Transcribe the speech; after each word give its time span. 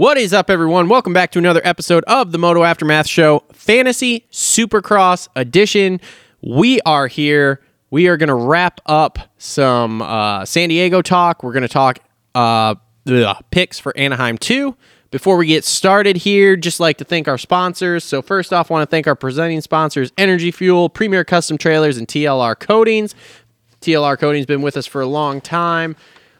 What 0.00 0.16
is 0.16 0.32
up, 0.32 0.48
everyone? 0.48 0.88
Welcome 0.88 1.12
back 1.12 1.30
to 1.32 1.38
another 1.38 1.60
episode 1.62 2.04
of 2.04 2.32
the 2.32 2.38
Moto 2.38 2.64
Aftermath 2.64 3.06
Show, 3.06 3.44
Fantasy 3.52 4.24
Supercross 4.32 5.28
Edition. 5.36 6.00
We 6.40 6.80
are 6.86 7.06
here. 7.06 7.60
We 7.90 8.08
are 8.08 8.16
going 8.16 8.28
to 8.28 8.34
wrap 8.34 8.80
up 8.86 9.18
some 9.36 10.00
uh, 10.00 10.46
San 10.46 10.70
Diego 10.70 11.02
talk. 11.02 11.42
We're 11.42 11.52
going 11.52 11.64
to 11.64 11.68
talk 11.68 11.98
uh, 12.34 12.76
the 13.04 13.36
picks 13.50 13.78
for 13.78 13.94
Anaheim 13.94 14.38
2. 14.38 14.74
Before 15.10 15.36
we 15.36 15.46
get 15.46 15.66
started 15.66 16.16
here, 16.16 16.56
just 16.56 16.80
like 16.80 16.96
to 16.96 17.04
thank 17.04 17.28
our 17.28 17.36
sponsors. 17.36 18.02
So, 18.02 18.22
first 18.22 18.54
off, 18.54 18.70
I 18.70 18.72
want 18.72 18.88
to 18.88 18.90
thank 18.90 19.06
our 19.06 19.14
presenting 19.14 19.60
sponsors 19.60 20.12
Energy 20.16 20.50
Fuel, 20.50 20.88
Premier 20.88 21.24
Custom 21.24 21.58
Trailers, 21.58 21.98
and 21.98 22.08
TLR 22.08 22.58
Coatings. 22.58 23.14
TLR 23.82 24.18
Coatings 24.18 24.46
been 24.46 24.62
with 24.62 24.78
us 24.78 24.86
for 24.86 25.02
a 25.02 25.06
long 25.06 25.42
time. 25.42 25.94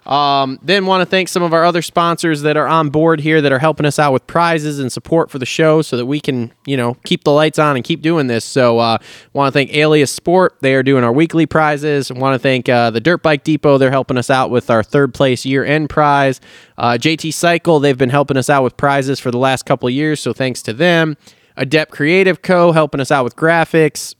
Um, 0.07 0.59
then 0.63 0.87
want 0.87 1.03
to 1.03 1.07
thank 1.07 1.29
some 1.29 1.43
of 1.43 1.53
our 1.53 1.65
other 1.65 1.83
sponsors 1.83 2.43
that 2.43 2.57
are 2.57 2.67
on 2.67 2.89
board 2.89 3.21
here 3.21 3.41
that 3.41 3.53
are 3.53 3.59
helping 3.59 3.87
us 3.87 3.99
out 3.99 4.13
with 4.13 4.27
prizes 4.27 4.79
and 4.79 4.91
support 4.91 5.31
for 5.31 5.39
the 5.39 5.47
show 5.47 5.83
so 5.83 5.97
that 5.97 6.07
we 6.07 6.21
can, 6.21 6.53
you 6.67 6.77
know, 6.77 6.95
keep 7.05 7.25
the 7.25 7.33
lights 7.33 7.59
on 7.59 7.77
and 7.77 7.85
keep 7.85 8.01
doing 8.01 8.27
this. 8.27 8.45
So 8.45 8.79
uh, 8.79 8.99
want 9.33 9.53
to 9.53 9.53
thank 9.53 9.75
Alias 9.75 10.11
Sport. 10.11 10.57
They 10.61 10.75
are 10.75 10.83
doing 10.83 11.05
our 11.05 11.13
weekly 11.13 11.47
prizes. 11.47 12.11
Want 12.11 12.35
to 12.35 12.39
thank 12.39 12.69
uh, 12.69 12.91
the 12.91 13.01
Dirt 13.01 13.23
Bike 13.23 13.45
Depot. 13.45 13.79
They're 13.79 13.91
helping 13.91 14.17
us 14.17 14.31
out 14.31 14.51
with 14.51 14.71
our 14.71 14.83
third 14.83 15.13
place 15.15 15.45
year 15.45 15.65
end 15.65 15.91
prize. 15.91 16.41
Uh, 16.79 16.93
JT 16.93 17.33
Cycle. 17.35 17.79
They've 17.79 17.99
been 17.99 18.11
helping 18.11 18.37
us 18.37 18.49
out 18.49 18.65
with 18.65 18.77
prizes 18.77 19.21
for 19.21 19.31
the 19.31 19.39
last 19.39 19.67
couple 19.67 19.89
years. 19.91 20.21
So 20.21 20.33
thanks 20.33 20.63
to 20.63 20.73
them. 20.73 21.17
Adept 21.57 21.93
Creative 21.93 22.41
Co. 22.41 22.73
helping 22.73 23.01
us 23.01 23.11
out 23.11 23.23
with 23.25 23.37
graphics. 23.37 24.15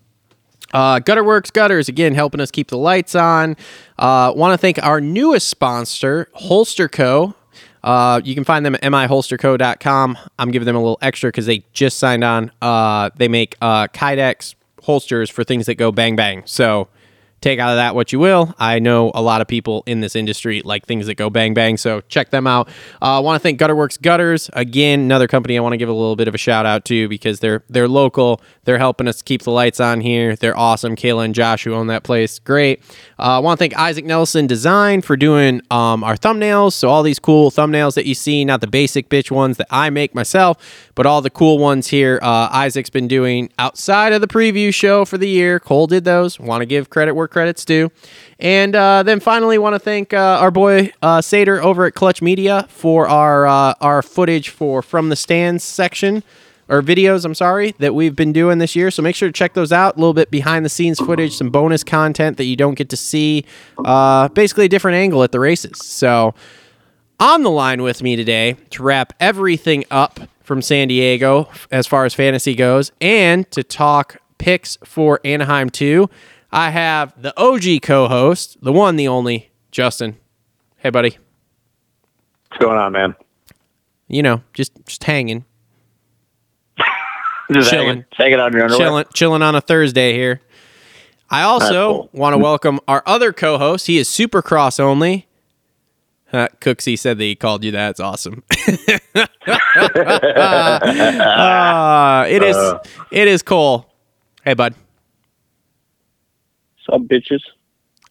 Uh, 0.73 0.99
Gutter 1.01 1.23
Worx 1.25 1.53
Gutters, 1.53 1.89
again, 1.89 2.15
helping 2.15 2.41
us 2.41 2.51
keep 2.51 2.69
the 2.69 2.79
lights 2.79 3.15
on. 3.15 3.57
Uh, 3.99 4.33
Want 4.35 4.53
to 4.53 4.59
thank 4.59 4.83
our 4.85 5.01
newest 5.01 5.49
sponsor, 5.49 6.29
Holester 6.35 6.89
Co. 6.89 7.35
Uh, 7.83 8.21
you 8.25 8.35
can 8.35 8.45
find 8.45 8.65
them 8.65 8.75
at 8.75 8.83
miholesterco.com. 8.83 10.19
I'm 10.39 10.51
giving 10.51 10.67
them 10.67 10.77
a 10.77 10.81
little 10.81 10.99
extra 11.01 11.29
because 11.29 11.47
they 11.47 11.65
just 11.73 11.99
signed 11.99 12.23
on. 12.25 12.53
Uh, 12.61 13.11
they 13.17 13.29
make 13.29 13.57
uh, 13.61 13.89
Kydex 13.89 14.55
holsters 14.83 15.31
for 15.31 15.45
things 15.45 15.67
that 15.67 15.77
go 15.77 15.91
bang 15.93 16.17
bang. 16.17 16.43
So 16.47 16.89
take 17.41 17.59
out 17.59 17.71
of 17.71 17.77
that 17.77 17.95
what 17.95 18.13
you 18.13 18.19
will. 18.19 18.55
I 18.59 18.79
know 18.79 19.11
a 19.15 19.23
lot 19.23 19.41
of 19.41 19.49
people 19.49 19.83
in 19.87 20.01
this 20.01 20.15
industry 20.15 20.63
like 20.65 20.87
things 20.87 21.07
that 21.07 21.15
go 21.15 21.31
bang 21.31 21.55
bang, 21.55 21.77
so 21.77 22.01
check 22.03 22.31
them 22.31 22.47
out. 22.47 22.69
I 23.01 23.17
uh, 23.17 23.21
want 23.21 23.41
to 23.41 23.43
thank 23.43 23.59
Gutter 23.59 23.75
Worx 23.75 24.01
Gutters 24.01 24.51
again, 24.53 25.01
another 25.01 25.27
company 25.27 25.57
I 25.57 25.61
want 25.61 25.73
to 25.73 25.79
give 25.79 25.89
a 25.89 25.93
little 25.93 26.17
bit 26.17 26.29
of 26.29 26.35
a 26.35 26.39
shout 26.39 26.67
out 26.67 26.85
to 26.87 27.09
because 27.09 27.41
they're 27.41 27.63
they're 27.69 27.89
local. 27.89 28.41
They're 28.65 28.79
helping 28.79 29.09
us 29.09 29.23
keep 29.23 29.43
the 29.43 29.51
lights 29.51 29.81
on 29.81 30.01
here. 30.01 30.37
They're 30.37 30.57
awesome. 30.57 30.97
Kayla 30.97 31.25
and 31.25 31.35
Josh 31.35 31.65
who 31.65 31.75
own 31.75 31.87
that 31.89 32.03
place, 32.03 32.39
great. 32.39 32.83
Uh, 33.19 33.37
I 33.37 33.39
want 33.39 33.59
to 33.59 33.63
thank 33.63 33.77
Isaac 33.77 34.05
Nelson 34.05 34.47
Design 34.47 35.03
for 35.03 35.17
doing 35.17 35.61
um, 35.71 36.05
our 36.05 36.17
thumbnails. 36.17 36.73
So 36.73 36.89
all 36.89 37.03
these 37.03 37.19
cool 37.19 37.51
thumbnails 37.51 37.95
that 37.95 38.07
you 38.07 38.15
see, 38.15 38.45
not 38.45 38.61
the 38.61 38.67
basic 38.67 39.09
bitch 39.09 39.31
ones 39.31 39.57
that 39.57 39.67
I 39.71 39.91
make 39.91 40.15
myself, 40.15 40.91
but 40.95 41.07
all 41.07 41.23
the 41.23 41.31
cool 41.31 41.59
ones 41.59 41.89
here. 41.89 42.19
Uh, 42.23 42.49
Isaac's 42.53 42.91
been 42.91 43.09
doing 43.09 43.51
outside 43.59 44.13
of 44.13 44.21
the 44.21 44.27
preview 44.27 44.73
show 44.73 45.05
for 45.05 45.19
the 45.19 45.29
year. 45.29 45.59
Cole 45.59 45.87
did 45.87 46.05
those. 46.05 46.39
Want 46.39 46.63
to 46.63 46.67
give 46.67 46.91
credit 46.91 47.15
where 47.15 47.29
credit's 47.31 47.65
due. 47.65 47.91
And 48.39 48.75
uh, 48.75 49.03
then 49.03 49.21
finally, 49.21 49.59
want 49.59 49.75
to 49.75 49.79
thank 49.79 50.13
uh, 50.13 50.39
our 50.41 50.51
boy 50.51 50.93
uh, 51.03 51.19
Sater 51.19 51.63
over 51.63 51.87
at 51.87 51.95
Clutch 51.95 52.23
Media 52.23 52.67
for 52.69 53.09
our 53.09 53.47
uh, 53.47 53.75
our 53.81 54.03
footage 54.03 54.49
for 54.49 54.83
from 54.83 55.09
the 55.09 55.17
stands 55.17 55.65
section 55.65 56.23
or 56.69 56.83
videos. 56.83 57.25
I'm 57.25 57.35
sorry 57.35 57.75
that 57.79 57.95
we've 57.95 58.17
been 58.17 58.33
doing 58.33 58.59
this 58.59 58.77
year. 58.77 58.91
So 58.91 59.03
make 59.03 59.17
sure 59.17 59.29
to 59.29 59.33
check 59.33 59.55
those 59.55 59.73
out. 59.73 59.97
A 59.97 59.99
little 59.99 60.15
bit 60.15 60.31
behind 60.31 60.65
the 60.65 60.71
scenes 60.71 60.99
footage, 60.99 61.35
some 61.37 61.51
bonus 61.51 61.85
content 61.85 62.37
that 62.37 62.45
you 62.45 62.57
don't 62.57 62.75
get 62.75 62.89
to 62.91 62.97
see. 62.97 63.45
Uh, 63.85 64.29
basically, 64.29 64.67
a 64.67 64.69
different 64.69 64.97
angle 64.97 65.23
at 65.23 65.33
the 65.33 65.41
races. 65.41 65.79
So 65.85 66.35
on 67.19 67.43
the 67.43 67.51
line 67.51 67.83
with 67.83 68.03
me 68.03 68.17
today 68.17 68.57
to 68.71 68.83
wrap 68.83 69.13
everything 69.21 69.85
up 69.91 70.21
from 70.43 70.63
San 70.63 70.89
Diego 70.89 71.49
as 71.71 71.87
far 71.87 72.05
as 72.05 72.15
fantasy 72.15 72.55
goes, 72.55 72.91
and 73.01 73.49
to 73.53 73.63
talk 73.63 74.17
picks 74.39 74.79
for 74.85 75.21
Anaheim 75.25 75.71
2. 75.71 76.09
I 76.53 76.71
have 76.71 77.21
the 77.21 77.39
OG 77.41 77.83
co 77.83 78.09
host, 78.09 78.59
the 78.63 78.73
one, 78.73 78.97
the 78.97 79.09
only, 79.09 79.51
Justin. 79.71 80.17
Hey, 80.77 80.91
buddy. 80.91 81.17
What's 82.49 82.61
going 82.65 82.79
on, 82.79 82.93
man? 82.93 83.15
You 84.09 84.23
know, 84.25 84.43
just 84.55 84.73
just 84.87 85.05
hanging, 85.05 85.45
Just 87.53 87.71
Chilling. 87.71 88.05
hanging, 88.13 88.41
on 88.41 88.53
your 88.53 88.65
underwear. 88.65 88.69
chilling, 88.87 89.05
chilling 89.15 89.43
on 89.43 89.55
a 89.55 89.61
Thursday 89.61 90.13
here. 90.15 90.41
I 91.31 91.43
also 91.43 91.93
cool. 91.95 92.11
want 92.13 92.35
to 92.35 92.39
welcome 92.39 92.81
our 92.89 93.05
other 93.07 93.33
co-host. 93.33 93.87
He 93.87 93.99
is 93.99 94.09
Supercross 94.09 94.81
only. 94.81 95.29
Uh, 96.33 96.49
Cooksey 96.61 96.99
said 96.99 97.19
that 97.19 97.25
he 97.25 97.37
called 97.37 97.63
you 97.63 97.71
that. 97.71 97.91
It's 97.91 98.01
awesome. 98.01 98.43
Uh, 98.67 98.67
it 102.29 102.43
is. 102.43 102.57
Uh. 102.57 102.83
It 103.13 103.29
is 103.29 103.43
Cole. 103.43 103.87
Hey, 104.45 104.55
bud. 104.55 104.75
Some 106.91 107.07
bitches. 107.09 107.41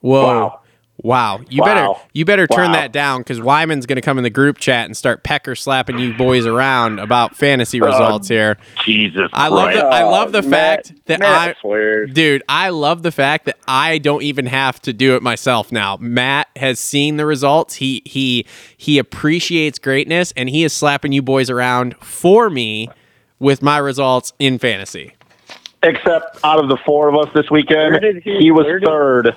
Whoa. 0.02 0.24
Wow. 0.24 0.60
Wow. 1.02 1.40
You 1.50 1.62
Wow. 1.62 1.66
better 1.66 1.88
you 2.14 2.26
better 2.26 2.46
turn 2.46 2.72
Wow. 2.72 2.74
that 2.74 2.92
down 2.92 3.22
because 3.22 3.40
Wyman's 3.40 3.86
gonna 3.86 4.02
come 4.02 4.18
in 4.18 4.26
the 4.26 4.30
group 4.30 4.58
chat 4.58 4.86
and 4.86 4.98
start 4.98 5.24
pecker 5.24 5.56
slapping 5.56 5.98
you 5.98 6.14
boys 6.14 6.46
around 6.46 7.00
about 7.00 7.38
fantasy 7.38 7.82
oh, 7.82 7.86
results 7.86 8.28
here. 8.28 8.58
Jesus. 8.84 9.30
I 9.32 9.48
love 9.48 9.72
Christ. 9.72 9.80
the 9.80 9.86
I 9.88 10.04
love 10.04 10.32
the 10.34 10.40
oh, 10.40 10.50
Matt- 10.50 10.88
fact 10.88 10.94
that 11.06 11.20
Matt 11.22 11.56
I 11.58 11.62
swears. 11.62 12.12
Dude, 12.14 12.44
I 12.50 12.70
love 12.70 13.04
the 13.04 13.14
fact 13.14 13.46
that 13.46 13.58
I 13.66 13.98
don't 14.00 14.24
even 14.24 14.46
have 14.48 14.82
to 14.82 14.92
do 14.92 15.16
it 15.16 15.24
myself 15.24 15.72
now. 15.72 15.98
Matt 16.02 16.50
has 16.58 16.82
seen 16.82 17.16
the 17.16 17.26
results. 17.26 17.76
He 17.76 18.02
he 18.06 18.46
he 18.76 18.98
appreciates 18.98 19.80
greatness 19.80 20.34
and 20.36 20.50
he 20.50 20.66
is 20.66 20.74
slapping 20.74 21.14
you 21.14 21.22
boys 21.22 21.50
around 21.50 21.96
for 22.02 22.50
me 22.50 22.90
with 23.40 23.62
my 23.62 23.78
results 23.78 24.34
in 24.38 24.60
fantasy. 24.60 25.14
Except 25.82 26.38
out 26.44 26.60
of 26.62 26.68
the 26.70 26.78
four 26.86 27.08
of 27.08 27.16
us 27.16 27.34
this 27.34 27.50
weekend, 27.50 28.04
he- 28.24 28.38
he, 28.40 28.52
was 28.52 28.66
where 28.66 28.80
did- 28.80 28.88
third. 28.88 29.36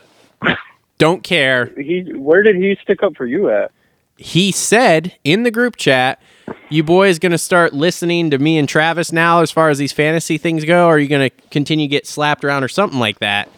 Don't 0.98 1.22
care. 1.22 1.66
He, 1.76 2.03
where 2.14 2.42
did 2.42 2.56
he 2.56 2.76
stick 2.82 3.03
up 3.03 3.16
for 3.16 3.26
you 3.26 3.50
at? 3.50 3.70
He 4.16 4.52
said 4.52 5.16
in 5.25 5.42
the 5.42 5.50
group 5.50 5.76
chat, 5.76 6.20
you 6.69 6.82
boys 6.84 7.19
going 7.19 7.32
to 7.32 7.38
start 7.38 7.72
listening 7.72 8.31
to 8.31 8.38
me 8.38 8.56
and 8.58 8.69
Travis 8.69 9.10
now 9.10 9.41
as 9.41 9.50
far 9.50 9.69
as 9.69 9.78
these 9.78 9.92
fantasy 9.92 10.38
things 10.38 10.64
go 10.64 10.86
or 10.86 10.94
are 10.94 10.98
you 10.98 11.08
going 11.08 11.28
to 11.28 11.36
continue 11.50 11.86
to 11.86 11.91
get 11.91 12.06
slapped 12.06 12.44
around 12.44 12.62
or 12.62 12.69
something 12.69 13.00
like 13.00 13.19
that? 13.19 13.48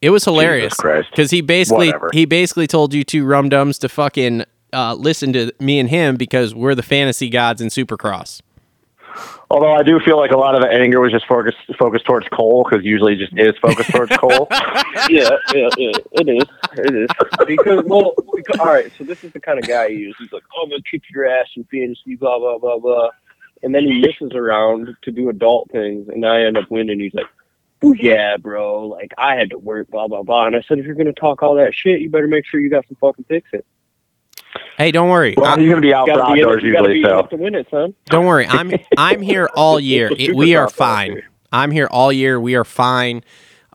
It 0.00 0.10
was 0.10 0.24
hilarious 0.24 0.74
because 0.76 1.30
he 1.30 1.40
basically 1.40 1.88
Whatever. 1.88 2.10
he 2.12 2.24
basically 2.26 2.66
told 2.66 2.94
you 2.94 3.04
two 3.04 3.24
rum 3.26 3.48
dums 3.48 3.78
to 3.78 3.88
fucking 3.88 4.44
uh, 4.72 4.94
listen 4.94 5.32
to 5.34 5.52
me 5.60 5.78
and 5.78 5.88
him 5.88 6.16
because 6.16 6.54
we're 6.54 6.74
the 6.74 6.82
fantasy 6.82 7.28
gods 7.30 7.60
in 7.60 7.68
Supercross. 7.68 8.40
Although 9.50 9.72
I 9.72 9.82
do 9.82 10.00
feel 10.00 10.16
like 10.16 10.30
a 10.30 10.36
lot 10.36 10.54
of 10.54 10.62
the 10.62 10.68
anger 10.68 11.00
was 11.00 11.12
just 11.12 11.26
focused 11.26 11.58
focused 11.78 12.06
towards 12.06 12.26
Cole 12.28 12.66
because 12.68 12.84
usually 12.84 13.14
it 13.14 13.18
just 13.18 13.32
is 13.36 13.52
focused 13.60 13.90
towards 13.90 14.16
Cole. 14.16 14.48
yeah, 15.08 15.30
yeah, 15.54 15.68
yeah, 15.76 15.92
it 16.12 16.28
is. 16.28 16.48
It 16.78 16.94
is. 16.94 17.08
Because, 17.46 17.84
well, 17.84 18.14
because, 18.34 18.58
all 18.58 18.66
right, 18.66 18.90
so 18.98 19.04
this 19.04 19.22
is 19.22 19.32
the 19.32 19.40
kind 19.40 19.58
of 19.58 19.68
guy 19.68 19.90
he 19.90 19.96
is. 20.04 20.14
He's 20.18 20.32
like, 20.32 20.42
oh, 20.56 20.64
I'm 20.64 20.70
to 20.70 20.82
kick 20.90 21.02
your 21.12 21.26
ass 21.28 21.46
in 21.56 21.64
fantasy, 21.64 22.16
blah, 22.16 22.38
blah, 22.38 22.58
blah, 22.58 22.78
blah. 22.78 23.10
And 23.62 23.74
then 23.74 23.84
he 23.84 24.00
misses 24.00 24.32
around 24.34 24.94
to 25.02 25.10
do 25.10 25.28
adult 25.28 25.70
things, 25.70 26.08
and 26.08 26.26
I 26.26 26.42
end 26.42 26.58
up 26.58 26.70
winning. 26.70 27.00
He's 27.00 27.14
like, 27.14 27.26
"Ooh, 27.82 27.94
yeah, 27.98 28.36
bro, 28.36 28.86
like, 28.88 29.12
I 29.16 29.36
had 29.36 29.50
to 29.50 29.58
work, 29.58 29.88
blah, 29.90 30.08
blah, 30.08 30.22
blah. 30.22 30.46
And 30.46 30.56
I 30.56 30.62
said, 30.68 30.78
if 30.78 30.84
you're 30.84 30.94
to 30.96 31.12
talk 31.12 31.42
all 31.42 31.54
that 31.54 31.74
shit, 31.74 32.00
you 32.00 32.10
better 32.10 32.28
make 32.28 32.44
sure 32.46 32.60
you 32.60 32.68
got 32.68 32.86
some 32.88 32.96
fucking 33.00 33.24
fix 33.26 33.48
in. 33.52 33.62
Hey, 34.78 34.90
don't 34.90 35.08
worry. 35.10 35.34
well, 35.36 35.46
I- 35.46 35.58
he's 35.60 35.68
going 35.68 35.76
to 35.76 35.86
be 35.86 35.94
out 35.94 36.06
You 36.06 36.14
for 36.14 36.18
gotta 36.20 36.34
be 36.34 36.40
in 36.40 36.48
it, 36.48 36.62
you 36.62 36.72
gotta 36.72 36.88
usually, 36.88 37.02
be 37.02 37.08
so 37.08 37.22
to 37.26 37.36
win 37.36 37.54
it, 37.54 37.66
son. 37.70 37.94
Don't 38.06 38.26
worry. 38.26 38.46
I'm 38.46 38.72
I'm 38.96 39.20
here 39.22 39.48
all 39.54 39.78
year. 39.80 40.10
It- 40.16 40.34
we 40.34 40.54
are 40.56 40.68
fine. 40.86 41.22
I'm 41.52 41.70
here 41.70 41.86
all 41.90 42.12
year. 42.12 42.40
We 42.40 42.54
are 42.56 42.64
fine. 42.64 43.22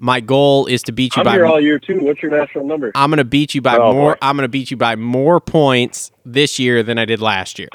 My 0.02 0.20
goal 0.22 0.66
is 0.66 0.82
to 0.84 0.92
beat 0.94 1.16
you 1.16 1.22
I'm 1.22 1.26
by 1.26 1.34
here 1.34 1.46
all 1.46 1.60
year, 1.60 1.78
too. 1.80 2.00
What's 2.02 2.22
your 2.22 2.32
national 2.32 2.66
number? 2.66 2.92
I'm 2.96 3.10
gonna 3.10 3.24
beat 3.26 3.54
you 3.54 3.62
by 3.62 3.78
Oh, 3.78 3.94
more. 3.94 4.14
boy. 4.14 4.18
I'm 4.22 4.36
gonna 4.38 4.48
beat 4.48 4.72
you 4.72 4.78
by 4.78 4.96
more 4.96 5.40
points 5.42 6.12
this 6.26 6.58
year 6.60 6.84
than 6.84 6.98
I 6.98 7.04
did 7.06 7.22
last 7.22 7.60
year. 7.60 7.70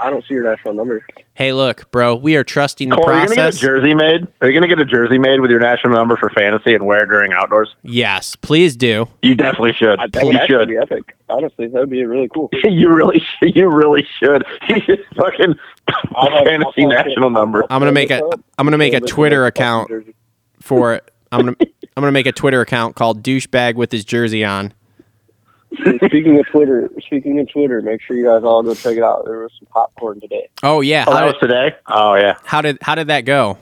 I 0.00 0.10
don't 0.10 0.24
see 0.26 0.34
your 0.34 0.44
national 0.44 0.74
number. 0.74 1.04
Hey, 1.34 1.52
look, 1.52 1.90
bro, 1.90 2.14
we 2.14 2.36
are 2.36 2.44
trusting 2.44 2.88
the 2.88 2.96
Cole, 2.96 3.08
are 3.10 3.12
you 3.12 3.18
going 3.18 3.28
to 3.28 3.34
get 3.34 3.40
a 3.40 3.44
process. 3.44 3.60
jersey 3.60 3.94
made? 3.94 4.26
Are 4.40 4.48
you 4.48 4.58
going 4.58 4.62
to 4.62 4.68
get 4.68 4.78
a 4.78 4.84
jersey 4.84 5.18
made 5.18 5.40
with 5.40 5.50
your 5.50 5.60
national 5.60 5.94
number 5.94 6.16
for 6.16 6.30
fantasy 6.30 6.74
and 6.74 6.86
wear 6.86 7.06
during 7.06 7.32
outdoors? 7.32 7.74
yes, 7.82 8.36
please 8.36 8.76
do. 8.76 9.08
You 9.22 9.34
definitely 9.34 9.72
should. 9.74 9.98
I, 9.98 10.06
that 10.08 10.24
you 10.24 10.32
actually 10.32 10.46
should. 10.58 10.68
be 10.68 10.76
epic. 10.76 11.16
Honestly, 11.28 11.66
that 11.68 11.78
would 11.78 11.90
be 11.90 12.04
really 12.04 12.28
cool. 12.28 12.48
you 12.64 12.88
really, 12.92 13.20
should. 13.20 13.54
you 13.56 13.68
really 13.68 14.06
should. 14.18 14.44
He's 14.66 14.84
just 14.84 15.02
fucking 15.16 15.54
I'll 16.14 16.30
have- 16.30 16.44
fantasy 16.44 16.82
I'll- 16.82 16.88
national 16.88 17.30
number. 17.30 17.64
I'm 17.70 17.80
gonna 17.80 17.92
make 17.92 18.10
a. 18.10 18.22
I'm 18.58 18.66
gonna 18.66 18.78
make 18.78 18.94
a 18.94 19.00
Twitter 19.00 19.46
account 19.46 19.90
for 20.60 20.94
it. 20.94 21.10
I'm 21.32 21.40
gonna. 21.40 21.56
I'm 21.60 22.02
gonna 22.02 22.12
make 22.12 22.26
a 22.26 22.32
Twitter 22.32 22.60
account 22.60 22.96
called 22.96 23.22
douchebag 23.22 23.74
with 23.74 23.92
his 23.92 24.04
jersey 24.04 24.44
on. 24.44 24.72
Speaking 26.04 26.38
of 26.40 26.46
Twitter, 26.46 26.90
speaking 27.00 27.38
of 27.38 27.48
Twitter, 27.48 27.80
make 27.80 28.02
sure 28.02 28.16
you 28.16 28.24
guys 28.24 28.42
all 28.42 28.62
go 28.62 28.74
check 28.74 28.96
it 28.96 29.02
out. 29.04 29.24
There 29.24 29.38
was 29.40 29.52
some 29.58 29.66
popcorn 29.66 30.20
today. 30.20 30.48
Oh 30.64 30.80
yeah. 30.80 31.04
Oh, 31.06 31.12
How 31.12 31.18
that 31.20 31.24
was 31.26 31.34
did, 31.34 31.46
today? 31.46 31.76
Oh, 31.86 32.14
yeah. 32.14 32.34
how 32.44 32.60
did 32.60 32.78
how 32.82 32.96
did 32.96 33.06
that 33.06 33.24
go? 33.24 33.56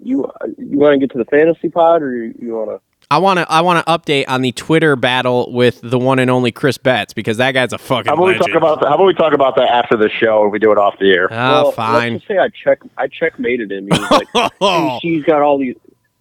You 0.00 0.30
you 0.58 0.78
want 0.78 0.92
to 0.94 0.98
get 0.98 1.10
to 1.12 1.18
the 1.18 1.24
fantasy 1.24 1.68
pod, 1.70 2.02
or 2.02 2.14
you, 2.14 2.34
you 2.40 2.54
want 2.54 2.70
to? 2.70 2.80
I 3.10 3.18
want 3.18 3.38
to 3.38 3.50
I 3.50 3.62
want 3.62 3.84
to 3.84 3.90
update 3.92 4.26
on 4.28 4.42
the 4.42 4.52
Twitter 4.52 4.94
battle 4.94 5.50
with 5.52 5.80
the 5.82 5.98
one 5.98 6.18
and 6.18 6.30
only 6.30 6.52
Chris 6.52 6.76
Betts 6.78 7.14
because 7.14 7.38
that 7.38 7.52
guy's 7.52 7.72
a 7.72 7.78
fucking 7.78 8.06
How 8.10 8.14
about 8.14 8.26
we 8.26 8.34
talk 8.38 8.54
about 8.54 8.84
how 8.84 8.94
about 8.94 9.06
we 9.06 9.14
talk 9.14 9.32
about 9.32 9.56
that 9.56 9.68
after 9.70 9.96
the 9.96 10.10
show 10.10 10.42
and 10.42 10.52
we 10.52 10.58
do 10.58 10.70
it 10.70 10.78
off 10.78 10.98
the 11.00 11.10
air? 11.10 11.28
oh, 11.32 11.34
well, 11.34 11.72
fine. 11.72 12.12
Let's 12.12 12.24
just 12.26 12.28
say 12.28 12.38
I 12.38 12.48
check 12.48 12.80
I 12.98 13.08
checkmated 13.08 13.72
him. 13.72 13.88
He 13.90 13.98
was 13.98 14.10
like, 14.10 14.28
AC's 14.62 15.24
got 15.24 15.40
all 15.42 15.58
these 15.58 15.74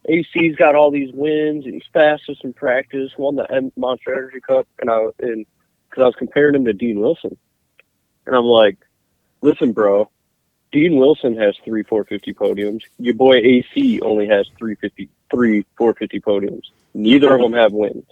AC's 0.07 0.55
got 0.55 0.75
all 0.75 0.91
these 0.91 1.11
wins 1.13 1.65
and 1.65 1.73
he's 1.73 1.83
fastest 1.91 2.43
in 2.43 2.53
practice, 2.53 3.11
won 3.17 3.35
the 3.35 3.71
Monster 3.75 4.13
Energy 4.13 4.39
Cup, 4.39 4.67
and 4.79 4.89
I 4.89 5.07
and 5.19 5.45
because 5.89 6.01
I 6.01 6.05
was 6.05 6.15
comparing 6.15 6.55
him 6.55 6.65
to 6.65 6.73
Dean 6.73 6.99
Wilson, 6.99 7.37
and 8.25 8.35
I'm 8.35 8.45
like, 8.45 8.77
listen, 9.41 9.73
bro, 9.73 10.09
Dean 10.71 10.97
Wilson 10.97 11.37
has 11.37 11.55
three 11.63 11.83
450 11.83 12.33
podiums. 12.33 12.81
Your 12.99 13.13
boy 13.13 13.37
AC 13.37 13.99
only 14.01 14.27
has 14.27 14.47
350 14.57 15.09
three 15.29 15.65
450 15.77 16.19
podiums. 16.21 16.65
Neither 16.93 17.33
of 17.33 17.41
them 17.41 17.53
have 17.53 17.73
wins. 17.73 18.05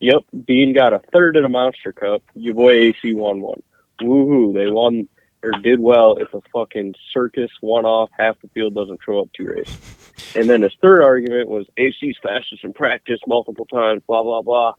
Yep, 0.00 0.22
Dean 0.46 0.72
got 0.72 0.92
a 0.92 1.00
third 1.12 1.36
in 1.36 1.44
a 1.44 1.48
Monster 1.48 1.92
Cup. 1.92 2.22
Your 2.34 2.54
boy 2.54 2.72
AC 2.72 3.14
won 3.14 3.40
one. 3.40 3.62
Woohoo! 4.00 4.54
They 4.54 4.68
won 4.68 5.08
or 5.42 5.50
did 5.62 5.80
well. 5.80 6.16
if 6.18 6.32
a 6.34 6.40
fucking 6.52 6.94
circus, 7.12 7.50
one 7.60 7.84
off. 7.84 8.10
Half 8.16 8.40
the 8.42 8.48
field 8.48 8.74
doesn't 8.74 9.00
show 9.04 9.20
up 9.20 9.32
to 9.34 9.44
race. 9.44 9.76
And 10.34 10.48
then 10.48 10.62
his 10.62 10.72
third 10.80 11.02
argument 11.02 11.48
was 11.48 11.66
AC's 11.76 12.16
fastest 12.22 12.64
in 12.64 12.72
practice 12.72 13.20
multiple 13.26 13.66
times. 13.66 14.02
Blah 14.06 14.22
blah 14.22 14.42
blah. 14.42 14.74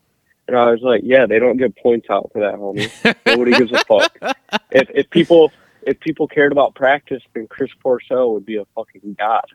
And 0.47 0.57
I 0.57 0.71
was 0.71 0.81
like, 0.81 1.01
yeah, 1.03 1.25
they 1.25 1.39
don't 1.39 1.57
get 1.57 1.75
points 1.77 2.07
out 2.09 2.29
for 2.33 2.41
that, 2.41 2.55
homie. 2.55 3.15
Nobody 3.25 3.51
gives 3.51 3.71
a 3.71 3.83
fuck. 3.85 4.17
If 4.71 4.89
if 4.93 5.09
people 5.11 5.51
if 5.83 5.99
people 5.99 6.27
cared 6.27 6.51
about 6.51 6.73
practice, 6.73 7.21
then 7.33 7.47
Chris 7.47 7.69
Pourcel 7.83 8.33
would 8.33 8.45
be 8.45 8.57
a 8.57 8.65
fucking 8.75 9.15
god. 9.19 9.45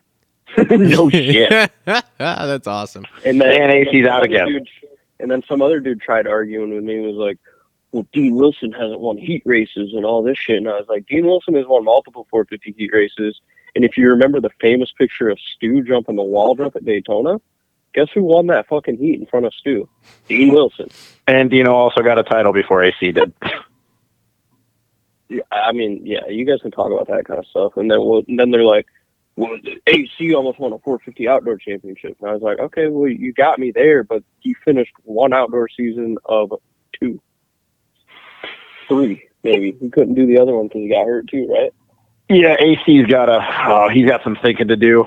no 0.70 1.10
shit. 1.10 1.70
That's 2.18 2.66
awesome. 2.66 3.04
And 3.24 3.40
then 3.40 3.62
And 3.62 3.72
AC's 3.72 4.06
out 4.06 4.24
again. 4.24 4.46
Dude, 4.46 4.68
and 5.20 5.30
then 5.30 5.42
some 5.48 5.60
other 5.60 5.80
dude 5.80 6.00
tried 6.00 6.26
arguing 6.26 6.74
with 6.74 6.84
me 6.84 6.96
and 6.96 7.06
was 7.06 7.16
like, 7.16 7.38
well, 7.92 8.06
Dean 8.12 8.34
Wilson 8.34 8.72
hasn't 8.72 9.00
won 9.00 9.16
heat 9.16 9.42
races 9.44 9.92
and 9.94 10.04
all 10.04 10.22
this 10.22 10.38
shit. 10.38 10.58
And 10.58 10.68
I 10.68 10.72
was 10.72 10.86
like, 10.88 11.06
Dean 11.06 11.24
Wilson 11.24 11.54
has 11.54 11.66
won 11.66 11.84
multiple 11.84 12.26
450 12.30 12.74
heat 12.78 12.90
races. 12.92 13.40
And 13.74 13.84
if 13.84 13.96
you 13.96 14.08
remember 14.10 14.40
the 14.40 14.50
famous 14.60 14.92
picture 14.92 15.28
of 15.28 15.38
Stu 15.54 15.82
jumping 15.82 16.16
the 16.16 16.22
wall 16.22 16.54
jump 16.54 16.76
at 16.76 16.84
Daytona, 16.84 17.40
guess 17.94 18.08
who 18.14 18.22
won 18.22 18.48
that 18.48 18.68
fucking 18.68 18.98
heat 18.98 19.20
in 19.20 19.26
front 19.26 19.46
of 19.46 19.54
Stu? 19.54 19.88
Dean 20.28 20.52
Wilson. 20.52 20.88
And 21.26 21.50
Dino 21.50 21.72
also 21.72 22.02
got 22.02 22.18
a 22.18 22.22
title 22.22 22.52
before 22.52 22.82
AC 22.82 23.12
did. 23.12 23.32
Yeah, 25.30 25.42
I 25.52 25.72
mean, 25.72 26.06
yeah, 26.06 26.26
you 26.26 26.46
guys 26.46 26.62
can 26.62 26.70
talk 26.70 26.90
about 26.90 27.06
that 27.08 27.26
kind 27.26 27.38
of 27.38 27.46
stuff. 27.46 27.76
And 27.76 27.90
then, 27.90 27.98
well, 28.02 28.22
and 28.26 28.38
then 28.40 28.50
they're 28.50 28.64
like, 28.64 28.86
well, 29.36 29.58
AC 29.86 30.34
almost 30.34 30.58
won 30.58 30.72
a 30.72 30.78
450 30.78 31.28
outdoor 31.28 31.58
championship. 31.58 32.16
And 32.20 32.30
I 32.30 32.32
was 32.32 32.42
like, 32.42 32.58
okay, 32.58 32.88
well, 32.88 33.08
you 33.08 33.32
got 33.32 33.58
me 33.58 33.70
there, 33.70 34.02
but 34.02 34.22
he 34.40 34.54
finished 34.64 34.92
one 35.04 35.32
outdoor 35.32 35.68
season 35.68 36.16
of 36.24 36.52
two, 36.98 37.20
three, 38.88 39.28
maybe. 39.42 39.76
He 39.80 39.90
couldn't 39.90 40.14
do 40.14 40.26
the 40.26 40.38
other 40.38 40.54
one 40.54 40.68
because 40.68 40.80
he 40.82 40.88
got 40.88 41.06
hurt 41.06 41.28
too, 41.28 41.46
right? 41.48 41.72
Yeah, 42.28 42.56
AC's 42.58 43.06
got 43.06 43.28
a 43.28 43.40
oh, 43.68 43.88
he's 43.88 44.08
got 44.08 44.22
some 44.22 44.36
thinking 44.42 44.68
to 44.68 44.76
do. 44.76 45.06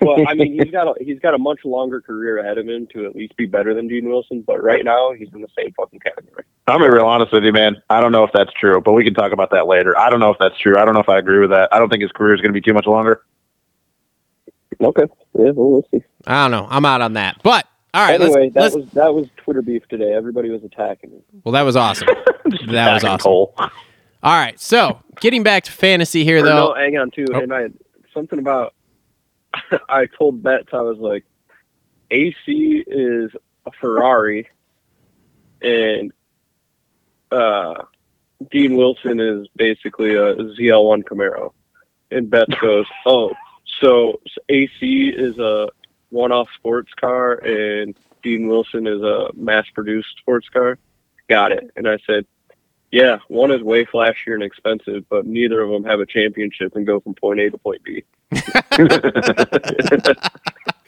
Well, 0.00 0.24
I 0.28 0.34
mean, 0.34 0.60
he's 0.60 0.70
got 0.70 0.86
a, 0.86 0.94
he's 1.02 1.18
got 1.18 1.34
a 1.34 1.38
much 1.38 1.60
longer 1.64 2.00
career 2.00 2.38
ahead 2.38 2.58
of 2.58 2.68
him 2.68 2.86
to 2.92 3.06
at 3.06 3.16
least 3.16 3.36
be 3.36 3.46
better 3.46 3.74
than 3.74 3.88
Dean 3.88 4.08
Wilson. 4.08 4.42
But 4.46 4.62
right 4.62 4.84
now, 4.84 5.12
he's 5.12 5.28
in 5.34 5.40
the 5.40 5.48
same 5.58 5.72
fucking 5.72 6.00
category. 6.00 6.44
I'm 6.66 6.78
gonna 6.78 6.90
be 6.90 6.96
real 6.96 7.06
honest 7.06 7.32
with 7.32 7.44
you, 7.44 7.52
man. 7.52 7.82
I 7.90 8.00
don't 8.00 8.12
know 8.12 8.24
if 8.24 8.30
that's 8.32 8.52
true, 8.52 8.80
but 8.80 8.92
we 8.92 9.04
can 9.04 9.14
talk 9.14 9.32
about 9.32 9.50
that 9.50 9.66
later. 9.66 9.98
I 9.98 10.10
don't 10.10 10.20
know 10.20 10.30
if 10.30 10.38
that's 10.38 10.58
true. 10.58 10.76
I 10.78 10.84
don't 10.84 10.94
know 10.94 11.00
if 11.00 11.08
I 11.08 11.18
agree 11.18 11.40
with 11.40 11.50
that. 11.50 11.70
I 11.72 11.78
don't 11.78 11.88
think 11.88 12.02
his 12.02 12.12
career 12.12 12.34
is 12.34 12.40
gonna 12.40 12.52
be 12.52 12.60
too 12.60 12.74
much 12.74 12.86
longer. 12.86 13.22
Okay, 14.80 15.04
yeah, 15.38 15.50
well, 15.52 15.70
we'll 15.70 15.88
see. 15.90 16.04
I 16.26 16.44
don't 16.44 16.50
know. 16.50 16.68
I'm 16.70 16.84
out 16.84 17.00
on 17.00 17.14
that. 17.14 17.40
But 17.42 17.66
all 17.94 18.06
right, 18.06 18.20
anyway, 18.20 18.50
let's, 18.54 18.54
that 18.54 18.60
let's 18.60 18.76
was 18.76 18.90
that 18.90 19.14
was 19.14 19.26
Twitter 19.38 19.62
beef 19.62 19.88
today. 19.88 20.12
Everybody 20.12 20.50
was 20.50 20.62
attacking 20.62 21.10
him. 21.10 21.22
well, 21.44 21.52
that 21.52 21.62
was 21.62 21.76
awesome. 21.76 22.08
that 22.50 22.94
was 22.94 23.04
awesome. 23.04 23.18
Cole. 23.18 23.54
All 23.58 23.70
right, 24.22 24.58
so 24.58 25.00
getting 25.20 25.42
back 25.42 25.64
to 25.64 25.72
fantasy 25.72 26.24
here, 26.24 26.42
though. 26.42 26.68
no, 26.68 26.74
hang 26.74 26.96
on 26.96 27.10
too. 27.10 27.26
Oh. 27.32 27.40
And 27.40 27.52
I 27.52 27.68
something 28.12 28.38
about 28.38 28.74
I 29.88 30.06
told 30.06 30.42
Betts 30.42 30.68
I 30.72 30.80
was 30.80 30.98
like, 30.98 31.24
AC 32.10 32.84
is 32.86 33.30
a 33.66 33.70
Ferrari, 33.80 34.48
and 35.62 36.12
uh, 37.30 37.82
Dean 38.50 38.76
Wilson 38.76 39.20
is 39.20 39.48
basically 39.56 40.14
a 40.14 40.34
ZL1 40.34 41.04
Camaro. 41.04 41.52
And 42.10 42.30
Betts 42.30 42.54
goes, 42.60 42.86
oh, 43.04 43.32
so 43.80 44.20
AC 44.48 45.08
is 45.16 45.38
a 45.38 45.68
one-off 46.10 46.48
sports 46.56 46.92
car, 46.98 47.34
and 47.34 47.96
Dean 48.22 48.48
Wilson 48.48 48.86
is 48.86 49.02
a 49.02 49.30
mass-produced 49.34 50.16
sports 50.18 50.48
car. 50.48 50.78
Got 51.28 51.52
it. 51.52 51.70
And 51.76 51.88
I 51.88 51.98
said, 52.06 52.26
yeah, 52.90 53.18
one 53.28 53.50
is 53.50 53.62
way 53.62 53.84
flashier 53.84 54.34
and 54.34 54.42
expensive, 54.42 55.04
but 55.08 55.26
neither 55.26 55.60
of 55.60 55.70
them 55.70 55.84
have 55.84 56.00
a 56.00 56.06
championship 56.06 56.76
and 56.76 56.86
go 56.86 57.00
from 57.00 57.14
point 57.14 57.40
A 57.40 57.50
to 57.50 57.58
point 57.58 57.82
B. 57.82 58.04
Uh, 58.32 58.38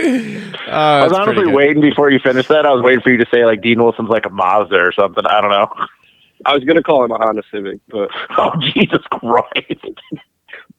I 0.01 1.03
was 1.03 1.13
that's 1.13 1.25
pretty 1.25 1.41
honestly 1.41 1.53
waiting 1.53 1.81
before 1.81 2.11
you 2.11 2.19
finished 2.21 2.49
that. 2.49 2.67
I 2.67 2.73
was 2.73 2.83
waiting 2.83 3.01
for 3.01 3.11
you 3.11 3.19
to 3.19 3.27
say 3.33 3.45
like 3.45 3.63
Dean 3.63 3.83
Wilson's 3.83 4.09
like 4.09 4.27
a 4.27 4.31
Mazda 4.31 4.77
or 4.77 4.93
something. 4.93 5.25
I 5.27 5.41
don't 5.41 5.51
know. 5.51 5.69
I 6.45 6.55
was 6.55 6.65
gonna 6.65 6.83
call 6.83 7.05
him 7.05 7.11
a 7.11 7.19
Honda 7.19 7.43
Civic, 7.51 7.81
but 7.89 8.11
Oh 8.31 8.53
Jesus 8.61 9.03
Christ! 9.11 10.01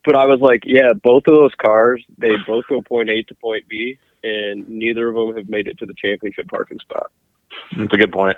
but 0.06 0.16
I 0.16 0.25
was 0.25 0.39
like, 0.39 0.63
yeah, 0.66 0.94
both 0.94 1.27
of 1.27 1.36
those 1.36 1.54
cars, 1.56 2.04
they 2.18 2.31
both 2.48 2.66
go 2.68 2.81
point 2.81 3.10
A 3.10 3.24
to 3.24 3.36
point 3.36 3.68
B, 3.68 4.00
and 4.24 4.68
neither 4.69 5.10
of 5.10 5.16
them 5.16 5.36
have 5.36 5.50
made 5.50 5.68
it 5.68 5.77
to 5.80 5.86
the 5.86 5.94
championship 5.94 6.48
parking 6.48 6.80
spot. 6.80 7.12
That's 7.77 7.94
a 7.94 7.98
good 7.98 8.12
point. 8.12 8.38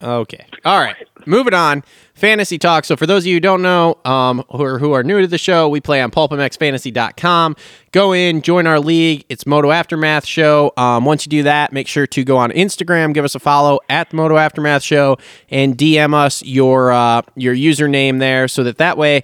Okay. 0.00 0.46
All 0.64 0.78
right. 0.78 0.96
Moving 1.26 1.54
on. 1.54 1.82
Fantasy 2.14 2.58
talk. 2.58 2.84
So 2.84 2.96
for 2.96 3.06
those 3.06 3.24
of 3.24 3.26
you 3.26 3.34
who 3.34 3.40
don't 3.40 3.62
know, 3.62 3.98
um, 4.04 4.44
are, 4.50 4.78
who 4.78 4.92
are 4.92 5.02
new 5.02 5.20
to 5.20 5.26
the 5.26 5.38
show, 5.38 5.68
we 5.68 5.80
play 5.80 6.00
on 6.00 6.10
pulpmxfantasy.com. 6.10 7.56
Go 7.92 8.12
in, 8.12 8.42
join 8.42 8.66
our 8.66 8.80
league. 8.80 9.24
It's 9.28 9.46
Moto 9.46 9.70
Aftermath 9.70 10.24
Show. 10.24 10.72
Um, 10.76 11.04
once 11.04 11.26
you 11.26 11.30
do 11.30 11.42
that, 11.44 11.72
make 11.72 11.86
sure 11.88 12.06
to 12.08 12.24
go 12.24 12.36
on 12.36 12.50
Instagram, 12.50 13.12
give 13.12 13.24
us 13.24 13.34
a 13.34 13.40
follow 13.40 13.80
at 13.88 14.10
the 14.10 14.16
Moto 14.16 14.36
Aftermath 14.36 14.82
Show, 14.82 15.16
and 15.50 15.76
DM 15.76 16.14
us 16.14 16.42
your 16.42 16.92
uh, 16.92 17.22
your 17.36 17.54
username 17.54 18.18
there, 18.18 18.48
so 18.48 18.64
that 18.64 18.78
that 18.78 18.96
way 18.96 19.22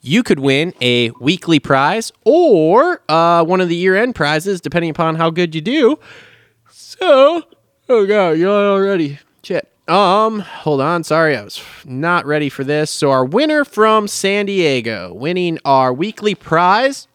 you 0.00 0.22
could 0.22 0.38
win 0.38 0.74
a 0.80 1.10
weekly 1.20 1.58
prize 1.58 2.12
or 2.24 3.02
uh, 3.08 3.44
one 3.44 3.60
of 3.60 3.68
the 3.68 3.76
year 3.76 3.96
end 3.96 4.14
prizes, 4.14 4.60
depending 4.60 4.90
upon 4.90 5.16
how 5.16 5.30
good 5.30 5.54
you 5.54 5.60
do. 5.60 5.98
So, 6.70 7.42
oh 7.88 8.06
god, 8.06 8.38
you're 8.38 8.50
already 8.50 9.18
shit. 9.42 9.68
Um, 9.88 10.40
hold 10.40 10.82
on. 10.82 11.02
Sorry, 11.02 11.36
I 11.36 11.42
was 11.42 11.62
not 11.86 12.26
ready 12.26 12.50
for 12.50 12.62
this. 12.62 12.90
So 12.90 13.10
our 13.10 13.24
winner 13.24 13.64
from 13.64 14.06
San 14.06 14.46
Diego, 14.46 15.14
winning 15.14 15.58
our 15.64 15.92
weekly 15.94 16.34
prize 16.34 17.08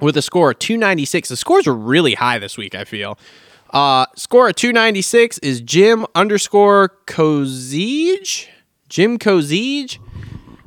with 0.00 0.16
a 0.16 0.22
score 0.22 0.52
of 0.52 0.58
296. 0.60 1.30
The 1.30 1.36
scores 1.36 1.66
are 1.66 1.74
really 1.74 2.14
high 2.14 2.38
this 2.38 2.56
week. 2.56 2.74
I 2.74 2.84
feel. 2.84 3.18
Uh, 3.70 4.06
score 4.14 4.48
of 4.48 4.54
296 4.54 5.38
is 5.38 5.60
Jim 5.60 6.06
underscore 6.14 6.92
Kozige. 7.06 8.46
Jim 8.88 9.18
Kozige 9.18 9.98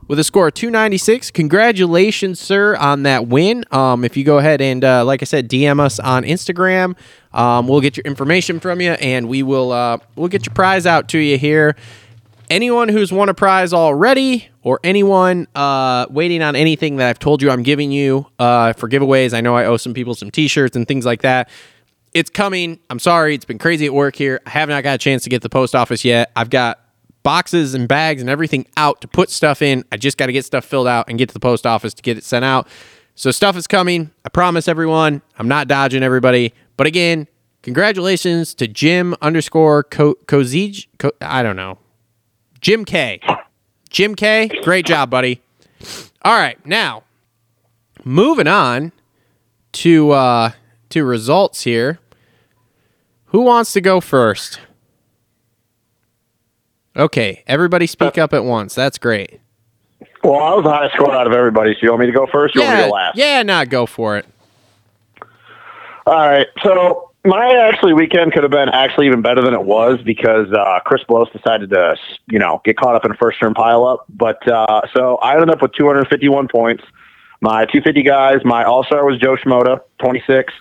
with 0.10 0.20
a 0.20 0.24
score 0.24 0.48
of 0.48 0.54
296. 0.56 1.32
Congratulations, 1.32 2.40
sir, 2.40 2.76
on 2.76 3.04
that 3.04 3.28
win. 3.28 3.64
Um, 3.72 4.04
if 4.04 4.18
you 4.18 4.26
go 4.26 4.40
ahead 4.40 4.60
and, 4.60 4.84
uh, 4.84 5.06
like 5.06 5.22
I 5.22 5.26
said, 5.26 5.48
DM 5.48 5.80
us 5.80 6.00
on 6.00 6.24
Instagram, 6.24 6.98
um, 7.34 7.68
we'll 7.68 7.82
get 7.82 7.98
your 7.98 8.04
information 8.06 8.60
from 8.60 8.82
you, 8.82 8.92
and 8.92 9.28
we 9.30 9.44
will 9.44 9.72
uh, 9.72 9.98
we'll 10.16 10.28
get 10.28 10.46
your 10.46 10.54
prize 10.54 10.86
out 10.86 11.10
to 11.10 11.20
you 11.20 11.38
here. 11.38 11.76
Anyone 12.50 12.90
who's 12.90 13.12
won 13.12 13.30
a 13.30 13.34
prize 13.36 13.74
already, 13.74 14.50
or 14.64 14.80
anyone 14.84 15.48
uh, 15.54 16.08
waiting 16.10 16.42
on 16.42 16.56
anything 16.56 16.96
that 16.96 17.08
I've 17.08 17.20
told 17.20 17.44
you 17.44 17.52
I'm 17.52 17.62
giving 17.62 17.92
you 17.92 18.26
uh, 18.40 18.74
for 18.74 18.90
giveaways, 18.90 19.36
I 19.36 19.42
know 19.42 19.56
I 19.56 19.66
owe 19.66 19.78
some 19.78 19.94
people 19.94 20.16
some 20.16 20.32
T-shirts 20.32 20.76
and 20.76 20.88
things 20.88 21.06
like 21.06 21.22
that. 21.22 21.50
It's 22.16 22.32
coming. 22.32 22.80
I'm 22.90 22.98
sorry, 22.98 23.36
it's 23.36 23.46
been 23.46 23.60
crazy 23.60 23.86
at 23.86 23.94
work 23.94 24.16
here. 24.16 24.42
I 24.48 24.50
have 24.50 24.68
not 24.68 24.84
got 24.84 24.96
a 24.96 24.98
chance 24.98 25.24
to 25.24 25.30
get 25.30 25.44
the 25.44 25.50
post 25.50 25.76
office 25.76 26.04
yet. 26.04 26.32
I've 26.36 26.50
got 26.50 26.80
boxes 27.22 27.76
and 27.76 27.88
bags 27.88 28.22
and 28.22 28.30
everything 28.32 28.66
out 28.78 29.02
to 29.02 29.08
put 29.08 29.30
stuff 29.30 29.62
in. 29.62 29.84
I 29.92 29.98
just 29.98 30.18
got 30.18 30.26
to 30.26 30.32
get 30.34 30.44
stuff 30.44 30.66
filled 30.66 30.88
out 30.88 31.08
and 31.08 31.20
get 31.20 31.30
to 31.30 31.34
the 31.34 31.40
post 31.40 31.68
office 31.68 31.94
to 31.94 32.02
get 32.02 32.18
it 32.18 32.24
sent 32.24 32.44
out. 32.44 32.68
So 33.14 33.30
stuff 33.30 33.58
is 33.58 33.68
coming. 33.68 34.10
I 34.26 34.30
promise 34.30 34.68
everyone. 34.68 35.22
I'm 35.38 35.48
not 35.48 35.68
dodging 35.68 36.02
everybody. 36.02 36.54
But 36.80 36.88
again, 36.88 37.28
congratulations 37.62 38.54
to 38.54 38.66
Jim 38.66 39.14
underscore 39.22 39.84
Co- 39.84 40.16
Kozij. 40.28 40.88
Co- 40.98 41.12
I 41.20 41.44
don't 41.44 41.58
know. 41.58 41.78
Jim 42.62 42.86
K. 42.86 43.20
Jim 43.90 44.16
K. 44.16 44.48
Great 44.64 44.86
job, 44.86 45.10
buddy. 45.10 45.42
All 46.22 46.38
right, 46.40 46.58
now 46.66 47.04
moving 48.06 48.48
on 48.48 48.94
to 49.74 50.12
uh, 50.12 50.52
to 50.92 51.04
results 51.04 51.64
here. 51.64 52.00
Who 53.26 53.42
wants 53.42 53.74
to 53.74 53.82
go 53.82 54.00
first? 54.00 54.62
Okay, 56.96 57.44
everybody 57.46 57.88
speak 57.88 58.18
up 58.18 58.34
at 58.34 58.46
once. 58.46 58.74
That's 58.74 58.98
great. 58.98 59.42
Well, 60.24 60.36
I 60.42 60.54
was 60.56 60.64
the 60.64 60.70
highest 60.72 60.96
score 60.96 61.12
out 61.14 61.28
of 61.28 61.34
everybody. 61.34 61.74
So 61.74 61.80
you 61.82 61.90
want 61.90 62.00
me 62.00 62.06
to 62.06 62.14
go 62.14 62.26
first 62.32 62.56
or 62.56 62.60
you 62.60 62.66
want 62.66 62.76
me 62.76 62.80
Yeah, 62.80 62.86
to 62.86 62.90
go 62.90 62.96
last? 62.96 63.18
yeah, 63.18 63.44
not 63.44 63.68
go 63.68 63.86
for 63.86 64.16
it. 64.16 64.26
All 66.10 66.28
right. 66.28 66.48
So 66.64 67.12
My 67.24 67.54
actually 67.70 67.94
weekend 67.94 68.34
could 68.34 68.42
have 68.42 68.52
been 68.52 68.70
actually 68.70 69.06
even 69.06 69.22
better 69.22 69.44
than 69.44 69.54
it 69.54 69.64
was 69.64 70.02
because 70.02 70.52
uh, 70.52 70.80
Chris 70.84 71.04
Blose 71.04 71.30
decided 71.30 71.70
to, 71.70 71.96
you 72.32 72.40
know, 72.40 72.64
get 72.66 72.78
caught 72.78 72.96
up 72.96 73.06
in 73.06 73.12
a 73.12 73.14
first 73.14 73.40
term 73.40 73.54
pile 73.54 73.86
up. 73.86 74.06
But 74.10 74.46
uh, 74.48 74.82
so 74.92 75.18
I 75.18 75.34
ended 75.34 75.52
up 75.52 75.62
with 75.62 75.72
251 75.74 76.48
points. 76.48 76.84
My 77.42 77.66
250 77.66 78.02
guys, 78.02 78.38
my 78.44 78.64
all 78.64 78.84
star 78.84 79.06
was 79.06 79.20
Jo 79.20 79.36
Shimoda, 79.36 79.82
26. 80.00 80.52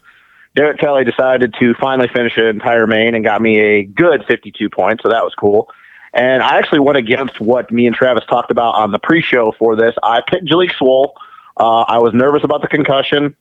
Derek 0.54 0.78
Kelley 0.78 1.04
decided 1.04 1.54
to 1.58 1.72
finally 1.80 2.08
finish 2.08 2.36
an 2.36 2.44
entire 2.44 2.86
main 2.86 3.14
and 3.14 3.24
got 3.24 3.40
me 3.40 3.58
a 3.58 3.84
good 3.84 4.26
52 4.28 4.68
points, 4.68 5.02
so 5.02 5.08
that 5.08 5.24
was 5.24 5.34
cool. 5.34 5.70
And 6.12 6.42
I 6.42 6.58
actually 6.58 6.80
went 6.80 6.98
against 6.98 7.40
what 7.40 7.70
me 7.70 7.86
and 7.86 7.96
Travis 7.96 8.24
talked 8.28 8.50
about 8.50 8.74
on 8.74 8.92
the 8.92 8.98
pre-show 8.98 9.52
for 9.58 9.76
this. 9.76 9.94
I 10.02 10.20
picked 10.20 10.44
Jalek 10.44 10.72
Swoll. 10.72 11.12
Uh, 11.56 11.84
I 11.88 11.96
was 12.00 12.12
nervous 12.12 12.44
about 12.44 12.60
the 12.60 12.68
concussion. 12.68 13.34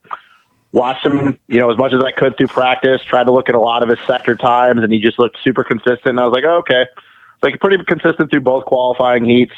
Watched 0.74 1.06
him, 1.06 1.40
you 1.48 1.60
know, 1.60 1.72
as 1.72 1.78
much 1.78 1.94
as 1.94 2.04
I 2.04 2.12
could 2.12 2.38
through 2.38 2.48
practice. 2.48 3.02
Tried 3.04 3.24
to 3.26 3.32
look 3.32 3.50
at 3.50 3.56
a 3.56 3.60
lot 3.60 3.84
of 3.84 3.90
his 3.90 4.00
sector 4.06 4.36
times, 4.36 4.84
and 4.84 4.92
he 4.92 5.00
just 5.00 5.18
looked 5.18 5.38
super 5.44 5.64
consistent. 5.64 6.06
And 6.06 6.20
I 6.20 6.26
was 6.26 6.34
like, 6.34 6.44
oh, 6.46 6.58
okay, 6.58 6.86
like 7.42 7.60
pretty 7.60 7.84
consistent 7.86 8.30
through 8.30 8.42
both 8.42 8.66
qualifying 8.66 9.26
heats. 9.26 9.54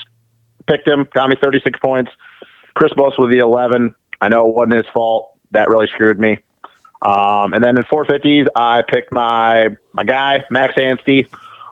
Picked 0.67 0.87
him, 0.87 1.07
got 1.13 1.29
me 1.29 1.35
36 1.41 1.79
points. 1.79 2.11
Chris 2.75 2.93
Blose 2.93 3.17
with 3.17 3.31
the 3.31 3.39
11. 3.39 3.93
I 4.21 4.29
know 4.29 4.47
it 4.49 4.55
wasn't 4.55 4.75
his 4.75 4.85
fault. 4.93 5.37
That 5.51 5.69
really 5.69 5.87
screwed 5.87 6.19
me. 6.19 6.37
Um, 7.01 7.53
and 7.53 7.63
then 7.63 7.77
in 7.77 7.83
450s, 7.83 8.47
I 8.55 8.83
picked 8.87 9.11
my 9.11 9.69
my 9.93 10.03
guy 10.03 10.43
Max 10.51 10.75
Anstie, 10.75 11.27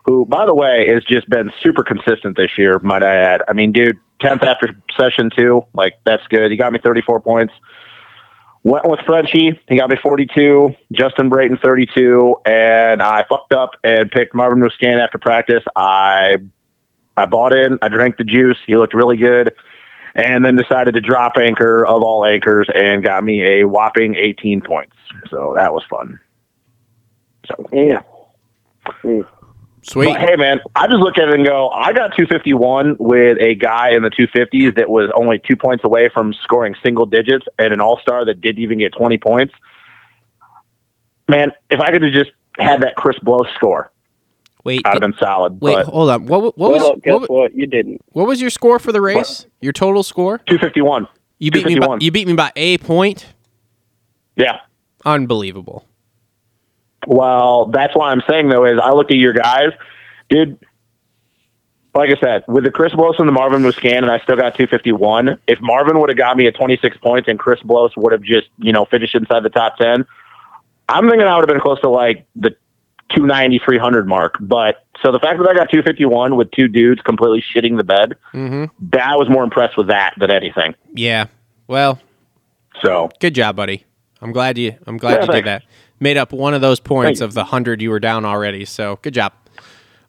who, 0.06 0.25
by 0.25 0.46
the 0.46 0.53
way, 0.53 0.88
has 0.89 1.03
just 1.03 1.29
been 1.29 1.51
super 1.62 1.84
consistent 1.84 2.38
this 2.38 2.58
year. 2.58 2.79
Might 2.79 3.03
I 3.03 3.15
add? 3.15 3.41
I 3.48 3.53
mean, 3.53 3.72
dude, 3.72 3.98
10th 4.22 4.44
after 4.44 4.75
session 4.98 5.29
two, 5.36 5.65
like 5.74 5.96
that's 6.06 6.25
good. 6.27 6.50
He 6.50 6.58
got 6.58 6.72
me 6.72 6.79
34 6.79 7.20
points. 7.20 7.53
Went 8.67 8.86
with 8.89 9.00
Frenchie. 9.05 9.57
He 9.69 9.77
got 9.77 9.89
me 9.89 9.95
42. 9.95 10.75
Justin 10.91 11.29
Brayton 11.29 11.57
32, 11.63 12.36
and 12.45 13.01
I 13.01 13.24
fucked 13.29 13.53
up 13.53 13.75
and 13.81 14.12
picked 14.12 14.36
Marvin 14.36 14.59
Musquin 14.59 15.01
after 15.01 15.17
practice. 15.17 15.63
I 15.74 16.36
I 17.15 17.27
bought 17.27 17.53
in. 17.53 17.79
I 17.81 17.88
drank 17.88 18.17
the 18.17 18.25
juice. 18.25 18.57
He 18.67 18.75
looked 18.75 18.93
really 18.93 19.15
good 19.15 19.53
and 20.15 20.43
then 20.43 20.57
decided 20.57 20.95
to 20.95 21.00
drop 21.00 21.38
anchor 21.38 21.86
of 21.86 22.03
all 22.03 22.25
anchors 22.25 22.67
and 22.75 23.01
got 23.01 23.24
me 23.24 23.62
a 23.62 23.63
whopping 23.65 24.15
18 24.15 24.59
points. 24.59 24.97
So 25.29 25.53
that 25.55 25.74
was 25.74 25.86
fun. 25.89 26.19
So 27.47 27.69
Yeah. 27.71 28.01
Mm. 29.01 29.25
Sweet. 29.84 30.07
But 30.07 30.19
hey, 30.19 30.36
man, 30.36 30.60
I 30.75 30.88
just 30.88 31.00
look 31.00 31.17
at 31.17 31.29
it 31.29 31.36
and 31.36 31.46
go, 31.46 31.69
I 31.69 31.93
got 31.93 32.15
251 32.17 32.98
with 33.00 33.38
a 33.39 33.55
guy 33.55 33.91
in 33.91 34.03
the 34.03 34.10
250s 34.10 34.75
that 34.75 34.89
was 34.89 35.10
only 35.15 35.39
two 35.39 35.55
points 35.55 35.84
away 35.84 36.10
from 36.10 36.34
scoring 36.34 36.75
single 36.84 37.05
digits 37.05 37.46
and 37.57 37.74
an 37.74 37.79
all 37.79 38.00
star 38.01 38.25
that 38.25 38.41
didn't 38.41 38.62
even 38.62 38.79
get 38.79 38.93
20 38.93 39.17
points. 39.17 39.53
Man, 41.29 41.51
if 41.69 41.79
I 41.79 41.91
could 41.91 42.01
have 42.01 42.13
just 42.13 42.31
had 42.57 42.81
that 42.81 42.96
Chris 42.96 43.17
Blose 43.19 43.48
score, 43.55 43.91
Wait. 44.67 44.81
I'd 44.86 44.96
have 44.96 45.01
been 45.01 45.15
solid. 45.17 45.62
Wait, 45.62 45.75
but 45.75 45.86
hold 45.86 46.10
on. 46.10 46.25
What, 46.25 46.41
what 46.41 46.57
well, 46.57 46.72
was 46.72 47.00
guess 47.01 47.13
what, 47.13 47.29
what? 47.29 47.55
You 47.55 47.67
didn't. 47.67 48.01
what 48.10 48.27
was 48.27 48.41
your 48.41 48.50
score 48.50 48.79
for 48.79 48.91
the 48.91 49.00
race? 49.00 49.46
Your 49.62 49.72
total 49.72 50.03
score? 50.03 50.39
251. 50.39 51.07
You 51.39 51.51
beat 51.51 51.65
me. 51.65 51.75
By, 51.75 51.86
251. 51.86 52.01
you 52.01 52.12
beat 52.12 52.27
me 52.27 52.34
by 52.34 52.51
a 52.57 52.77
point. 52.79 53.27
Yeah. 54.36 54.60
Unbelievable. 55.05 55.87
Well, 57.07 57.67
that's 57.67 57.95
why 57.95 58.11
I'm 58.11 58.21
saying 58.29 58.49
though 58.49 58.65
is 58.65 58.79
I 58.83 58.91
look 58.91 59.09
at 59.11 59.17
your 59.17 59.33
guys, 59.33 59.69
dude. 60.29 60.59
Like 61.95 62.09
I 62.15 62.19
said, 62.19 62.43
with 62.47 62.63
the 62.63 62.69
Chris 62.69 62.93
Blose 62.93 63.15
and 63.17 63.27
the 63.27 63.31
Marvin 63.31 63.63
Musquin, 63.63 63.97
and 63.97 64.11
I 64.11 64.19
still 64.19 64.35
got 64.35 64.53
251. 64.55 65.39
If 65.47 65.59
Marvin 65.61 65.99
would 65.99 66.09
have 66.09 66.17
got 66.17 66.37
me 66.37 66.45
at 66.45 66.53
26 66.55 66.97
points 66.97 67.27
and 67.27 67.39
Chris 67.39 67.59
Blose 67.61 67.91
would 67.97 68.11
have 68.11 68.21
just 68.21 68.49
you 68.59 68.71
know 68.73 68.85
finished 68.85 69.15
inside 69.15 69.41
the 69.43 69.49
top 69.49 69.77
10, 69.77 70.05
I'm 70.89 71.09
thinking 71.09 71.25
I 71.27 71.35
would 71.37 71.49
have 71.49 71.53
been 71.55 71.61
close 71.61 71.79
to 71.81 71.89
like 71.89 72.27
the 72.35 72.51
290 73.15 73.59
300 73.65 74.05
mark. 74.07 74.35
But 74.39 74.85
so 75.01 75.11
the 75.13 75.19
fact 75.19 75.39
that 75.39 75.49
I 75.49 75.53
got 75.55 75.71
251 75.71 76.35
with 76.35 76.51
two 76.51 76.67
dudes 76.67 77.01
completely 77.01 77.43
shitting 77.55 77.77
the 77.77 77.83
bed, 77.85 78.15
Mm-hmm. 78.33 78.65
that 78.91 79.07
I 79.07 79.15
was 79.15 79.29
more 79.29 79.43
impressed 79.45 79.77
with 79.77 79.87
that 79.87 80.13
than 80.19 80.29
anything. 80.29 80.75
Yeah. 80.93 81.27
Well, 81.67 81.99
So 82.83 83.09
good 83.21 83.33
job, 83.33 83.55
buddy. 83.55 83.85
I'm 84.21 84.33
glad 84.33 84.57
you. 84.57 84.75
I'm 84.85 84.97
glad 84.97 85.21
Yeah, 85.21 85.25
you 85.25 85.31
did 85.31 85.45
that. 85.45 85.63
Made 86.00 86.18
up 86.18 86.32
one 86.32 86.54
of 86.54 86.62
those 86.62 86.80
points 86.80 87.22
of 87.22 87.34
the 87.34 87.44
hundred 87.46 87.82
you 87.82 87.89
were 87.89 88.00
down 88.00 88.24
already. 88.25 88.66
So 88.66 89.00
good 89.01 89.13
job. 89.13 89.34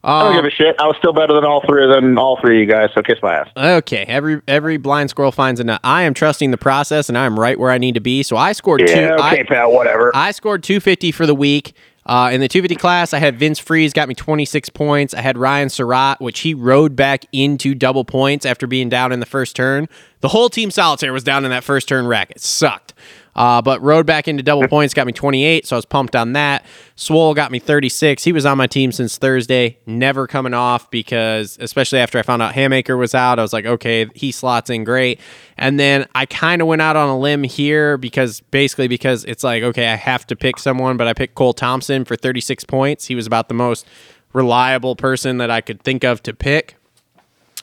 I 0.01 0.21
don't 0.23 0.29
Um, 0.29 0.35
give 0.37 0.45
a 0.45 0.49
shit. 0.55 0.75
I 0.79 0.85
was 0.87 0.95
still 0.97 1.11
better 1.11 1.33
than 1.33 1.43
all 1.43 1.61
three 1.67 1.85
than 1.91 2.17
all 2.17 2.39
three 2.39 2.61
of 2.63 2.67
you 2.69 2.73
guys. 2.73 2.89
So 2.95 3.01
kiss 3.01 3.19
my 3.21 3.35
ass. 3.35 3.49
Okay, 3.57 4.05
every 4.07 4.41
every 4.47 4.77
blind 4.77 5.09
squirrel 5.09 5.31
finds 5.33 5.59
a 5.59 5.63
nut. 5.65 5.81
I 5.83 6.03
am 6.03 6.13
trusting 6.13 6.51
the 6.51 6.57
process, 6.57 7.09
and 7.09 7.17
I 7.17 7.25
am 7.25 7.37
right 7.39 7.59
where 7.59 7.71
I 7.71 7.77
need 7.79 7.95
to 7.95 7.99
be. 7.99 8.23
So 8.23 8.37
I 8.37 8.53
scored 8.53 8.79
two. 8.79 8.93
Okay, 8.93 9.13
I, 9.19 9.43
pal. 9.43 9.73
Whatever. 9.73 10.11
I 10.15 10.31
scored 10.31 10.63
250 10.63 11.11
for 11.11 11.25
the 11.25 11.35
week. 11.35 11.73
Uh, 12.05 12.29
in 12.33 12.39
the 12.41 12.47
250 12.47 12.75
class, 12.79 13.13
I 13.13 13.19
had 13.19 13.37
Vince 13.37 13.59
Friese, 13.59 13.93
got 13.93 14.07
me 14.07 14.15
26 14.15 14.69
points. 14.69 15.13
I 15.13 15.21
had 15.21 15.37
Ryan 15.37 15.69
Surratt, 15.69 16.19
which 16.19 16.39
he 16.39 16.55
rode 16.55 16.95
back 16.95 17.25
into 17.31 17.75
double 17.75 18.03
points 18.03 18.47
after 18.47 18.65
being 18.65 18.89
down 18.89 19.11
in 19.11 19.19
the 19.19 19.27
first 19.27 19.55
turn. 19.55 19.87
The 20.21 20.29
whole 20.29 20.49
team 20.49 20.71
solitaire 20.71 21.13
was 21.13 21.23
down 21.23 21.45
in 21.45 21.51
that 21.51 21.63
first 21.63 21.87
turn 21.87 22.07
wreck. 22.07 22.31
It 22.31 22.41
sucked. 22.41 22.95
Uh, 23.39 23.61
but 23.61 23.81
rode 23.81 24.05
back 24.05 24.27
into 24.27 24.43
double 24.43 24.67
points, 24.67 24.93
got 24.93 25.07
me 25.07 25.13
28, 25.13 25.65
so 25.65 25.77
I 25.77 25.77
was 25.77 25.85
pumped 25.85 26.13
on 26.13 26.33
that. 26.33 26.65
Swoll 26.97 27.33
got 27.33 27.53
me 27.53 27.59
36. 27.59 28.21
He 28.21 28.33
was 28.33 28.45
on 28.45 28.57
my 28.57 28.67
team 28.67 28.91
since 28.91 29.17
Thursday, 29.17 29.77
never 29.85 30.27
coming 30.27 30.53
off 30.53 30.91
because, 30.91 31.57
especially 31.61 31.99
after 31.99 32.19
I 32.19 32.21
found 32.21 32.41
out 32.41 32.53
Hammaker 32.53 32.97
was 32.97 33.15
out, 33.15 33.39
I 33.39 33.41
was 33.41 33.53
like, 33.53 33.65
okay, 33.65 34.07
he 34.13 34.33
slots 34.33 34.69
in 34.69 34.83
great. 34.83 35.21
And 35.57 35.79
then 35.79 36.05
I 36.13 36.25
kind 36.25 36.61
of 36.61 36.67
went 36.67 36.81
out 36.81 36.97
on 36.97 37.07
a 37.07 37.17
limb 37.17 37.43
here 37.43 37.97
because 37.97 38.41
basically 38.41 38.89
because 38.89 39.23
it's 39.23 39.45
like, 39.45 39.63
okay, 39.63 39.87
I 39.87 39.95
have 39.95 40.27
to 40.27 40.35
pick 40.35 40.59
someone, 40.59 40.97
but 40.97 41.07
I 41.07 41.13
picked 41.13 41.35
Cole 41.35 41.53
Thompson 41.53 42.03
for 42.03 42.17
36 42.17 42.65
points. 42.65 43.05
He 43.05 43.15
was 43.15 43.25
about 43.25 43.47
the 43.47 43.53
most 43.53 43.87
reliable 44.33 44.97
person 44.97 45.37
that 45.37 45.49
I 45.49 45.61
could 45.61 45.81
think 45.81 46.03
of 46.03 46.21
to 46.23 46.33
pick. 46.33 46.75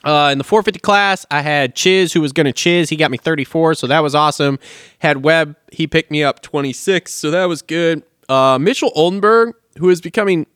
Uh, 0.07 0.31
in 0.31 0.39
the 0.39 0.45
450 0.45 0.79
class, 0.79 1.27
I 1.33 1.43
had 1.43 1.75
Chiz, 1.75 2.13
who 2.13 2.21
was 2.21 2.33
going 2.33 2.47
to 2.47 2.53
Chiz. 2.53 2.89
He 2.89 2.95
got 2.95 3.11
me 3.11 3.19
34, 3.19 3.75
so 3.75 3.89
that 3.89 4.01
was 4.01 4.15
awesome. 4.15 4.61
Had 5.01 5.25
Webb, 5.25 5.57
he 5.73 5.89
picked 5.89 6.13
me 6.13 6.23
up 6.23 6.43
26, 6.43 7.13
so 7.13 7.33
that 7.33 7.47
was 7.47 7.61
good. 7.61 8.05
Uh, 8.29 8.57
Mitchell 8.61 8.93
Oldenburg, 8.95 9.55
who 9.79 9.91
is 9.91 10.01
becoming 10.01 10.47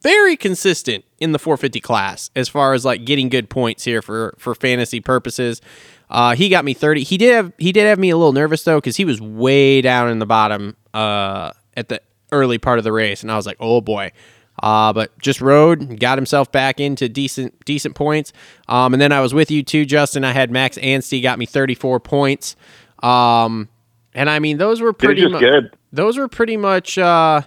very 0.00 0.34
consistent 0.34 1.04
in 1.18 1.32
the 1.32 1.38
450 1.38 1.80
class 1.80 2.30
as 2.34 2.48
far 2.48 2.72
as 2.72 2.84
like 2.84 3.04
getting 3.04 3.28
good 3.28 3.50
points 3.50 3.84
here 3.84 4.00
for 4.00 4.34
for 4.38 4.54
fantasy 4.54 5.00
purposes. 5.00 5.60
Uh, 6.08 6.34
he 6.34 6.48
got 6.48 6.64
me 6.64 6.72
30. 6.72 7.02
He 7.02 7.18
did 7.18 7.34
have 7.34 7.52
he 7.58 7.72
did 7.72 7.86
have 7.86 7.98
me 7.98 8.10
a 8.10 8.16
little 8.16 8.32
nervous 8.32 8.62
though 8.64 8.78
because 8.78 8.96
he 8.96 9.04
was 9.04 9.20
way 9.20 9.80
down 9.82 10.08
in 10.08 10.20
the 10.20 10.26
bottom 10.26 10.76
uh, 10.94 11.50
at 11.76 11.88
the 11.88 12.00
early 12.32 12.58
part 12.58 12.78
of 12.78 12.84
the 12.84 12.92
race, 12.92 13.22
and 13.22 13.30
I 13.30 13.36
was 13.36 13.46
like, 13.46 13.56
oh 13.60 13.80
boy. 13.80 14.12
Uh, 14.62 14.92
but 14.92 15.16
just 15.18 15.40
rode, 15.40 15.98
got 15.98 16.18
himself 16.18 16.52
back 16.52 16.80
into 16.80 17.08
decent 17.08 17.64
decent 17.64 17.94
points. 17.94 18.32
Um, 18.68 18.92
and 18.92 19.00
then 19.00 19.10
I 19.10 19.20
was 19.20 19.32
with 19.32 19.50
you 19.50 19.62
too, 19.62 19.86
Justin. 19.86 20.22
I 20.22 20.32
had 20.32 20.50
Max 20.50 20.76
Anstie 20.78 21.22
got 21.22 21.38
me 21.38 21.46
34 21.46 21.98
points. 22.00 22.56
Um, 23.02 23.68
and 24.14 24.28
I 24.28 24.38
mean 24.38 24.58
those 24.58 24.80
were 24.80 24.92
pretty 24.92 25.26
mu- 25.26 25.38
good. 25.38 25.74
those 25.92 26.18
were 26.18 26.28
pretty 26.28 26.56
much 26.56 26.98
uh 26.98 27.40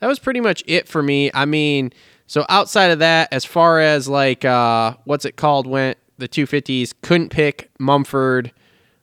that 0.00 0.06
was 0.06 0.18
pretty 0.18 0.40
much 0.40 0.62
it 0.66 0.88
for 0.88 1.02
me. 1.02 1.30
I 1.32 1.44
mean, 1.44 1.92
so 2.26 2.44
outside 2.48 2.90
of 2.90 2.98
that, 2.98 3.32
as 3.32 3.44
far 3.44 3.80
as 3.80 4.08
like 4.08 4.44
uh 4.44 4.94
what's 5.04 5.24
it 5.24 5.36
called 5.36 5.66
went, 5.66 5.96
the 6.18 6.28
250s 6.28 6.92
couldn't 7.02 7.30
pick 7.30 7.70
Mumford. 7.78 8.52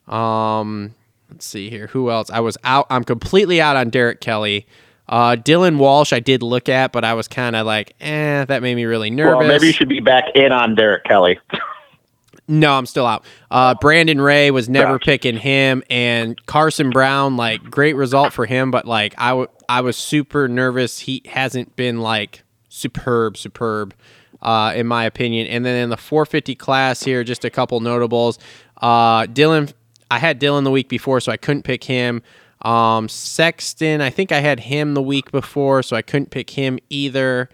Um 0.08 0.94
let's 1.32 1.46
see 1.46 1.70
here. 1.72 1.88
Who 1.88 2.12
else? 2.12 2.30
I 2.30 2.42
was 2.42 2.58
out 2.64 2.86
I'm 2.92 3.04
completely 3.04 3.60
out 3.60 3.76
on 3.76 3.90
Derek 3.90 4.22
Kelley. 4.22 4.68
Uh 5.08 5.36
Dylan 5.36 5.78
Walsh 5.78 6.12
I 6.14 6.20
did 6.20 6.42
look 6.44 6.68
at, 6.70 6.92
but 6.92 7.04
I 7.04 7.14
was 7.14 7.28
kind 7.28 7.56
of 7.56 7.66
like, 7.66 7.96
eh, 8.02 8.46
that 8.46 8.62
made 8.62 8.76
me 8.76 8.86
really 8.86 9.10
nervous. 9.10 9.40
Well, 9.40 9.48
maybe 9.48 9.68
you 9.68 9.74
should 9.74 9.90
be 9.90 10.00
back 10.00 10.26
in 10.36 10.52
on 10.52 10.76
Derek 10.76 11.04
Kelley. 11.04 11.40
No, 12.48 12.74
I'm 12.74 12.86
still 12.86 13.08
out. 13.08 13.26
Uh, 13.50 13.74
Brandon 13.82 14.22
Ray 14.22 14.52
was 14.52 14.70
never 14.70 14.94
Gotcha. 15.00 15.06
picking 15.06 15.38
him, 15.38 15.82
and 15.90 16.44
Carson 16.46 16.92
Brown, 16.92 17.38
like 17.38 17.64
great 17.64 17.96
result 17.96 18.34
for 18.34 18.46
him, 18.46 18.70
but 18.70 18.86
like 18.86 19.16
I, 19.18 19.30
w- 19.30 19.48
I 19.68 19.82
was 19.82 19.98
super 19.98 20.48
nervous. 20.48 21.00
He 21.00 21.24
hasn't 21.26 21.76
been 21.76 22.02
like 22.02 22.44
superb, 22.70 23.36
superb, 23.38 23.96
uh, 24.44 24.74
in 24.76 24.86
my 24.86 25.06
opinion. 25.06 25.48
And 25.48 25.66
then 25.66 25.76
in 25.84 25.90
the 25.90 25.98
450 25.98 26.54
class 26.54 27.02
here, 27.02 27.24
just 27.24 27.44
a 27.46 27.50
couple 27.50 27.80
notables. 27.80 28.38
Uh, 28.80 29.24
Dylan, 29.24 29.74
I 30.12 30.20
had 30.20 30.40
Dylan 30.40 30.66
the 30.66 30.72
week 30.72 30.88
before, 30.88 31.20
so 31.22 31.32
I 31.32 31.38
couldn't 31.38 31.64
pick 31.64 31.84
him. 31.86 32.22
Um, 32.66 33.08
Sexton, 33.08 34.02
I 34.02 34.10
think 34.10 34.32
I 34.32 34.40
had 34.40 34.60
him 34.60 34.96
the 34.96 35.02
week 35.02 35.32
before, 35.32 35.84
so 35.84 35.96
I 35.96 36.02
couldn't 36.02 36.32
pick 36.32 36.50
him 36.50 36.80
either. 36.90 37.50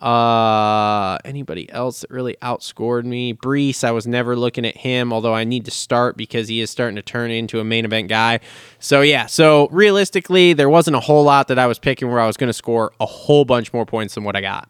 Uh, 0.00 1.16
anybody 1.24 1.70
else 1.70 2.00
that 2.00 2.10
really 2.10 2.36
outscored 2.42 3.04
me? 3.04 3.32
Brees, 3.34 3.84
I 3.84 3.90
was 3.90 4.06
never 4.06 4.36
looking 4.36 4.64
at 4.66 4.76
him, 4.76 5.12
although 5.12 5.34
I 5.34 5.44
need 5.44 5.64
to 5.66 5.70
start 5.70 6.16
because 6.16 6.48
he 6.48 6.60
is 6.60 6.70
starting 6.70 6.96
to 6.96 7.02
turn 7.02 7.30
into 7.30 7.60
a 7.60 7.64
main 7.64 7.84
event 7.84 8.08
guy. 8.08 8.40
So 8.80 9.02
yeah, 9.02 9.26
so 9.26 9.68
realistically, 9.70 10.52
there 10.52 10.68
wasn't 10.68 10.96
a 10.96 11.00
whole 11.00 11.24
lot 11.24 11.48
that 11.48 11.58
I 11.58 11.66
was 11.66 11.78
picking 11.78 12.10
where 12.10 12.20
I 12.20 12.26
was 12.26 12.36
going 12.36 12.48
to 12.48 12.54
score 12.54 12.92
a 13.00 13.06
whole 13.06 13.44
bunch 13.44 13.72
more 13.72 13.86
points 13.86 14.14
than 14.14 14.24
what 14.24 14.34
I 14.36 14.40
got. 14.40 14.68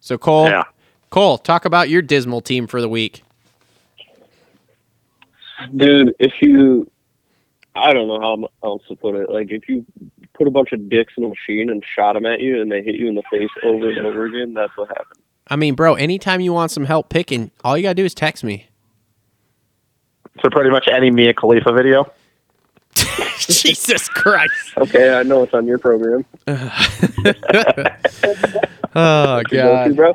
So 0.00 0.16
Cole, 0.18 0.48
Yeah. 0.48 0.64
Cole, 1.10 1.38
talk 1.38 1.64
about 1.64 1.88
your 1.88 2.02
dismal 2.02 2.40
team 2.40 2.66
for 2.66 2.80
the 2.80 2.88
week. 2.88 3.22
dude, 5.76 6.14
if 6.18 6.32
you, 6.40 6.90
I 7.76 7.92
don't 7.92 8.08
know 8.08 8.20
how 8.20 8.48
else 8.68 8.82
to 8.88 8.96
put 8.96 9.14
it. 9.14 9.30
Like, 9.30 9.50
if 9.50 9.68
you 9.68 9.84
put 10.34 10.46
a 10.46 10.50
bunch 10.50 10.72
of 10.72 10.88
dicks 10.88 11.12
in 11.16 11.24
a 11.24 11.28
machine 11.28 11.70
and 11.70 11.82
shot 11.94 12.14
them 12.14 12.26
at 12.26 12.40
you, 12.40 12.60
and 12.60 12.70
they 12.70 12.82
hit 12.82 12.94
you 12.96 13.08
in 13.08 13.14
the 13.14 13.22
face 13.30 13.50
over 13.62 13.88
and 13.90 14.06
over 14.06 14.26
again, 14.26 14.54
that's 14.54 14.76
what 14.76 14.88
happened. 14.88 15.20
I 15.48 15.56
mean, 15.56 15.74
bro, 15.74 15.94
anytime 15.94 16.40
you 16.40 16.52
want 16.52 16.70
some 16.72 16.84
help 16.86 17.08
picking, 17.08 17.50
all 17.62 17.76
you 17.76 17.82
gotta 17.84 17.94
do 17.94 18.04
is 18.04 18.14
text 18.14 18.42
me. 18.42 18.68
So 20.42 20.50
pretty 20.50 20.70
much 20.70 20.88
any 20.90 21.10
Mia 21.10 21.32
Khalifa 21.34 21.72
video. 21.72 22.12
Jesus 23.38 24.08
Christ. 24.08 24.76
Okay, 24.76 25.14
I 25.16 25.22
know 25.22 25.42
it's 25.44 25.54
on 25.54 25.66
your 25.66 25.78
program. 25.78 26.24
Oh 28.98 29.38
You 29.50 29.58
god. 29.58 29.94
bro. 29.96 30.14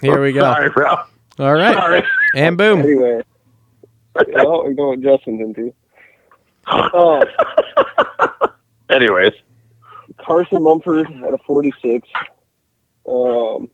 Here 0.00 0.22
we 0.22 0.32
go. 0.32 0.40
Sorry, 0.40 0.70
bro. 0.70 0.96
All 1.38 1.52
right. 1.54 1.74
Sorry. 1.74 2.02
And 2.34 2.56
boom. 2.56 2.80
Anyway, 2.80 3.20
oh, 4.36 4.64
we're 4.64 4.72
going 4.72 5.02
Justin 5.02 5.40
into. 5.42 5.74
Oh, 6.66 7.22
Anyways, 8.90 9.32
Carson 10.18 10.62
Mumford 10.62 11.10
at 11.10 11.34
a 11.34 11.38
46. 11.46 12.08
Um, 13.08 13.70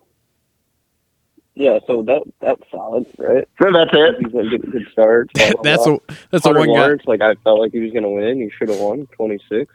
yeah, 1.54 1.78
so 1.86 2.02
that 2.02 2.22
that's 2.40 2.62
solid, 2.70 3.06
right? 3.18 3.46
so 3.60 3.72
that's 3.72 3.90
it. 3.92 4.16
He's 4.20 4.32
gonna 4.32 4.50
get 4.50 4.64
a 4.64 4.70
good 4.70 4.88
start. 4.92 5.30
blah, 5.34 5.50
blah, 5.50 5.62
That's 5.62 5.86
a 5.86 5.98
that's 6.30 6.46
a 6.46 6.48
Hunter 6.48 6.60
one 6.60 6.96
guy. 6.96 7.04
Like 7.06 7.20
I 7.20 7.34
felt 7.42 7.60
like 7.60 7.72
he 7.72 7.80
was 7.80 7.92
gonna 7.92 8.10
win. 8.10 8.40
He 8.40 8.50
should 8.50 8.68
have 8.68 8.78
won 8.78 9.06
26. 9.08 9.72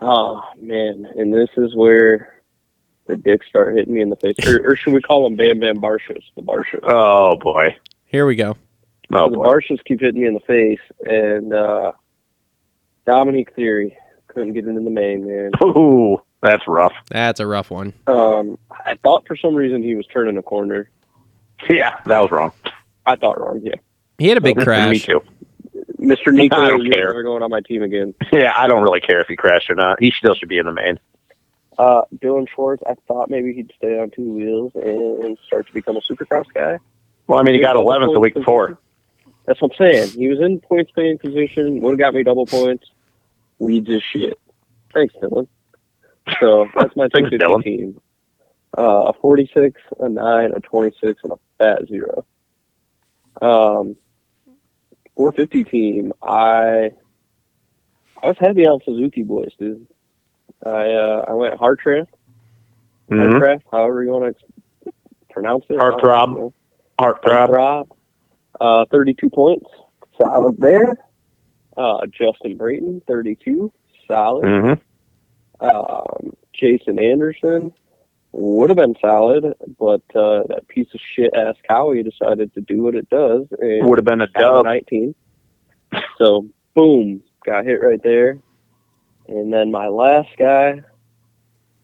Oh 0.00 0.42
man, 0.60 1.06
and 1.16 1.32
this 1.32 1.48
is 1.56 1.74
where 1.74 2.42
the 3.06 3.16
dicks 3.16 3.46
start 3.46 3.76
hitting 3.76 3.94
me 3.94 4.02
in 4.02 4.10
the 4.10 4.16
face, 4.16 4.36
or, 4.46 4.72
or 4.72 4.76
should 4.76 4.92
we 4.92 5.00
call 5.00 5.24
them 5.24 5.36
Bam 5.36 5.60
Bam 5.60 5.76
Barcias? 5.76 6.24
The 6.36 6.42
Barcias. 6.42 6.80
Oh 6.82 7.36
boy. 7.36 7.76
Here 8.06 8.26
we 8.26 8.36
go. 8.36 8.56
Oh 9.12 9.30
the 9.30 9.36
boy. 9.36 9.44
Barcias 9.44 9.80
keep 9.84 10.00
hitting 10.00 10.20
me 10.20 10.26
in 10.26 10.34
the 10.34 10.40
face, 10.40 10.80
and 11.06 11.54
uh, 11.54 11.92
Dominique 13.06 13.54
Thury 13.56 13.94
couldn't 14.28 14.52
get 14.54 14.66
into 14.66 14.80
the 14.82 14.90
main 14.90 15.26
man. 15.26 15.50
Ooh, 15.62 16.18
that's 16.42 16.66
rough. 16.66 16.92
That's 17.10 17.40
a 17.40 17.46
rough 17.46 17.70
one. 17.70 17.92
Um, 18.06 18.58
I 18.70 18.96
thought 19.02 19.26
for 19.26 19.36
some 19.36 19.54
reason 19.54 19.82
he 19.82 19.94
was 19.94 20.06
turning 20.06 20.36
a 20.38 20.42
corner. 20.42 20.90
Yeah, 21.68 21.98
that 22.06 22.18
was 22.20 22.30
wrong. 22.30 22.52
I 23.06 23.16
thought 23.16 23.40
wrong. 23.40 23.60
Yeah, 23.62 23.74
He 24.18 24.28
had 24.28 24.38
a 24.38 24.40
big 24.40 24.56
Me 24.58 24.64
crash. 24.64 25.02
too. 25.06 25.22
Mr. 26.00 26.32
Nico, 26.32 26.56
I 26.56 26.68
don't 26.68 26.84
you're 26.84 26.92
care. 26.94 27.06
never 27.08 27.22
going 27.22 27.42
on 27.42 27.50
my 27.50 27.60
team 27.60 27.82
again. 27.82 28.14
Yeah, 28.32 28.52
I 28.56 28.66
don't 28.66 28.82
really 28.82 29.00
care 29.00 29.20
if 29.20 29.28
he 29.28 29.36
crashed 29.36 29.70
or 29.70 29.74
not. 29.74 30.00
He 30.02 30.10
still 30.10 30.34
should 30.34 30.48
be 30.48 30.58
in 30.58 30.66
the 30.66 30.72
main. 30.72 30.98
Uh, 31.78 32.02
Dylan 32.16 32.46
Schwartz, 32.54 32.82
I 32.86 32.94
thought 33.08 33.30
maybe 33.30 33.52
he'd 33.52 33.72
stay 33.76 33.98
on 33.98 34.10
two 34.10 34.32
wheels 34.32 34.72
and 34.74 35.36
start 35.46 35.66
to 35.66 35.72
become 35.72 35.96
a 35.96 36.00
supercross 36.00 36.44
guy. 36.54 36.78
Well, 37.26 37.38
I 37.38 37.42
mean, 37.42 37.54
he 37.54 37.60
got 37.60 37.74
11th 37.76 38.12
the 38.12 38.20
week 38.20 38.34
before. 38.34 38.78
That's 39.46 39.60
what 39.60 39.72
I'm 39.72 39.76
saying. 39.78 40.10
He 40.10 40.28
was 40.28 40.40
in 40.40 40.60
points 40.60 40.92
paying 40.94 41.18
position, 41.18 41.80
would 41.80 41.92
have 41.92 41.98
got 41.98 42.14
me 42.14 42.22
double 42.22 42.46
points. 42.46 42.86
Weeds 43.58 43.88
his 43.88 44.02
shit. 44.12 44.38
Thanks, 44.92 45.14
Dylan. 45.22 45.46
So 46.40 46.66
that's 46.76 46.94
my 46.96 47.08
Thanks, 47.14 47.30
250 47.30 47.38
Dylan. 47.38 47.62
team. 47.62 48.00
Uh, 48.76 49.10
a 49.10 49.12
46, 49.20 49.80
a 50.00 50.08
9, 50.08 50.52
a 50.56 50.60
26, 50.60 51.20
and 51.22 51.32
a 51.32 51.36
fat 51.58 51.86
zero. 51.88 52.24
Um, 53.40 53.96
450 55.16 55.64
team, 55.64 56.12
I 56.22 56.90
I 58.22 58.26
was 58.28 58.36
heavy 58.40 58.66
on 58.66 58.80
Suzuki 58.84 59.22
boys, 59.22 59.50
dude. 59.58 59.86
I 60.64 60.90
uh, 60.92 61.24
I 61.28 61.32
went 61.34 61.58
Hartranft, 61.60 62.08
Mm-hmm. 63.10 63.36
Hartranft, 63.36 63.62
however 63.70 64.02
you 64.02 64.10
want 64.10 64.36
to 64.84 64.92
pronounce 65.30 65.64
it. 65.68 65.78
Heartthrob. 65.78 66.52
Heartthrob. 66.98 67.48
Rob, 67.48 67.88
uh, 68.60 68.84
32 68.90 69.28
points. 69.30 69.66
Solid 70.20 70.56
there. 70.58 70.96
Uh, 71.76 72.06
Justin 72.06 72.56
Brayton, 72.56 73.02
32. 73.06 73.72
Solid. 74.06 74.44
Mm-hmm. 74.44 75.64
Um, 75.64 76.36
Jason 76.52 76.98
Anderson 76.98 77.72
would 78.32 78.70
have 78.70 78.76
been 78.76 78.96
solid, 79.00 79.54
but 79.78 80.02
uh, 80.14 80.42
that 80.48 80.66
piece 80.68 80.88
of 80.92 81.00
shit 81.14 81.32
ass 81.34 81.54
Cowie 81.68 82.02
decided 82.02 82.52
to 82.54 82.60
do 82.60 82.82
what 82.82 82.94
it 82.94 83.08
does 83.08 83.46
and 83.58 83.88
Would 83.88 83.98
have 83.98 84.04
been 84.04 84.20
a 84.20 84.24
a 84.24 84.38
dub. 84.38 84.64
19. 84.64 85.14
So, 86.18 86.48
boom, 86.74 87.22
got 87.44 87.64
hit 87.64 87.80
right 87.82 88.02
there. 88.02 88.38
And 89.28 89.52
then 89.52 89.70
my 89.70 89.88
last 89.88 90.30
guy, 90.36 90.82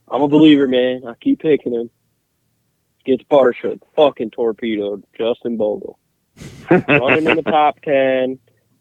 I'm 0.09 0.23
a 0.23 0.29
believer, 0.29 0.67
man. 0.67 1.03
I 1.07 1.15
keep 1.15 1.41
picking 1.41 1.73
him. 1.73 1.91
Gets 3.05 3.23
Barcia 3.25 3.81
fucking 3.97 4.33
torpedoed. 4.33 5.05
Justin 5.17 5.57
Bogle. 5.57 5.99
Running 6.71 7.27
in 7.27 7.37
the 7.37 7.43
top 7.43 7.81
10, 7.83 8.39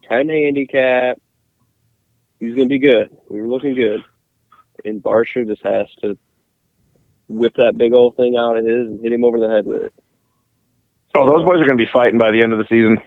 10 0.10 0.30
handicap. 0.30 1.20
He's 2.40 2.56
going 2.56 2.68
to 2.70 2.74
be 2.74 2.80
good. 2.80 3.16
We 3.30 3.42
were 3.42 3.48
looking 3.48 3.76
good. 3.76 4.04
And 4.86 5.04
Barcia 5.04 5.46
just 5.48 5.62
has 5.64 5.88
to 6.02 6.18
whip 7.28 7.54
that 7.58 7.78
big 7.78 7.94
old 7.94 8.16
thing 8.16 8.38
out 8.38 8.58
of 8.58 8.66
his 8.66 8.88
and 8.88 9.02
hit 9.02 9.12
him 9.12 9.24
over 9.24 9.40
the 9.40 9.50
head 9.50 9.66
with 9.66 9.84
it. 9.84 9.94
Oh, 11.16 11.26
those 11.30 11.46
boys 11.46 11.60
are 11.60 11.66
going 11.66 11.78
to 11.78 11.86
be 11.86 11.90
fighting 11.92 12.18
by 12.18 12.32
the 12.32 12.42
end 12.42 12.54
of 12.54 12.60
the 12.60 12.66
season. 12.70 12.98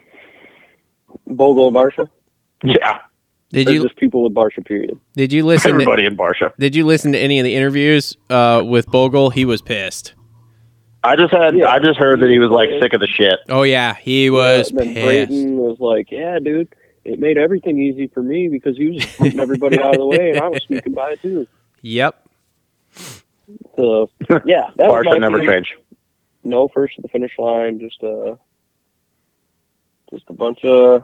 Bogle 1.27 1.69
and 1.69 1.77
Barcia? 1.77 2.09
Yeah, 2.65 2.99
Did 3.51 3.69
Or 3.69 3.73
you 3.73 3.83
just 3.83 3.97
people 3.97 4.23
with 4.23 4.35
Barcia, 4.35 4.65
period? 4.67 4.99
did 5.15 5.33
you 5.33 5.45
listen 5.45 5.71
to 5.71 5.75
everybody 5.75 6.05
in 6.05 6.17
Barsha. 6.17 6.53
did 6.59 6.77
you 6.77 6.85
listen 6.87 7.13
to 7.13 7.19
any 7.19 7.39
of 7.41 7.45
the 7.45 7.55
interviews 7.55 8.17
uh, 8.31 8.63
with 8.65 8.87
Bogle? 8.87 9.31
He 9.31 9.45
was 9.45 9.61
pissed. 9.63 10.15
I 11.05 11.17
just 11.17 11.33
had, 11.33 11.57
Yeah. 11.57 11.69
I 11.69 11.81
just 11.81 11.99
heard 11.99 12.21
that 12.21 12.31
he 12.31 12.39
was 12.39 12.51
like 12.51 12.69
sick 12.81 12.93
of 12.93 13.01
the 13.01 13.09
shit. 13.09 13.41
Oh 13.49 13.63
yeah, 13.63 13.95
he 13.95 14.31
was 14.31 14.71
And 14.71 14.79
then 14.79 14.95
pissed. 14.95 15.05
Brayton 15.07 15.57
was 15.57 15.81
like, 15.81 16.13
"Yeah, 16.13 16.39
dude, 16.39 16.73
it 17.05 17.19
made 17.19 17.39
everything 17.39 17.81
easy 17.81 18.07
for 18.09 18.23
me 18.23 18.49
because 18.49 18.77
he 18.77 18.89
was 18.89 19.05
putting 19.17 19.41
everybody 19.41 19.79
out 19.79 19.95
of 19.95 19.99
the 19.99 20.07
way, 20.07 20.31
and 20.31 20.41
I 20.41 20.49
was 20.49 20.63
sneaking 20.67 20.95
by 20.95 21.17
too." 21.17 21.47
Yep. 21.83 22.29
So 23.77 24.11
yeah, 24.45 24.71
that 24.77 24.89
was 24.91 25.05
my 25.05 25.13
Barcia 25.17 25.21
never 25.21 25.45
change. 25.45 25.75
No 26.45 26.69
first 26.69 26.97
to 26.97 27.03
the 27.03 27.09
finish 27.09 27.33
line, 27.39 27.79
just 27.81 28.03
a 28.03 28.39
just 30.11 30.25
a 30.29 30.33
bunch 30.33 30.65
of 30.65 31.03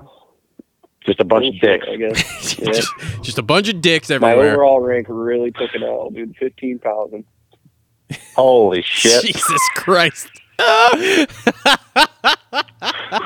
Just 1.01 1.21
a 1.21 1.25
bunch 1.25 1.47
of 1.55 1.61
dicks. 1.61 1.87
I 1.89 1.97
guess. 1.97 2.59
Yeah. 2.59 2.73
just, 2.73 2.93
just 3.23 3.39
a 3.39 3.43
bunch 3.43 3.69
of 3.69 3.81
dicks 3.81 4.11
everywhere. 4.11 4.37
My 4.37 4.53
overall 4.53 4.81
rank 4.81 5.07
really 5.09 5.53
took 5.53 5.73
an 5.75 5.83
L, 5.85 6.11
dude. 6.11 6.37
Fifteen 6.37 6.79
thousand. 6.79 7.25
Holy 8.35 8.83
shit. 8.83 9.25
Jesus 9.27 9.69
Christ. 9.77 10.29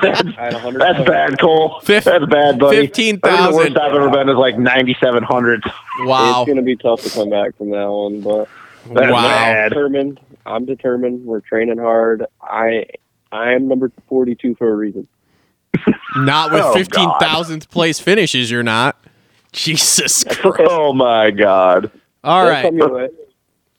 That's, 0.01 0.21
I 0.37 0.43
had 0.45 0.53
a 0.53 0.59
hundred. 0.59 0.81
that's 0.81 1.07
bad, 1.09 1.39
Cole. 1.39 1.79
Fif- 1.81 2.03
That's 2.03 2.25
bad, 2.25 2.59
buddy. 2.59 2.77
I 2.77 2.81
think 2.81 2.93
the 2.93 3.19
15,000. 3.19 3.55
worst 3.55 3.77
I've 3.77 3.93
ever 3.93 4.09
been 4.09 4.29
is 4.29 4.35
like 4.35 4.57
9,700. 4.57 5.63
Wow. 6.01 6.41
It's 6.41 6.47
gonna 6.49 6.61
be 6.61 6.75
tough 6.75 7.01
to 7.03 7.09
come 7.09 7.29
back 7.29 7.55
from 7.57 7.69
that 7.71 7.85
one, 7.89 8.21
but 8.21 8.47
That's 8.93 9.11
Wow. 9.11 9.17
I'm 9.17 9.23
bad. 9.23 9.69
determined. 9.69 10.19
I'm 10.45 10.65
determined. 10.65 11.25
We're 11.25 11.39
training 11.41 11.77
hard. 11.77 12.25
I 12.41 12.85
I 13.31 13.53
am 13.53 13.67
number 13.67 13.91
forty 14.09 14.35
two 14.35 14.55
for 14.55 14.69
a 14.71 14.75
reason. 14.75 15.07
Not 16.17 16.51
with 16.51 16.61
Oh, 16.65 16.73
fifteen 16.73 17.09
thousandth 17.19 17.69
place 17.69 17.99
finishes, 17.99 18.51
you're 18.51 18.61
not. 18.63 18.97
Jesus 19.53 20.23
Christ. 20.23 20.59
Oh 20.69 20.93
my 20.93 21.31
god. 21.31 21.91
All 22.23 22.43
They'll 22.43 22.51
right. 22.53 22.61
come 22.63 22.77
your 22.77 22.93
way. 22.93 23.09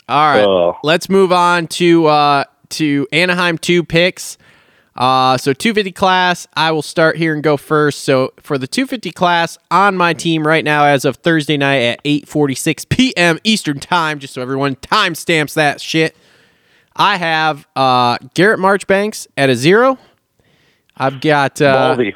All 0.09 0.35
right. 0.35 0.45
Oh. 0.45 0.77
Let's 0.83 1.09
move 1.09 1.33
on 1.33 1.67
to 1.69 2.07
uh 2.07 2.45
to 2.71 3.07
Anaheim 3.13 3.59
two 3.59 3.85
picks. 3.85 4.39
Uh 4.97 5.37
so 5.37 5.53
250 5.53 5.91
class, 5.93 6.47
I 6.55 6.71
will 6.71 6.83
start 6.83 7.17
here 7.17 7.35
and 7.35 7.43
go 7.43 7.57
first. 7.57 8.05
So 8.05 8.33
for 8.41 8.59
the 8.59 8.67
250 8.67 9.11
class 9.11 9.59
on 9.71 9.97
my 9.97 10.13
team 10.13 10.47
right 10.47 10.65
now 10.65 10.85
as 10.85 11.05
of 11.05 11.17
Thursday 11.17 11.57
night 11.57 11.83
at 11.83 12.05
8:46 12.05 12.89
p.m. 12.89 13.39
Eastern 13.43 13.81
Time, 13.81 14.19
just 14.21 14.35
so 14.35 14.43
everyone 14.43 14.77
time 14.77 15.15
stamps 15.15 15.55
that 15.55 15.81
shit. 15.81 16.17
I 16.95 17.17
have 17.17 17.67
uh 17.75 18.19
Garrett 18.35 18.61
Marchbanks 18.61 19.27
at 19.37 19.51
a 19.51 19.57
0. 19.57 19.99
I've 20.97 21.21
got 21.21 21.61
uh 21.61 21.97
Ballsy. 21.97 22.15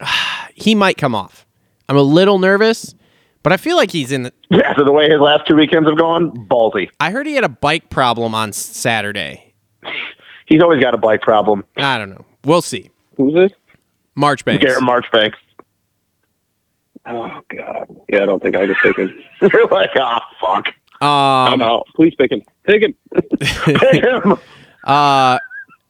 he 0.54 0.74
might 0.76 0.96
come 0.96 1.14
off. 1.16 1.46
I'm 1.88 1.96
a 1.96 2.02
little 2.02 2.38
nervous, 2.38 2.94
but 3.42 3.52
I 3.52 3.56
feel 3.56 3.76
like 3.76 3.90
he's 3.90 4.12
in 4.12 4.22
the 4.22 4.32
Yeah, 4.50 4.72
so 4.76 4.84
the 4.84 4.92
way 4.92 5.10
his 5.10 5.18
last 5.18 5.48
two 5.48 5.56
weekends 5.56 5.88
have 5.88 5.98
gone, 5.98 6.30
ballsy. 6.46 6.88
I 7.00 7.10
heard 7.10 7.26
he 7.26 7.34
had 7.34 7.42
a 7.42 7.48
bike 7.48 7.90
problem 7.90 8.36
on 8.36 8.52
Saturday. 8.52 9.52
He's 10.50 10.60
always 10.60 10.82
got 10.82 10.92
a 10.92 10.98
bike 10.98 11.22
problem. 11.22 11.64
I 11.78 11.96
don't 11.96 12.10
know. 12.10 12.24
We'll 12.44 12.60
see. 12.60 12.90
Who's 13.16 13.32
this? 13.32 13.52
Marchbanks. 14.16 14.62
Garrett 14.62 14.82
Marchbanks. 14.82 15.38
Oh 17.06 17.40
God. 17.48 17.86
Yeah, 18.10 18.22
I 18.22 18.26
don't 18.26 18.42
think 18.42 18.56
I 18.56 18.66
could 18.66 18.76
pick 18.82 18.96
him. 18.98 19.22
You're 19.40 19.66
like, 19.68 19.90
oh, 19.96 20.18
fuck. 20.40 20.74
I'm 21.00 21.54
Um, 21.54 21.62
out. 21.62 21.86
Please 21.94 22.14
pick 22.16 22.30
him. 22.30 22.42
Pick 22.64 22.82
him. 22.82 22.94
Pick 23.40 24.04
him. 24.04 24.38
uh, 24.84 25.38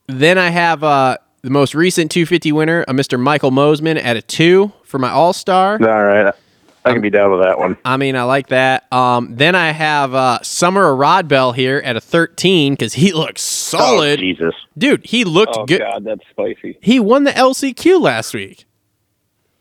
then 0.07 0.39
I 0.39 0.51
have 0.51 0.85
uh, 0.85 1.17
the 1.43 1.51
most 1.51 1.75
recent 1.75 2.11
250 2.13 2.53
winner, 2.53 2.83
a 2.87 2.93
Mr. 2.93 3.19
Michael 3.19 3.51
Mosiman 3.51 4.01
at 4.01 4.17
a 4.17 4.23
two 4.23 4.73
for 4.85 4.99
my 4.99 5.11
All 5.11 5.33
Star. 5.33 5.73
All 5.83 6.05
right. 6.05 6.33
I 6.85 6.93
can 6.93 7.03
be 7.03 7.11
down 7.11 7.31
with 7.31 7.43
that 7.43 7.59
one. 7.59 7.77
I 7.85 7.97
mean, 7.99 8.17
I 8.17 8.23
like 8.23 8.49
that. 8.49 8.91
Um, 8.93 9.35
then 9.37 9.55
I 9.55 9.71
have 9.73 10.15
uh, 10.15 10.39
Summer 10.43 10.95
Rodbell 10.95 11.55
here 11.55 11.79
at 11.85 11.95
a 11.97 12.01
13 12.01 12.73
because 12.73 12.95
he 12.95 13.13
looks 13.13 13.43
Oh, 13.75 13.79
solid. 13.79 14.19
Jesus. 14.21 14.55
Dude, 14.79 15.05
he 15.05 15.25
looked 15.25 15.53
good. 15.55 15.61
Oh 15.61 15.67
good. 15.67 15.81
God, 15.81 16.05
that's 16.05 16.23
spicy. 16.31 16.79
He 16.81 16.99
won 16.99 17.25
the 17.25 17.33
LCQ 17.33 18.01
last 18.01 18.33
week. 18.33 18.65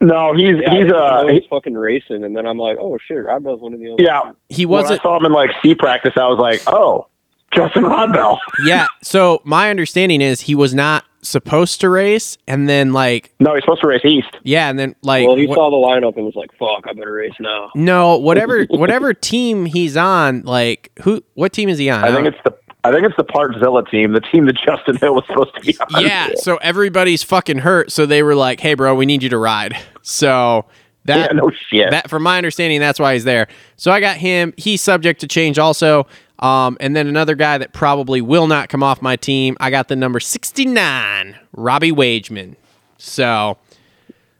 No, 0.01 0.33
he's 0.33 0.55
Yeah, 0.61 0.71
he's 0.81 0.91
uh 0.91 1.23
was 1.25 1.33
he, 1.33 1.47
fucking 1.49 1.73
racing, 1.73 2.23
and 2.23 2.33
then 2.35 2.45
I'm 2.47 2.57
like, 2.57 2.77
oh 2.79 2.97
shit, 3.05 3.17
Rodbell's 3.17 3.61
one 3.61 3.73
of 3.73 3.79
the 3.81 3.91
other. 3.93 4.01
yeah. 4.01 4.31
He 4.47 4.65
When 4.65 4.79
I 4.79 4.81
wasn't. 4.83 5.01
saw 5.01 5.17
him 5.17 5.25
in 5.25 5.33
like 5.33 5.49
C 5.61 5.75
practice, 5.75 6.13
I 6.15 6.25
was 6.27 6.39
like, 6.39 6.61
oh, 6.67 7.07
Justin 7.53 7.83
Rodbell. 7.83 8.37
Yeah. 8.63 8.87
So 9.03 9.41
my 9.43 9.69
understanding 9.69 10.21
is 10.21 10.41
he 10.41 10.55
was 10.55 10.73
not 10.73 11.03
supposed 11.21 11.81
to 11.81 11.89
race, 11.89 12.37
and 12.47 12.67
then 12.69 12.93
like 12.93 13.33
No, 13.39 13.53
he's 13.55 13.63
supposed 13.63 13.81
to 13.81 13.87
race 13.87 14.05
East. 14.05 14.29
yeah, 14.43 14.69
and 14.69 14.77
then 14.79 14.95
like 15.03 15.25
Well, 15.27 15.35
he 15.35 15.47
what- 15.47 15.55
saw 15.55 15.69
the 15.69 15.77
lineup 15.77 16.15
and 16.15 16.25
was 16.25 16.35
like, 16.35 16.51
fuck, 16.57 16.85
I 16.87 16.93
better 16.93 17.11
race 17.13 17.33
now. 17.39 17.71
no 17.75 18.17
whatever 18.17 18.65
whatever 18.69 19.13
team 19.13 19.65
he's 19.65 19.97
on. 19.97 20.41
Like 20.43 20.91
who? 21.03 21.23
What 21.35 21.53
team 21.53 21.69
is 21.69 21.77
he 21.77 21.89
on? 21.89 22.03
I 22.03 22.13
think 22.13 22.27
it's 22.27 22.37
the 22.43 22.55
I 22.83 22.93
think 22.93 23.03
it's 23.05 23.17
the 23.17 23.25
Partzilla 23.25 23.89
team, 23.91 24.13
the 24.13 24.21
team 24.21 24.45
that 24.45 24.55
Justin 24.55 24.95
Hill 24.95 25.13
was 25.13 25.25
supposed 25.27 25.53
to 25.55 25.59
be 25.61 25.77
on. 25.93 26.01
yeah. 26.05 26.29
So 26.35 26.55
everybody's 26.57 27.23
fucking 27.23 27.57
hurt. 27.59 27.91
So 27.91 28.05
they 28.05 28.23
were 28.23 28.35
like, 28.35 28.61
"Hey, 28.61 28.73
bro, 28.73 28.95
we 28.95 29.05
need 29.05 29.21
you 29.23 29.29
to 29.29 29.37
ride." 29.37 29.75
So 30.01 30.65
Yeah, 31.05 31.27
that 31.27 31.35
no 31.35 31.51
shit. 31.69 31.91
that 31.91 32.09
from 32.09 32.23
my 32.23 32.37
understanding, 32.37 32.79
that's 32.79 32.99
why 32.99 33.13
he's 33.13 33.25
there. 33.25 33.47
So 33.75 33.91
I 33.91 33.99
got 33.99 34.17
him. 34.17 34.53
He's 34.57 34.81
subject 34.81 35.19
to 35.21 35.27
change 35.27 35.59
also. 35.59 36.07
Um, 36.39 36.77
and 36.79 36.95
then 36.95 37.07
another 37.07 37.35
guy 37.35 37.57
that 37.57 37.73
probably 37.73 38.21
will 38.21 38.47
not 38.47 38.69
come 38.69 38.81
off 38.81 39.01
my 39.01 39.15
team. 39.15 39.57
I 39.59 39.69
got 39.69 39.87
the 39.89 39.95
number 39.95 40.19
sixty 40.19 40.65
nine, 40.65 41.37
Robbie 41.51 41.91
Wageman. 41.91 42.55
So, 42.97 43.25
all 43.25 43.57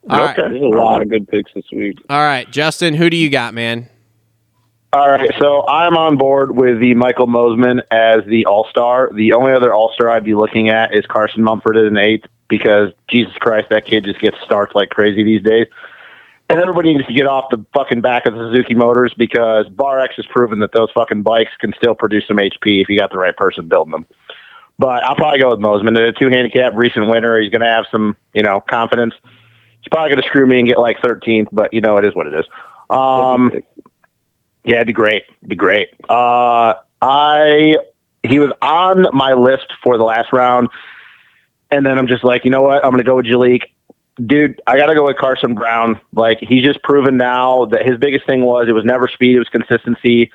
right, 0.10 0.38
Okay. 0.38 0.50
There's 0.50 0.62
a 0.62 0.78
lot 0.78 1.02
of 1.02 1.10
good 1.10 1.28
picks 1.28 1.54
this 1.54 1.66
week. 1.72 1.98
all 2.10 2.20
right, 2.22 2.50
Justin, 2.52 2.94
who 2.94 3.10
do 3.10 3.18
you 3.18 3.30
got, 3.30 3.54
man? 3.54 3.90
All 4.92 5.08
right, 5.08 5.30
so 5.40 5.68
I'm 5.68 5.96
on 5.98 6.18
board 6.18 6.56
with 6.56 6.80
the 6.80 6.96
Michael 6.96 7.28
Mosiman 7.28 7.82
as 7.92 8.26
the 8.26 8.46
All 8.48 8.66
Star. 8.72 9.12
The 9.14 9.34
only 9.34 9.52
other 9.52 9.72
All 9.72 9.92
Star 9.94 10.10
I'd 10.10 10.24
be 10.24 10.34
looking 10.34 10.70
at 10.70 10.96
is 10.96 11.06
Carson 11.06 11.44
Mumford 11.44 11.78
at 11.78 11.86
an 11.86 11.98
eighth 11.98 12.26
because 12.48 12.92
Jesus 13.08 13.34
Christ, 13.36 13.70
that 13.70 13.86
kid 13.86 14.06
just 14.06 14.20
gets 14.20 14.38
starts 14.44 14.74
like 14.74 14.90
crazy 14.90 15.24
these 15.24 15.44
days. 15.44 15.68
And 16.50 16.60
everybody 16.60 16.96
needs 16.96 17.08
to 17.08 17.14
get 17.14 17.28
off 17.28 17.46
the 17.52 17.64
fucking 17.74 18.02
back 18.02 18.26
of 18.26 18.34
the 18.34 18.50
Suzuki 18.52 18.74
Motors 18.74 19.14
because 19.16 19.70
Bar 19.70 20.00
X 20.00 20.16
has 20.16 20.26
proven 20.26 20.60
that 20.60 20.72
those 20.72 20.90
fucking 20.96 21.22
bikes 21.22 21.52
can 21.60 21.74
still 21.78 21.94
produce 21.94 22.28
some 22.28 22.38
HP 22.38 22.82
if 22.82 22.90
you 22.90 22.98
got 22.98 23.12
the 23.12 23.20
right 23.20 23.38
person 23.38 23.68
building 23.68 23.92
them. 23.92 24.08
But 24.80 25.04
I'll 25.04 25.16
probably 25.16 25.40
go 25.40 25.50
with 25.50 25.60
Mosiman. 25.60 25.96
A 25.96 26.12
two 26.12 26.30
handicap, 26.30 26.74
recent 26.76 27.08
winner. 27.08 27.40
He's 27.40 27.52
going 27.52 27.62
to 27.62 27.68
have 27.68 27.86
some, 27.92 28.18
you 28.34 28.42
know, 28.42 28.62
confidence. 28.62 29.14
He's 29.24 29.90
probably 29.92 30.10
going 30.10 30.22
to 30.24 30.28
screw 30.28 30.48
me 30.48 30.60
and 30.60 30.68
get 30.68 30.80
like 30.80 30.98
13th, 31.00 31.50
but 31.52 31.74
you 31.74 31.82
know, 31.82 31.98
it 31.98 32.06
is 32.06 32.16
what 32.16 32.28
it 32.28 32.34
is. 32.34 32.46
Um, 32.90 33.52
yeah, 34.64 34.78
it'd 34.78 34.88
be 34.88 34.94
great. 34.94 35.24
It'd 35.40 35.50
be 35.50 35.56
great. 35.56 35.90
Uh, 36.10 36.74
I 37.02 37.76
he 38.24 38.40
was 38.40 38.52
on 38.62 39.08
my 39.14 39.34
list 39.34 39.68
for 39.84 39.98
the 39.98 40.04
last 40.04 40.34
round, 40.34 40.70
and 41.72 41.86
then 41.86 41.98
I'm 41.98 42.08
just 42.08 42.24
like, 42.24 42.44
you 42.44 42.52
know 42.52 42.62
what? 42.62 42.84
I'm 42.84 42.92
gonna 42.92 43.04
go 43.04 43.16
with 43.16 43.26
Jalek. 43.26 43.62
Dude, 44.26 44.62
I 44.68 44.78
gotta 44.78 44.96
go 44.96 45.06
with 45.06 45.18
Carson 45.18 45.54
Brown. 45.54 46.00
Like 46.14 46.40
he's 46.42 46.64
just 46.64 46.82
proven 46.84 47.18
now 47.18 47.66
that 47.66 47.86
his 47.86 47.98
biggest 47.98 48.26
thing 48.26 48.42
was 48.42 48.68
it 48.68 48.74
was 48.74 48.84
never 48.84 49.08
speed, 49.08 49.36
it 49.36 49.40
was 49.40 49.50
consistency. 49.50 50.32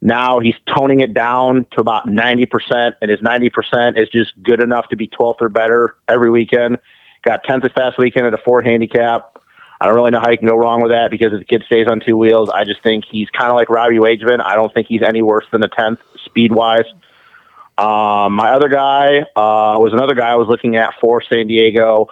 Now 0.00 0.40
he's 0.40 0.54
toning 0.74 1.00
it 1.00 1.14
down 1.14 1.66
to 1.72 1.80
about 1.80 2.06
90%, 2.06 2.94
and 3.00 3.10
his 3.10 3.20
90% 3.20 3.98
is 4.00 4.08
just 4.10 4.40
good 4.42 4.62
enough 4.62 4.88
to 4.90 4.96
be 4.96 5.08
12th 5.08 5.40
or 5.40 5.48
better 5.48 5.96
every 6.06 6.30
weekend. 6.30 6.78
Got 7.22 7.44
10th 7.44 7.62
this 7.62 7.72
past 7.72 7.98
weekend 7.98 8.26
at 8.26 8.34
a 8.34 8.38
four 8.38 8.62
handicap. 8.62 9.38
I 9.80 9.86
don't 9.86 9.94
really 9.94 10.10
know 10.10 10.20
how 10.20 10.30
you 10.30 10.38
can 10.38 10.48
go 10.48 10.56
wrong 10.56 10.80
with 10.80 10.92
that 10.92 11.10
because 11.10 11.32
if 11.32 11.40
the 11.40 11.44
kid 11.44 11.64
stays 11.66 11.86
on 11.88 12.00
two 12.00 12.16
wheels, 12.16 12.48
I 12.50 12.64
just 12.64 12.82
think 12.82 13.04
he's 13.04 13.28
kind 13.30 13.50
of 13.50 13.56
like 13.56 13.68
Robbie 13.68 13.96
Wageman. 13.96 14.42
I 14.42 14.54
don't 14.54 14.72
think 14.72 14.86
he's 14.86 15.02
any 15.02 15.22
worse 15.22 15.44
than 15.50 15.62
a 15.62 15.68
10th 15.68 15.98
speed 16.24 16.52
wise. 16.52 16.86
Um, 17.78 18.34
my 18.34 18.52
other 18.52 18.68
guy 18.68 19.20
uh, 19.36 19.76
was 19.78 19.92
another 19.92 20.14
guy 20.14 20.30
I 20.30 20.36
was 20.36 20.48
looking 20.48 20.76
at 20.76 20.94
for 21.00 21.20
San 21.22 21.46
Diego. 21.46 22.08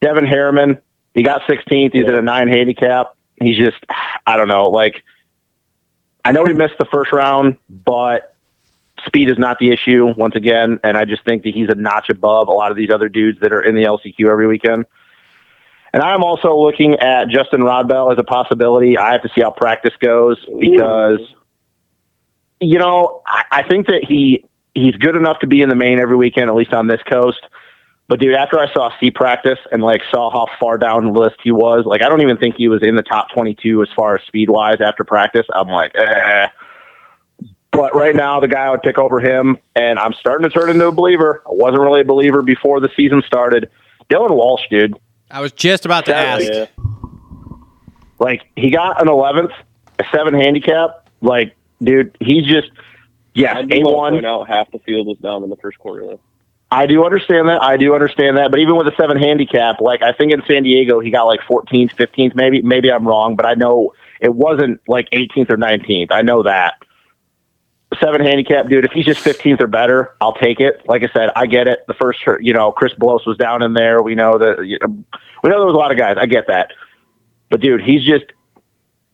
Devin 0.00 0.26
Harriman. 0.26 0.78
He 1.14 1.22
got 1.22 1.42
16th. 1.42 1.92
He's 1.92 2.04
at 2.04 2.14
a 2.14 2.22
nine 2.22 2.48
handicap. 2.48 3.16
He's 3.40 3.56
just, 3.56 3.78
I 4.26 4.36
don't 4.36 4.48
know. 4.48 4.64
Like, 4.64 5.02
I 6.24 6.32
know 6.32 6.44
he 6.44 6.52
missed 6.52 6.78
the 6.78 6.86
first 6.86 7.12
round, 7.12 7.56
but 7.68 8.34
speed 9.06 9.30
is 9.30 9.38
not 9.38 9.58
the 9.58 9.70
issue 9.70 10.12
once 10.16 10.34
again. 10.34 10.80
And 10.82 10.96
I 10.96 11.04
just 11.04 11.24
think 11.24 11.44
that 11.44 11.54
he's 11.54 11.68
a 11.68 11.74
notch 11.74 12.10
above 12.10 12.48
a 12.48 12.52
lot 12.52 12.70
of 12.70 12.76
these 12.76 12.90
other 12.90 13.08
dudes 13.08 13.40
that 13.40 13.52
are 13.52 13.62
in 13.62 13.74
the 13.74 13.84
LCQ 13.84 14.28
every 14.30 14.46
weekend. 14.46 14.86
And 15.92 16.02
I'm 16.02 16.22
also 16.22 16.56
looking 16.56 16.94
at 16.94 17.28
Justin 17.28 17.60
Rodbell 17.60 18.12
as 18.12 18.18
a 18.18 18.24
possibility. 18.24 18.98
I 18.98 19.12
have 19.12 19.22
to 19.22 19.30
see 19.34 19.40
how 19.40 19.50
practice 19.50 19.94
goes 20.00 20.38
because, 20.60 21.20
you 22.60 22.78
know, 22.78 23.22
I, 23.26 23.44
I 23.50 23.62
think 23.62 23.86
that 23.86 24.04
he 24.06 24.44
he's 24.74 24.94
good 24.96 25.16
enough 25.16 25.38
to 25.40 25.46
be 25.46 25.62
in 25.62 25.68
the 25.68 25.74
main 25.74 25.98
every 25.98 26.16
weekend, 26.16 26.50
at 26.50 26.54
least 26.54 26.72
on 26.72 26.88
this 26.88 27.02
coast. 27.04 27.40
But 28.08 28.20
dude, 28.20 28.34
after 28.34 28.58
I 28.58 28.72
saw 28.72 28.90
C 28.98 29.10
practice 29.10 29.58
and 29.70 29.82
like 29.82 30.00
saw 30.10 30.30
how 30.30 30.46
far 30.58 30.78
down 30.78 31.12
the 31.12 31.20
list 31.20 31.36
he 31.42 31.52
was, 31.52 31.84
like 31.84 32.02
I 32.02 32.08
don't 32.08 32.22
even 32.22 32.38
think 32.38 32.56
he 32.56 32.68
was 32.68 32.82
in 32.82 32.96
the 32.96 33.02
top 33.02 33.30
22 33.32 33.82
as 33.82 33.88
far 33.94 34.16
as 34.16 34.26
speed 34.26 34.48
wise 34.48 34.80
after 34.80 35.04
practice. 35.04 35.46
I'm 35.54 35.68
like, 35.68 35.92
eh. 35.94 36.48
But 37.70 37.94
right 37.94 38.16
now, 38.16 38.40
the 38.40 38.48
guy 38.48 38.64
I 38.64 38.70
would 38.70 38.82
pick 38.82 38.98
over 38.98 39.20
him, 39.20 39.58
and 39.76 39.98
I'm 39.98 40.14
starting 40.14 40.48
to 40.48 40.50
turn 40.50 40.70
into 40.70 40.86
a 40.86 40.92
believer. 40.92 41.42
I 41.46 41.50
wasn't 41.50 41.80
really 41.82 42.00
a 42.00 42.04
believer 42.04 42.40
before 42.40 42.80
the 42.80 42.88
season 42.96 43.22
started. 43.26 43.70
Dylan 44.08 44.34
Walsh, 44.34 44.62
dude. 44.70 44.98
I 45.30 45.42
was 45.42 45.52
just 45.52 45.84
about 45.84 46.06
to 46.06 46.14
ask. 46.16 46.50
Yeah. 46.50 46.66
Like 48.18 48.42
he 48.56 48.70
got 48.70 49.00
an 49.02 49.08
11th, 49.08 49.52
a 49.98 50.04
seven 50.10 50.32
handicap. 50.32 51.08
Like, 51.20 51.54
dude, 51.82 52.16
he's 52.20 52.46
just 52.46 52.70
yeah, 53.34 53.56
I 53.56 53.60
a 53.60 53.66
do 53.66 53.82
one. 53.82 54.14
point 54.14 54.26
out 54.26 54.48
half 54.48 54.70
the 54.72 54.78
field 54.80 55.06
was 55.06 55.18
down 55.18 55.44
in 55.44 55.50
the 55.50 55.56
first 55.56 55.78
quarter. 55.78 56.06
Though. 56.06 56.20
I 56.70 56.86
do 56.86 57.04
understand 57.04 57.48
that. 57.48 57.62
I 57.62 57.76
do 57.78 57.94
understand 57.94 58.36
that. 58.36 58.50
But 58.50 58.60
even 58.60 58.76
with 58.76 58.86
a 58.88 58.94
seven 58.96 59.18
handicap, 59.18 59.80
like 59.80 60.02
I 60.02 60.12
think 60.12 60.32
in 60.32 60.42
San 60.46 60.64
Diego, 60.64 61.00
he 61.00 61.10
got 61.10 61.24
like 61.24 61.40
14th, 61.40 61.94
15th, 61.94 62.34
maybe. 62.34 62.60
Maybe 62.60 62.92
I'm 62.92 63.06
wrong, 63.08 63.36
but 63.36 63.46
I 63.46 63.54
know 63.54 63.94
it 64.20 64.34
wasn't 64.34 64.80
like 64.86 65.08
18th 65.10 65.50
or 65.50 65.56
19th. 65.56 66.08
I 66.10 66.20
know 66.22 66.42
that. 66.42 66.74
Seven 68.02 68.20
handicap, 68.20 68.68
dude. 68.68 68.84
If 68.84 68.92
he's 68.92 69.06
just 69.06 69.24
15th 69.24 69.62
or 69.62 69.66
better, 69.66 70.14
I'll 70.20 70.34
take 70.34 70.60
it. 70.60 70.82
Like 70.86 71.02
I 71.02 71.08
said, 71.14 71.30
I 71.34 71.46
get 71.46 71.68
it. 71.68 71.86
The 71.88 71.94
first, 71.94 72.20
you 72.40 72.52
know, 72.52 72.70
Chris 72.70 72.92
Blose 72.98 73.24
was 73.24 73.38
down 73.38 73.62
in 73.62 73.72
there. 73.72 74.02
We 74.02 74.14
know 74.14 74.36
that. 74.36 74.66
You 74.66 74.78
know, 74.82 74.88
we 75.42 75.48
know 75.48 75.56
there 75.58 75.66
was 75.66 75.74
a 75.74 75.78
lot 75.78 75.90
of 75.90 75.96
guys. 75.96 76.16
I 76.20 76.26
get 76.26 76.48
that. 76.48 76.72
But 77.48 77.62
dude, 77.62 77.80
he's 77.80 78.04
just 78.04 78.26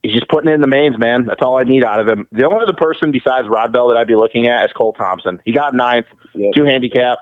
he's 0.02 0.12
just 0.14 0.28
putting 0.28 0.52
in 0.52 0.60
the 0.60 0.66
mains, 0.66 0.98
man. 0.98 1.24
That's 1.24 1.40
all 1.40 1.56
I 1.56 1.62
need 1.62 1.84
out 1.84 2.00
of 2.00 2.08
him. 2.08 2.26
The 2.32 2.44
only 2.46 2.64
other 2.64 2.72
person 2.72 3.12
besides 3.12 3.46
Rodbell 3.46 3.90
that 3.90 3.96
I'd 3.96 4.08
be 4.08 4.16
looking 4.16 4.48
at 4.48 4.64
is 4.66 4.72
Cole 4.72 4.92
Thompson. 4.92 5.40
He 5.44 5.52
got 5.52 5.72
ninth, 5.72 6.06
Yep. 6.34 6.54
two 6.54 6.64
handicap. 6.64 7.18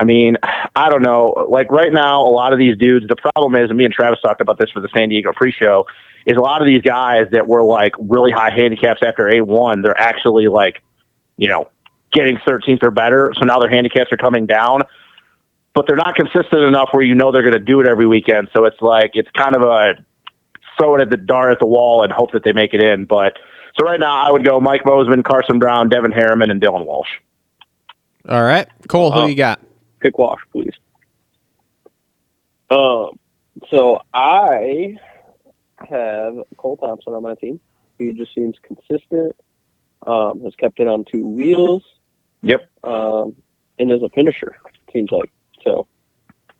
I 0.00 0.04
mean, 0.04 0.36
I 0.74 0.88
don't 0.88 1.02
know. 1.02 1.46
Like 1.48 1.70
right 1.70 1.92
now, 1.92 2.20
a 2.22 2.28
lot 2.30 2.52
of 2.52 2.58
these 2.58 2.76
dudes. 2.76 3.06
The 3.06 3.16
problem 3.16 3.54
is, 3.54 3.70
and 3.70 3.78
me 3.78 3.84
and 3.84 3.94
Travis 3.94 4.20
talked 4.20 4.40
about 4.40 4.58
this 4.58 4.70
for 4.70 4.80
the 4.80 4.88
San 4.94 5.08
Diego 5.08 5.32
pre-show, 5.32 5.86
is 6.26 6.36
a 6.36 6.40
lot 6.40 6.60
of 6.60 6.66
these 6.66 6.82
guys 6.82 7.26
that 7.32 7.46
were 7.46 7.62
like 7.62 7.92
really 7.98 8.32
high 8.32 8.50
handicaps 8.50 9.02
after 9.06 9.28
A 9.28 9.40
one, 9.42 9.82
they're 9.82 9.98
actually 9.98 10.48
like, 10.48 10.82
you 11.36 11.48
know, 11.48 11.70
getting 12.12 12.36
13th 12.38 12.82
or 12.82 12.90
better. 12.90 13.32
So 13.38 13.44
now 13.44 13.58
their 13.60 13.70
handicaps 13.70 14.10
are 14.12 14.16
coming 14.16 14.46
down, 14.46 14.82
but 15.74 15.86
they're 15.86 15.96
not 15.96 16.14
consistent 16.16 16.62
enough 16.62 16.88
where 16.92 17.04
you 17.04 17.14
know 17.14 17.30
they're 17.30 17.42
going 17.42 17.54
to 17.54 17.58
do 17.60 17.80
it 17.80 17.86
every 17.88 18.06
weekend. 18.06 18.48
So 18.54 18.64
it's 18.64 18.80
like 18.80 19.12
it's 19.14 19.30
kind 19.36 19.54
of 19.54 19.62
a 19.62 19.94
throw 20.78 20.96
it 20.96 21.02
at 21.02 21.10
the 21.10 21.16
dart 21.16 21.52
at 21.52 21.60
the 21.60 21.66
wall 21.66 22.02
and 22.02 22.12
hope 22.12 22.32
that 22.32 22.42
they 22.42 22.52
make 22.52 22.74
it 22.74 22.82
in. 22.82 23.04
But 23.04 23.38
so 23.78 23.84
right 23.86 24.00
now, 24.00 24.14
I 24.26 24.32
would 24.32 24.44
go 24.44 24.60
Mike 24.60 24.82
Bozeman, 24.84 25.22
Carson 25.22 25.58
Brown, 25.60 25.88
Devin 25.88 26.10
Harriman, 26.10 26.50
and 26.50 26.60
Dylan 26.60 26.84
Walsh. 26.84 27.10
All 28.28 28.42
right, 28.42 28.66
Cole, 28.88 29.12
who 29.12 29.20
Oh. 29.20 29.26
you 29.26 29.34
got? 29.34 29.60
Pick 30.04 30.18
Wash, 30.18 30.40
please. 30.52 30.74
Um, 32.68 33.18
so 33.70 34.02
I 34.12 34.98
have 35.78 36.34
Cole 36.58 36.76
Thompson 36.76 37.14
on 37.14 37.22
my 37.22 37.34
team. 37.36 37.58
He 37.98 38.12
just 38.12 38.34
seems 38.34 38.56
consistent. 38.62 39.34
Um, 40.06 40.42
has 40.42 40.54
kept 40.56 40.78
it 40.78 40.88
on 40.88 41.06
two 41.10 41.26
wheels. 41.26 41.82
Yep. 42.42 42.68
Um, 42.82 43.34
and 43.78 43.90
is 43.90 44.02
a 44.02 44.10
finisher. 44.10 44.58
Seems 44.92 45.10
like 45.10 45.32
so. 45.62 45.86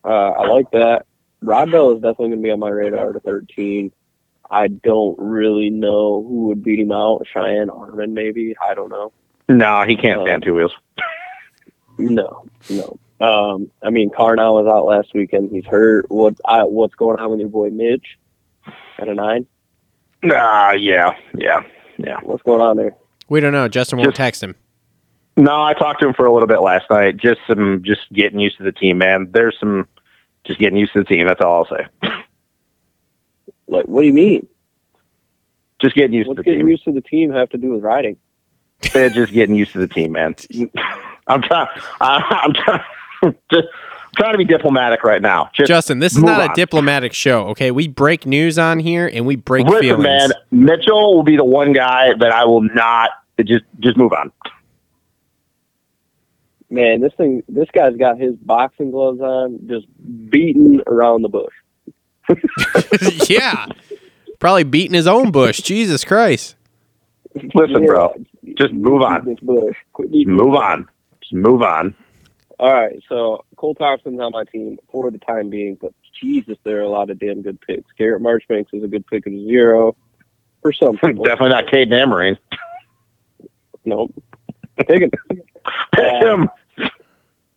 Uh, 0.03 0.31
I 0.31 0.47
like 0.47 0.71
that. 0.71 1.05
Rodbell 1.45 1.97
is 1.97 2.01
definitely 2.01 2.29
going 2.29 2.39
to 2.39 2.45
be 2.45 2.51
on 2.51 2.61
my 2.61 2.71
radar 2.71 3.13
to 3.13 3.21
13. 3.21 3.93
I 4.51 4.69
don't 4.69 5.19
really 5.19 5.69
know 5.69 6.25
who 6.27 6.47
would 6.47 6.65
beat 6.65 6.81
him 6.81 6.93
out. 6.93 7.27
Cheyenne 7.31 7.69
Harmon, 7.69 8.15
maybe. 8.15 8.57
I 8.67 8.73
don't 8.73 8.89
know. 8.89 9.13
No, 9.51 9.85
he 9.87 9.97
can't 9.97 10.23
stand 10.23 10.45
two 10.45 10.55
wheels. 10.55 10.73
No, 11.97 12.45
no. 12.71 12.99
Um, 13.21 13.71
I 13.83 13.91
mean, 13.91 14.11
Carnell 14.11 14.63
was 14.63 14.67
out 14.67 14.87
last 14.87 15.15
weekend. 15.15 15.51
He's 15.51 15.65
hurt. 15.65 16.11
What? 16.11 16.35
I, 16.45 16.65
what's 16.65 16.95
going 16.95 17.19
on 17.21 17.31
with 17.31 17.41
your 17.41 17.49
boy 17.49 17.71
Mitch? 17.71 18.19
At 18.99 19.09
a 19.09 19.15
nine? 19.15 19.47
Ah, 20.31 20.73
yeah, 20.73 21.11
yeah, 21.37 21.61
yeah. 21.99 22.19
What's 22.23 22.43
going 22.43 22.61
on 22.61 22.77
there? 22.77 22.95
We 23.29 23.41
don't 23.41 23.53
know. 23.53 23.69
Justin 23.69 23.99
won't 23.99 24.09
Just- 24.11 24.17
text 24.17 24.43
him. 24.43 24.55
No, 25.37 25.61
I 25.63 25.75
talked 25.75 26.01
to 26.01 26.07
him 26.07 26.15
for 26.15 26.27
a 26.27 26.33
little 26.33 26.47
bit 26.47 26.61
last 26.61 26.89
night. 26.91 27.17
Just 27.17 27.41
some, 27.49 27.83
just 27.85 28.03
getting 28.13 28.39
used 28.39 28.57
to 28.59 28.63
the 28.63 28.71
team, 28.71 28.99
man. 28.99 29.29
There's 29.33 29.57
some, 29.59 29.89
just 30.45 30.61
getting 30.61 30.79
used 30.79 30.93
to 30.93 31.01
the 31.01 31.05
team. 31.05 31.27
That's 31.27 31.41
all 31.41 31.65
I'll 31.65 31.77
say. 31.77 31.87
Like, 33.67 33.87
what 33.87 34.03
do 34.03 34.07
you 34.07 34.13
mean? 34.13 34.47
Just 35.81 35.95
getting 35.97 36.13
used 36.13 36.29
What's 36.29 36.37
to 36.39 36.43
the 36.43 36.45
getting 36.45 36.61
team. 36.61 36.69
used 36.69 36.85
to 36.85 36.93
the 36.93 37.01
team 37.01 37.33
have 37.33 37.49
to 37.51 37.57
do 37.57 37.73
with 37.73 37.83
riding? 37.83 38.17
They're 38.93 39.09
just 39.09 39.33
getting 39.33 39.55
used 39.57 39.73
to 39.73 39.79
the 39.79 39.89
team, 39.89 40.13
man. 40.13 40.37
I'm 41.27 41.41
trying. 41.43 41.67
I'm 42.01 42.53
trying. 42.53 42.83
Just, 43.53 43.69
trying 44.17 44.33
to 44.33 44.39
be 44.39 44.45
diplomatic 44.45 45.03
right 45.05 45.21
now. 45.21 45.51
Just 45.55 45.69
Justin, 45.69 45.99
this 45.99 46.13
is 46.13 46.19
move 46.19 46.27
not 46.27 46.51
a 46.51 46.55
diplomatic 46.55 47.13
show, 47.13 47.49
okay? 47.49 47.71
We 47.71 47.89
break 47.89 48.27
news 48.27 48.59
on 48.59 48.79
here 48.79 49.11
and 49.13 49.27
we 49.27 49.37
break 49.37 49.67
Listen, 49.67 49.81
feelings. 49.81 50.05
man, 50.05 50.31
Mitchell 50.51 51.17
will 51.17 51.23
be 51.23 51.37
the 51.37 51.45
one 51.45 51.73
guy 51.73 52.13
that 52.19 52.31
I 52.31 52.45
will 52.45 52.63
not 52.63 53.11
just 53.45 53.65
just 53.81 53.97
move 53.97 54.13
on. 54.13 54.33
Man, 56.71 57.01
this 57.01 57.13
thing, 57.17 57.43
this 57.49 57.69
guy's 57.73 57.97
got 57.97 58.19
his 58.19 58.35
boxing 58.37 58.91
gloves 58.91 59.21
on, 59.21 59.61
just 59.67 59.87
beating 60.31 60.81
around 60.87 61.23
the 61.23 61.29
bush. 61.29 61.55
yeah. 63.29 63.67
Probably 64.41 64.65
beating 64.65 64.95
his 64.95 65.07
own 65.07 65.31
bush. 65.31 65.61
Jesus 65.61 66.05
Christ. 66.05 66.57
Listen, 67.55 67.83
Yeah, 67.83 67.87
bro, 67.87 68.15
just 68.57 68.73
move 68.73 69.03
on. 69.03 69.25
This 69.25 69.39
bush. 69.41 69.77
Quit 69.93 70.11
Move 70.27 70.55
on. 70.55 70.89
Just 71.21 71.35
move 71.35 71.63
on. 71.63 71.95
All 72.59 72.73
right, 72.73 73.03
so 73.09 73.45
Cole 73.57 73.75
Thompson's 73.75 74.21
on 74.21 74.33
my 74.33 74.45
team 74.45 74.79
for 74.91 75.11
the 75.11 75.19
time 75.19 75.51
being, 75.51 75.77
but 75.81 75.93
Jesus, 76.21 76.57
there 76.65 76.79
are 76.79 76.83
a 76.83 76.89
lot 76.89 77.11
of 77.11 77.19
damn 77.19 77.43
good 77.43 77.61
picks. 77.61 77.91
Garrett 77.99 78.23
Marchbanks 78.23 78.71
is 78.73 78.85
a 78.85 78.89
good 78.89 79.07
pick 79.07 79.27
at 79.27 79.33
zero 79.33 79.97
for 80.63 80.73
some 80.73 80.97
people. 81.05 81.25
Definitely 81.25 81.51
not 81.51 81.71
Cade 81.71 81.91
Namarine. 81.91 82.39
No, 83.85 84.09
take 84.87 85.03
it. 85.03 85.13
Pick 85.95 86.23
him. 86.23 86.49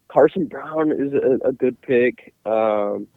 Carson 0.07 0.45
Brown 0.45 0.91
is 0.91 1.13
a, 1.13 1.47
a 1.49 1.51
good 1.51 1.79
pick. 1.81 2.33
Um, 2.45 3.07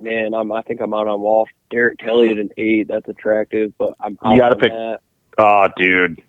man, 0.00 0.34
I'm 0.34 0.50
I 0.52 0.62
think 0.62 0.80
I'm 0.80 0.92
out 0.94 1.06
on 1.08 1.20
Walsh. 1.20 1.50
Derek 1.70 1.98
Kelley 1.98 2.30
at 2.30 2.38
an 2.38 2.50
eight. 2.56 2.88
That's 2.88 3.08
attractive, 3.08 3.72
but 3.78 3.94
I'm 4.00 4.18
out 4.24 4.32
You 4.34 4.38
gotta 4.40 4.54
on 4.54 4.60
pick- 4.60 4.72
that. 4.72 5.00
Oh, 5.38 5.68
dude. 5.76 6.22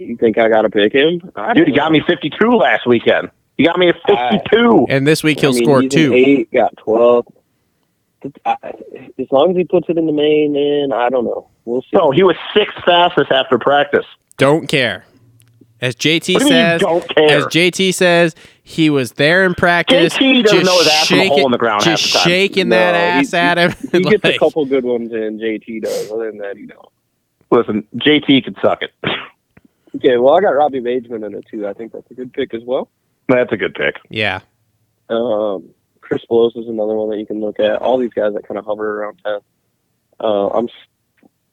You 0.00 0.16
think 0.16 0.38
I 0.38 0.48
got 0.48 0.62
to 0.62 0.70
pick 0.70 0.92
him? 0.92 1.30
I 1.36 1.54
Dude, 1.54 1.68
he 1.68 1.74
got 1.74 1.92
me 1.92 2.00
52 2.06 2.50
last 2.50 2.86
weekend. 2.86 3.30
He 3.56 3.64
got 3.64 3.78
me 3.78 3.88
a 3.90 3.94
52. 4.06 4.86
And 4.88 5.06
this 5.06 5.22
week 5.24 5.40
he'll 5.40 5.50
I 5.50 5.54
mean, 5.54 5.64
score 5.64 5.82
he's 5.82 5.90
two. 5.92 6.14
Eight 6.14 6.50
got 6.52 6.76
twelve. 6.76 7.26
I- 8.44 8.56
As 9.18 9.26
long 9.30 9.50
as 9.50 9.56
he 9.56 9.64
puts 9.64 9.88
it 9.88 9.96
in 9.98 10.06
the 10.06 10.12
main, 10.12 10.52
man, 10.52 10.92
I 10.92 11.08
don't 11.08 11.24
know. 11.24 11.48
We'll 11.64 11.82
see. 11.82 11.88
No, 11.94 12.10
he 12.10 12.22
was 12.22 12.36
sixth 12.56 12.76
fastest 12.84 13.30
after 13.30 13.58
practice. 13.58 14.06
Don't 14.36 14.68
care. 14.68 15.04
As 15.80 15.94
JT 15.94 16.34
What 16.34 16.40
do 16.40 16.44
you 16.46 16.50
mean 16.52 16.60
says, 16.60 16.80
don't 16.80 17.08
care? 17.14 17.38
as 17.38 17.44
JT 17.46 17.94
says, 17.94 18.34
he 18.64 18.90
was 18.90 19.12
there 19.12 19.44
in 19.44 19.54
practice. 19.54 20.12
JT 20.14 20.42
doesn't 20.44 20.58
just 20.58 20.66
know 20.66 20.78
his 20.78 20.88
ass 20.88 21.06
from 21.08 21.18
a 21.18 21.22
shaking- 21.22 21.36
hole 21.38 21.46
in 21.46 21.52
the 21.52 21.58
ground 21.58 21.82
half 21.84 21.98
Just 22.00 22.12
the 22.12 22.18
time. 22.18 22.28
shaking 22.28 22.68
No, 22.70 22.76
that 22.76 22.94
he- 22.94 23.20
ass 23.28 23.34
at 23.34 23.58
him. 23.58 23.72
he 23.92 24.00
gets 24.10 24.24
Like, 24.24 24.34
a 24.34 24.38
couple 24.38 24.64
good 24.66 24.84
ones 24.84 25.12
in. 25.12 25.38
JT 25.38 25.82
does. 25.82 26.10
Other 26.10 26.30
than 26.30 26.38
that, 26.38 26.56
he 26.56 26.66
don't. 26.66 26.88
Listen, 27.50 27.86
JT 27.96 28.44
could 28.44 28.56
suck 28.60 28.82
it. 28.82 28.90
Okay, 29.96 30.16
well, 30.16 30.34
I 30.34 30.40
got 30.40 30.50
Robbie 30.50 30.80
Wageman 30.80 31.24
in 31.26 31.34
it 31.34 31.46
too. 31.50 31.66
I 31.66 31.72
think 31.72 31.92
that's 31.92 32.10
a 32.10 32.14
good 32.14 32.32
pick 32.32 32.54
as 32.54 32.62
well. 32.64 32.88
That's 33.28 33.52
a 33.52 33.56
good 33.56 33.74
pick. 33.74 33.96
Yeah. 34.10 34.40
Um, 35.08 35.70
Chris 36.00 36.24
Blose 36.26 36.56
is 36.56 36.68
another 36.68 36.94
one 36.94 37.10
that 37.10 37.18
you 37.18 37.26
can 37.26 37.40
look 37.40 37.60
at. 37.60 37.82
All 37.82 37.98
these 37.98 38.12
guys 38.12 38.34
that 38.34 38.46
kind 38.46 38.58
of 38.58 38.64
hover 38.64 39.02
around 39.02 39.20
ten. 39.24 39.40
Uh, 40.20 40.48
I'm, 40.48 40.68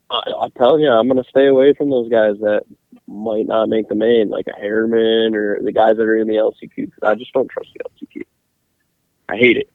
I'm 0.09 0.51
telling 0.51 0.81
you, 0.81 0.89
I'm 0.89 1.07
going 1.07 1.21
to 1.21 1.29
stay 1.29 1.47
away 1.47 1.73
from 1.73 1.89
those 1.89 2.09
guys 2.09 2.35
that 2.39 2.63
might 3.07 3.47
not 3.47 3.69
make 3.69 3.89
the 3.89 3.95
main, 3.95 4.29
like 4.29 4.47
a 4.47 4.59
Harriman 4.59 5.35
or 5.35 5.61
the 5.61 5.71
guys 5.71 5.97
that 5.97 6.03
are 6.03 6.17
in 6.17 6.27
the 6.27 6.35
LCQ. 6.35 6.75
Because 6.75 7.03
I 7.03 7.15
just 7.15 7.33
don't 7.33 7.49
trust 7.49 7.69
the 7.75 7.83
LCQ. 8.05 8.23
I 9.29 9.37
hate 9.37 9.57
it 9.57 9.71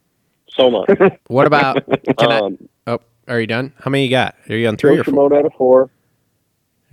so 0.49 0.69
much. 0.69 0.89
What 1.27 1.47
about? 1.47 1.85
Can 2.17 2.31
I, 2.31 2.39
um, 2.39 2.69
oh, 2.87 2.99
are 3.27 3.39
you 3.39 3.47
done? 3.47 3.73
How 3.79 3.89
many 3.89 4.05
you 4.05 4.09
got? 4.09 4.35
Are 4.49 4.55
you 4.55 4.67
on 4.67 4.77
three 4.77 4.93
or 4.93 4.97
Coach 4.97 5.05
four? 5.05 5.23
Remote 5.29 5.37
out 5.37 5.45
of 5.45 5.53
four. 5.53 5.89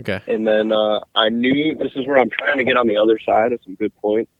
Okay. 0.00 0.20
And 0.26 0.46
then 0.46 0.72
uh, 0.72 1.00
I 1.14 1.28
knew 1.28 1.74
this 1.74 1.92
is 1.96 2.06
where 2.06 2.18
I'm 2.18 2.30
trying 2.30 2.58
to 2.58 2.64
get 2.64 2.76
on 2.76 2.86
the 2.86 2.96
other 2.96 3.18
side 3.18 3.52
of 3.52 3.60
some 3.64 3.74
good 3.74 3.94
points. 3.96 4.30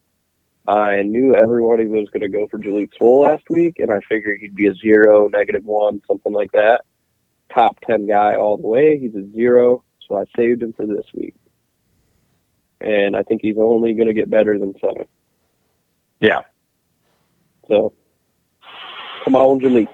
I 0.69 1.03
knew 1.03 1.35
everybody 1.35 1.87
was 1.87 2.09
going 2.11 2.21
to 2.21 2.29
go 2.29 2.47
for 2.47 2.59
Jalek 2.59 2.91
Swoll 3.01 3.25
last 3.25 3.45
week, 3.49 3.79
and 3.79 3.91
I 3.91 4.01
figured 4.09 4.41
he'd 4.41 4.55
be 4.55 4.67
a 4.67 4.75
zero, 4.75 5.29
negative 5.29 5.65
one, 5.65 6.03
something 6.07 6.33
like 6.33 6.53
that. 6.53 6.83
Top 7.53 7.81
10 7.87 8.07
guy 8.07 8.35
all 8.35 8.59
the 8.59 8.67
way. 8.67 8.99
He's 8.99 9.15
a 9.15 9.27
zero, 9.33 9.83
so 10.07 10.19
I 10.19 10.25
saved 10.37 10.63
him 10.63 10.75
for 10.75 10.87
this 10.87 11.07
week. 11.15 11.35
And 12.81 13.17
I 13.17 13.23
think 13.23 13.41
he's 13.43 13.57
only 13.59 13.95
going 13.95 14.09
to 14.09 14.15
get 14.15 14.29
better 14.29 14.59
than 14.59 14.75
seven. 14.79 15.07
Yeah. 16.21 16.43
So, 17.67 17.95
come 19.25 19.37
on, 19.37 19.61
Jalek. 19.61 19.89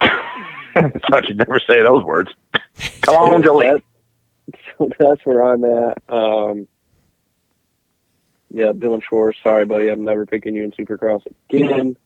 Thought 1.10 1.28
you'd 1.28 1.38
never 1.38 1.58
say 1.58 1.82
those 1.82 2.04
words. 2.04 2.30
Come 3.02 3.16
on, 3.16 3.42
Jalik. 3.44 3.82
That- 4.46 4.58
So 4.78 4.90
that's 4.98 5.24
where 5.24 5.42
I'm 5.42 5.64
at. 5.64 5.98
Um, 6.08 6.66
yeah, 8.50 8.72
Dylan 8.72 9.02
Shore. 9.02 9.32
Sorry, 9.42 9.64
buddy. 9.64 9.88
I'm 9.88 10.04
never 10.04 10.26
picking 10.26 10.54
you 10.54 10.62
in 10.64 10.72
Supercross 10.72 11.22
again. 11.50 11.96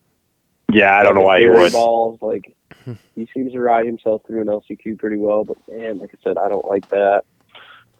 Yeah, 0.72 0.98
I 0.98 1.02
don't 1.02 1.14
know 1.14 1.22
why 1.22 1.38
he 1.40 1.44
Gary 1.46 1.58
would. 1.58 1.72
Balls, 1.72 2.18
like 2.22 2.54
he 3.14 3.28
seems 3.34 3.52
to 3.52 3.60
ride 3.60 3.86
himself 3.86 4.22
through 4.26 4.40
an 4.42 4.46
LCQ 4.48 4.98
pretty 4.98 5.16
well, 5.16 5.44
but 5.44 5.56
man, 5.68 5.98
like 5.98 6.10
I 6.14 6.18
said, 6.24 6.38
I 6.38 6.48
don't 6.48 6.66
like 6.66 6.88
that. 6.90 7.24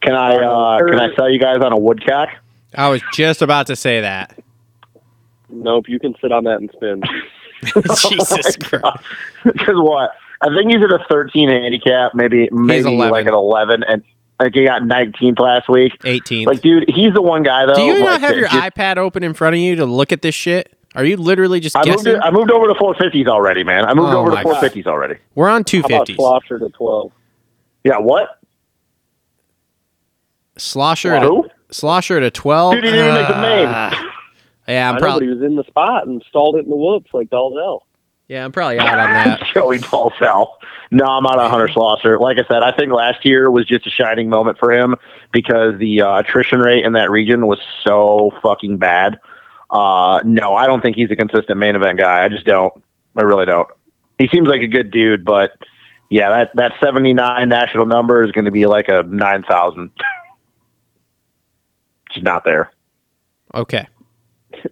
Can 0.03 0.15
I 0.15 0.37
uh, 0.37 0.79
can 0.79 0.99
I 1.01 1.15
sell 1.15 1.29
you 1.31 1.39
guys 1.39 1.59
on 1.59 1.73
a 1.73 1.79
woodcock? 1.79 2.29
I 2.75 2.89
was 2.89 3.03
just 3.13 3.43
about 3.43 3.67
to 3.69 3.77
say 3.77 4.01
that. 4.03 4.39
Nope, 5.51 5.89
you 5.89 5.99
can 5.99 6.15
sit 6.21 6.31
on 6.31 6.45
that 6.45 6.61
and 6.61 6.71
spin. 6.73 7.03
Jesus 8.11 8.57
Christ. 8.63 8.99
Because 9.45 9.77
what? 9.77 10.13
I 10.41 10.49
think 10.55 10.71
he's 10.71 10.83
at 10.83 10.93
a 10.93 11.05
13 11.11 11.49
handicap, 11.49 12.15
maybe 12.15 12.49
maybe 12.53 12.95
11. 12.95 13.11
like 13.11 13.27
an 13.27 13.35
11, 13.35 13.83
and 13.83 14.03
like 14.41 14.55
he 14.55 14.65
got 14.65 14.83
19th 14.83 15.39
last 15.41 15.69
week. 15.69 15.93
18th. 16.01 16.47
Like, 16.47 16.61
dude, 16.61 16.89
he's 16.89 17.13
the 17.13 17.23
one 17.23 17.43
guy 17.43 17.67
though. 17.67 17.75
Do 17.75 17.83
you 17.83 17.95
like, 17.95 18.03
not 18.05 18.21
have 18.21 18.37
your 18.37 18.49
just- 18.49 18.75
iPad 18.75 18.97
open 18.97 19.23
in 19.23 19.35
front 19.35 19.55
of 19.57 19.61
you 19.61 19.75
to 19.77 19.85
look 19.87 20.13
at 20.13 20.23
this 20.23 20.35
shit? 20.35 20.75
Are 20.95 21.05
you 21.05 21.17
literally 21.19 21.61
just 21.61 21.77
I 21.77 21.81
moved, 21.85 21.99
guessing? 22.05 22.13
it, 22.15 22.21
I 22.21 22.31
moved 22.31 22.51
over 22.51 22.67
to 22.67 22.75
450s 22.75 23.27
already, 23.29 23.63
man. 23.63 23.85
I 23.85 23.93
moved 23.95 24.15
Oh 24.15 24.21
over 24.21 24.31
to 24.31 24.37
my 24.37 24.43
God. 24.43 24.63
450s 24.63 24.87
already. 24.87 25.17
We're 25.35 25.49
on 25.49 25.65
How 25.71 25.79
about 25.81 26.09
250s. 26.09 26.15
Schlosser 26.15 26.59
to 26.59 26.69
twelve? 26.71 27.13
Yeah, 27.85 27.99
what? 27.99 28.41
Schlosser 30.57 31.15
at 31.15 31.23
a, 31.25 31.27
Who? 31.27 31.49
Schlosser 31.71 32.17
at 32.17 32.23
a 32.23 32.31
12. 32.31 32.75
Dude, 32.75 32.85
he 32.85 32.91
didn't 32.91 33.05
even 33.07 33.15
make 33.21 33.29
the 33.29 33.41
main. 33.41 33.67
Ah. 33.69 34.13
yeah, 34.67 34.89
I'm 34.89 34.95
I 34.97 34.99
know, 34.99 35.01
but 35.01 35.07
probably 35.07 35.27
he 35.29 35.33
was 35.35 35.43
in 35.43 35.57
the 35.57 35.65
spot 35.65 36.07
and 36.07 36.25
stalled 36.29 36.57
it 36.57 36.65
in 36.65 36.71
the 36.71 36.77
whoops 36.77 37.11
like 37.13 37.29
Dalzell. 37.31 37.81
Yeah, 38.29 38.45
I'm 38.45 38.53
probably 38.53 38.79
out 38.79 38.99
on 38.99 39.11
that. 39.11 39.43
Joey 39.55 39.79
Paulsell. 39.79 40.53
No, 40.91 41.05
I'm 41.05 41.27
out 41.27 41.39
on 41.39 41.51
Hunter 41.51 41.69
Schlosser. 41.69 42.19
Like 42.19 42.39
I 42.39 42.47
said, 42.47 42.63
I 42.63 42.73
think 42.73 42.93
last 42.93 43.25
year 43.25 43.51
was 43.51 43.67
just 43.67 43.87
a 43.87 43.91
shining 43.91 44.29
moment 44.29 44.59
for 44.59 44.73
him 44.73 44.95
because 45.33 45.79
the 45.79 46.03
uh, 46.03 46.19
attrition 46.19 46.61
rate 46.61 46.85
in 46.85 46.93
that 46.93 47.11
region 47.11 47.47
was 47.47 47.59
so 47.85 48.33
fucking 48.43 48.77
bad. 48.77 49.19
Uh, 49.71 50.21
no, 50.25 50.55
I 50.55 50.67
don't 50.67 50.83
think 50.83 50.97
he's 50.97 51.11
a 51.11 51.17
consistent 51.17 51.59
main 51.59 51.75
event 51.75 51.99
guy. 51.99 52.25
I 52.25 52.29
just 52.29 52.47
don't. 52.47 52.73
I 53.17 53.23
really 53.23 53.47
don't. 53.47 53.69
He 54.19 54.29
seems 54.29 54.49
like 54.49 54.61
a 54.61 54.67
good 54.67 54.91
dude, 54.91 55.25
but 55.25 55.53
yeah, 56.11 56.31
that 56.31 56.51
that 56.55 56.73
79 56.83 57.49
national 57.49 57.87
number 57.87 58.23
is 58.23 58.33
going 58.33 58.45
to 58.47 58.51
be 58.51 58.67
like 58.67 58.89
a 58.89 59.03
9,000. 59.03 59.91
Just 62.13 62.23
not 62.23 62.45
there. 62.45 62.71
Okay. 63.55 63.87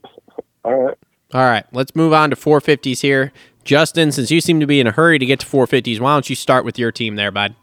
All 0.65 0.75
right. 0.75 0.99
All 1.37 1.43
right, 1.45 1.67
let's 1.73 1.95
move 1.95 2.15
on 2.15 2.31
to 2.31 2.37
450s 2.37 3.03
here. 3.03 3.31
Justin, 3.63 4.11
since 4.11 4.31
you 4.31 4.41
seem 4.41 4.59
to 4.61 4.67
be 4.67 4.81
in 4.81 4.87
a 4.87 4.93
hurry 4.93 5.19
to 5.19 5.27
get 5.27 5.41
to 5.41 5.47
450s, 5.47 6.01
why 6.01 6.15
don't 6.15 6.31
you 6.31 6.37
start 6.37 6.65
with 6.65 6.79
your 6.79 6.91
team 6.91 7.17
there, 7.17 7.31
bud? 7.31 7.55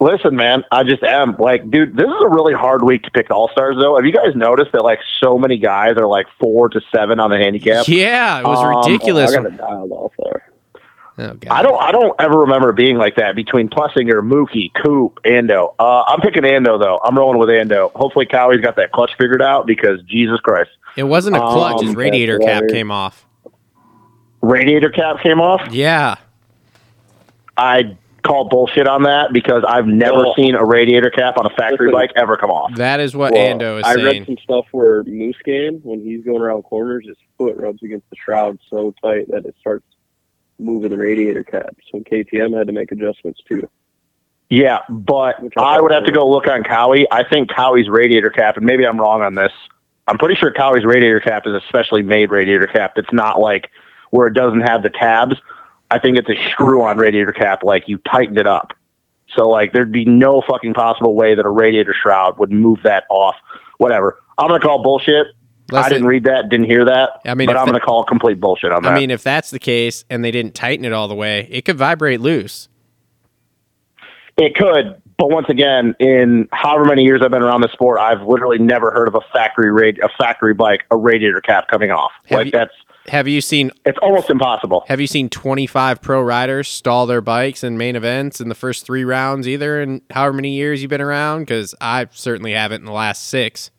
Listen, 0.00 0.34
man, 0.34 0.64
I 0.72 0.82
just 0.82 1.04
am 1.04 1.36
like, 1.38 1.70
dude. 1.70 1.96
This 1.96 2.06
is 2.08 2.22
a 2.24 2.28
really 2.28 2.52
hard 2.52 2.82
week 2.82 3.04
to 3.04 3.10
pick 3.12 3.30
all 3.30 3.48
stars, 3.50 3.76
though. 3.78 3.94
Have 3.94 4.04
you 4.04 4.12
guys 4.12 4.34
noticed 4.34 4.72
that 4.72 4.82
like 4.82 4.98
so 5.20 5.38
many 5.38 5.58
guys 5.58 5.92
are 5.96 6.08
like 6.08 6.26
four 6.40 6.68
to 6.70 6.80
seven 6.92 7.20
on 7.20 7.30
the 7.30 7.36
handicap? 7.38 7.86
Yeah, 7.86 8.40
it 8.40 8.44
was 8.44 8.58
Um, 8.58 8.78
ridiculous. 8.90 9.32
I 9.32 9.36
got 9.36 9.46
it 9.46 9.56
dialed 9.56 9.92
off 9.92 10.12
there. 10.18 10.50
oh. 11.18 11.36
I 11.50 11.62
don't, 11.62 11.80
I 11.80 11.92
don't 11.92 12.20
ever 12.20 12.40
remember 12.40 12.72
being 12.72 12.96
like 12.96 13.14
that 13.16 13.36
between 13.36 13.68
Plessinger, 13.68 14.20
Mookie, 14.20 14.72
Coop, 14.82 15.20
Ando. 15.24 15.74
Uh, 15.78 16.02
I'm 16.08 16.20
picking 16.20 16.42
Ando 16.42 16.80
though. 16.80 16.98
I'm 17.04 17.16
rolling 17.16 17.38
with 17.38 17.48
Ando. 17.50 17.92
Hopefully, 17.92 18.26
Cowie's 18.26 18.60
got 18.60 18.74
that 18.76 18.90
clutch 18.90 19.12
figured 19.16 19.42
out 19.42 19.64
because 19.66 20.02
Jesus 20.08 20.40
Christ, 20.40 20.70
It 20.96 21.04
wasn't 21.04 21.36
a 21.36 21.40
clutch. 21.40 21.80
His 21.82 21.90
Um, 21.90 21.96
radiator 21.96 22.38
cap 22.38 22.62
right. 22.62 22.70
came 22.70 22.90
off. 22.90 23.26
radiator 24.42 24.90
cap 24.90 25.20
came 25.22 25.40
off. 25.40 25.62
Yeah. 25.72 26.16
I 27.56 27.96
call 28.22 28.48
bullshit 28.48 28.86
on 28.86 29.02
that 29.04 29.32
because 29.32 29.64
I've 29.66 29.86
never 29.86 30.18
Well, 30.18 30.34
seen 30.34 30.54
a 30.54 30.64
radiator 30.64 31.10
cap 31.10 31.38
on 31.38 31.46
a 31.46 31.50
factory 31.50 31.86
listen. 31.88 31.92
bike 32.00 32.12
ever 32.16 32.36
come 32.36 32.50
off. 32.50 32.74
That 32.76 33.00
is 33.00 33.14
what 33.16 33.32
Well, 33.32 33.58
Ando 33.58 33.78
is 33.78 33.84
I 33.84 33.94
read 33.94 34.02
saying. 34.12 34.24
some 34.26 34.38
stuff 34.38 34.66
where 34.72 35.02
Musquin, 35.04 35.80
when 35.82 36.00
he's 36.00 36.24
going 36.24 36.40
around 36.42 36.62
corners, 36.64 37.04
his 37.06 37.16
foot 37.38 37.56
rubs 37.56 37.82
against 37.82 38.08
the 38.10 38.16
shroud 38.16 38.58
so 38.70 38.94
tight 39.02 39.30
that 39.30 39.44
it 39.46 39.54
starts 39.60 39.84
moving 40.58 40.90
the 40.90 40.98
radiator 40.98 41.44
cap. 41.44 41.74
So 41.90 42.00
KTM 42.00 42.56
had 42.56 42.66
to 42.66 42.72
make 42.72 42.92
adjustments 42.92 43.40
too. 43.48 43.68
Yeah, 44.50 44.78
but 44.88 45.36
I 45.56 45.76
I 45.76 45.80
would 45.80 45.90
have 45.92 46.04
to 46.04 46.12
go 46.12 46.28
look 46.28 46.46
on 46.48 46.62
Cowie. 46.64 47.06
I 47.10 47.24
think 47.24 47.50
Cowie's 47.50 47.88
radiator 47.88 48.30
cap, 48.30 48.56
and 48.56 48.64
maybe 48.66 48.86
I'm 48.86 48.98
wrong 49.00 49.22
on 49.22 49.34
this. 49.34 49.52
I'm 50.06 50.18
pretty 50.18 50.34
sure 50.34 50.52
Cowie's 50.52 50.84
radiator 50.84 51.20
cap 51.20 51.46
is 51.46 51.54
a 51.54 51.60
specially 51.68 52.02
made 52.02 52.30
radiator 52.30 52.66
cap. 52.66 52.92
It's 52.96 53.12
not 53.12 53.40
like 53.40 53.70
where 54.10 54.26
it 54.26 54.34
doesn't 54.34 54.60
have 54.60 54.82
the 54.82 54.90
tabs. 54.90 55.36
I 55.90 55.98
think 55.98 56.18
it's 56.18 56.28
a 56.28 56.50
screw-on 56.50 56.98
radiator 56.98 57.32
cap, 57.32 57.62
like 57.62 57.88
you 57.88 57.98
tightened 57.98 58.38
it 58.38 58.46
up. 58.46 58.72
So 59.34 59.48
like 59.48 59.72
there'd 59.72 59.92
be 59.92 60.04
no 60.04 60.42
fucking 60.42 60.74
possible 60.74 61.14
way 61.14 61.34
that 61.34 61.44
a 61.44 61.50
radiator 61.50 61.94
shroud 61.94 62.38
would 62.38 62.52
move 62.52 62.80
that 62.84 63.04
off. 63.08 63.36
Whatever. 63.78 64.18
I'm 64.38 64.48
gonna 64.48 64.60
call 64.60 64.82
bullshit. 64.82 65.28
I 65.72 65.88
didn't 65.88 66.06
read 66.06 66.24
that, 66.24 66.50
didn't 66.50 66.66
hear 66.66 66.84
that. 66.84 67.20
I 67.24 67.34
mean, 67.34 67.46
but 67.46 67.56
I'm 67.56 67.64
going 67.64 67.78
to 67.78 67.84
call 67.84 68.04
complete 68.04 68.38
bullshit 68.38 68.70
on 68.70 68.82
that. 68.82 68.92
I 68.92 68.98
mean, 68.98 69.10
if 69.10 69.22
that's 69.22 69.50
the 69.50 69.58
case 69.58 70.04
and 70.10 70.22
they 70.22 70.30
didn't 70.30 70.54
tighten 70.54 70.84
it 70.84 70.92
all 70.92 71.08
the 71.08 71.14
way, 71.14 71.48
it 71.50 71.64
could 71.64 71.78
vibrate 71.78 72.20
loose. 72.20 72.68
It 74.36 74.54
could, 74.54 75.00
but 75.18 75.30
once 75.30 75.46
again, 75.48 75.94
in 76.00 76.48
however 76.52 76.84
many 76.84 77.02
years 77.02 77.20
I've 77.24 77.30
been 77.30 77.42
around 77.42 77.60
the 77.60 77.68
sport, 77.72 77.98
I've 78.00 78.22
literally 78.22 78.58
never 78.58 78.90
heard 78.90 79.08
of 79.08 79.14
a 79.14 79.20
factory 79.32 79.70
rad- 79.70 79.98
a 80.02 80.08
factory 80.18 80.54
bike, 80.54 80.84
a 80.90 80.96
radiator 80.96 81.40
cap 81.40 81.68
coming 81.68 81.90
off. 81.90 82.12
Have 82.26 82.38
like 82.38 82.46
you- 82.46 82.52
that's 82.52 82.72
Have 83.08 83.28
you 83.28 83.40
seen 83.42 83.70
it's 83.84 83.98
almost 84.00 84.30
impossible. 84.30 84.84
Have 84.88 84.98
you 85.00 85.06
seen 85.06 85.28
25 85.28 86.00
pro 86.00 86.22
riders 86.22 86.68
stall 86.68 87.04
their 87.06 87.20
bikes 87.20 87.62
in 87.62 87.76
main 87.76 87.96
events 87.96 88.40
in 88.40 88.48
the 88.48 88.54
first 88.54 88.86
three 88.86 89.04
rounds 89.04 89.46
either 89.46 89.82
in 89.82 90.00
however 90.10 90.32
many 90.32 90.50
years 90.50 90.80
you've 90.80 90.88
been 90.88 91.02
around? 91.02 91.40
Because 91.40 91.74
I 91.82 92.06
certainly 92.10 92.52
haven't 92.52 92.80
in 92.80 92.86
the 92.86 92.92
last 92.92 93.26
six. 93.26 93.70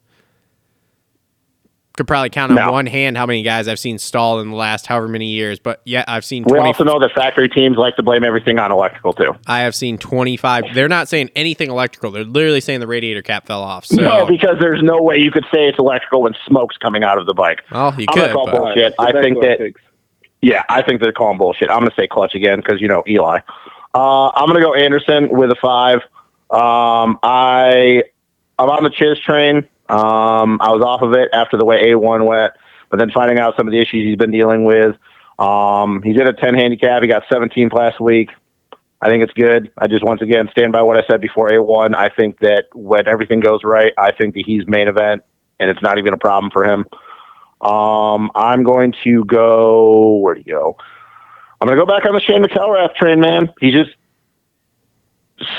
Could 1.96 2.06
probably 2.06 2.28
count 2.28 2.50
on 2.52 2.56
No. 2.56 2.72
one 2.72 2.84
hand 2.84 3.16
how 3.16 3.24
many 3.24 3.42
guys 3.42 3.68
I've 3.68 3.78
seen 3.78 3.98
stall 3.98 4.40
in 4.40 4.50
the 4.50 4.56
last 4.56 4.86
however 4.86 5.08
many 5.08 5.28
years, 5.28 5.58
but 5.58 5.80
yeah, 5.86 6.04
I've 6.06 6.26
seen 6.26 6.44
We 6.46 6.58
also 6.58 6.84
know 6.84 6.98
that 7.00 7.12
factory 7.12 7.48
teams 7.48 7.78
like 7.78 7.96
to 7.96 8.02
blame 8.02 8.22
everything 8.22 8.58
on 8.58 8.70
electrical 8.70 9.14
too. 9.14 9.34
I 9.46 9.60
have 9.60 9.74
seen 9.74 9.96
25. 9.96 10.74
They're 10.74 10.88
not 10.90 11.08
saying 11.08 11.30
anything 11.34 11.70
electrical. 11.70 12.10
They're 12.10 12.24
literally 12.24 12.60
saying 12.60 12.80
the 12.80 12.86
radiator 12.86 13.22
cap 13.22 13.46
fell 13.46 13.62
off. 13.62 13.86
So, 13.86 13.96
No, 13.96 14.26
because 14.26 14.58
there's 14.60 14.82
no 14.82 15.00
way 15.00 15.16
you 15.16 15.30
could 15.30 15.44
say 15.44 15.68
it's 15.68 15.78
electrical 15.78 16.20
when 16.20 16.34
smoke's 16.46 16.76
coming 16.76 17.02
out 17.02 17.16
of 17.16 17.24
the 17.24 17.32
bike. 17.32 17.62
well, 17.72 17.94
you 17.98 18.04
I'm 18.10 18.14
could. 18.14 18.32
call 18.32 18.44
but- 18.44 18.56
bullshit. 18.58 18.94
I 18.98 19.12
think 19.12 19.40
that 19.40 19.58
picks. 19.58 19.80
Yeah, 20.42 20.62
I 20.68 20.82
think 20.82 21.00
they're 21.00 21.12
calling 21.12 21.38
bullshit. 21.38 21.70
I'm 21.70 21.78
going 21.78 21.88
to 21.90 21.96
say 21.96 22.06
clutch 22.06 22.34
again 22.34 22.58
because 22.60 22.78
you 22.82 22.88
know 22.88 23.02
Eli. 23.08 23.38
Uh, 23.94 24.28
I'm 24.28 24.46
going 24.50 24.60
to 24.60 24.64
go 24.64 24.74
Anderson 24.74 25.30
with 25.30 25.50
a 25.50 25.56
five. 25.56 26.00
Um, 26.50 27.18
I 27.22 28.02
I'm 28.58 28.68
on 28.68 28.84
the 28.84 28.90
Chiz 28.90 29.18
train. 29.18 29.66
Um, 29.88 30.58
I 30.60 30.70
was 30.70 30.82
off 30.82 31.02
of 31.02 31.12
it 31.12 31.28
after 31.32 31.56
the 31.56 31.64
way 31.64 31.84
A1 31.84 32.26
went, 32.26 32.52
but 32.90 32.98
then 32.98 33.10
finding 33.10 33.38
out 33.38 33.56
some 33.56 33.66
of 33.66 33.72
the 33.72 33.80
issues 33.80 34.04
he's 34.04 34.16
been 34.16 34.30
dealing 34.30 34.64
with. 34.64 34.96
Um, 35.38 36.02
he's 36.02 36.16
in 36.16 36.26
a 36.26 36.32
10 36.32 36.54
handicap. 36.54 37.02
He 37.02 37.08
got 37.08 37.24
17th 37.30 37.72
last 37.72 38.00
week. 38.00 38.30
I 39.00 39.08
think 39.08 39.22
it's 39.22 39.32
good. 39.34 39.70
I 39.78 39.86
just 39.86 40.02
once 40.02 40.22
again 40.22 40.48
stand 40.50 40.72
by 40.72 40.82
what 40.82 40.96
I 40.96 41.06
said 41.06 41.20
before 41.20 41.50
A1. 41.50 41.94
I 41.94 42.08
think 42.08 42.38
that 42.40 42.64
when 42.74 43.06
everything 43.06 43.40
goes 43.40 43.62
right, 43.62 43.92
I 43.98 44.12
think 44.12 44.34
that 44.34 44.44
he's 44.46 44.66
main 44.66 44.88
event, 44.88 45.22
and 45.60 45.70
it's 45.70 45.82
not 45.82 45.98
even 45.98 46.14
a 46.14 46.18
problem 46.18 46.50
for 46.50 46.64
him. 46.64 46.86
Um, 47.60 48.30
I'm 48.34 48.62
going 48.62 48.94
to 49.04 49.24
go. 49.24 50.16
Where 50.16 50.34
do 50.34 50.42
you 50.44 50.52
go? 50.52 50.76
I'm 51.60 51.66
going 51.68 51.78
to 51.78 51.84
go 51.84 51.86
back 51.86 52.06
on 52.06 52.14
the 52.14 52.20
Shane 52.20 52.42
McElrath 52.42 52.94
train, 52.96 53.20
man. 53.20 53.52
He's 53.60 53.74
just 53.74 53.90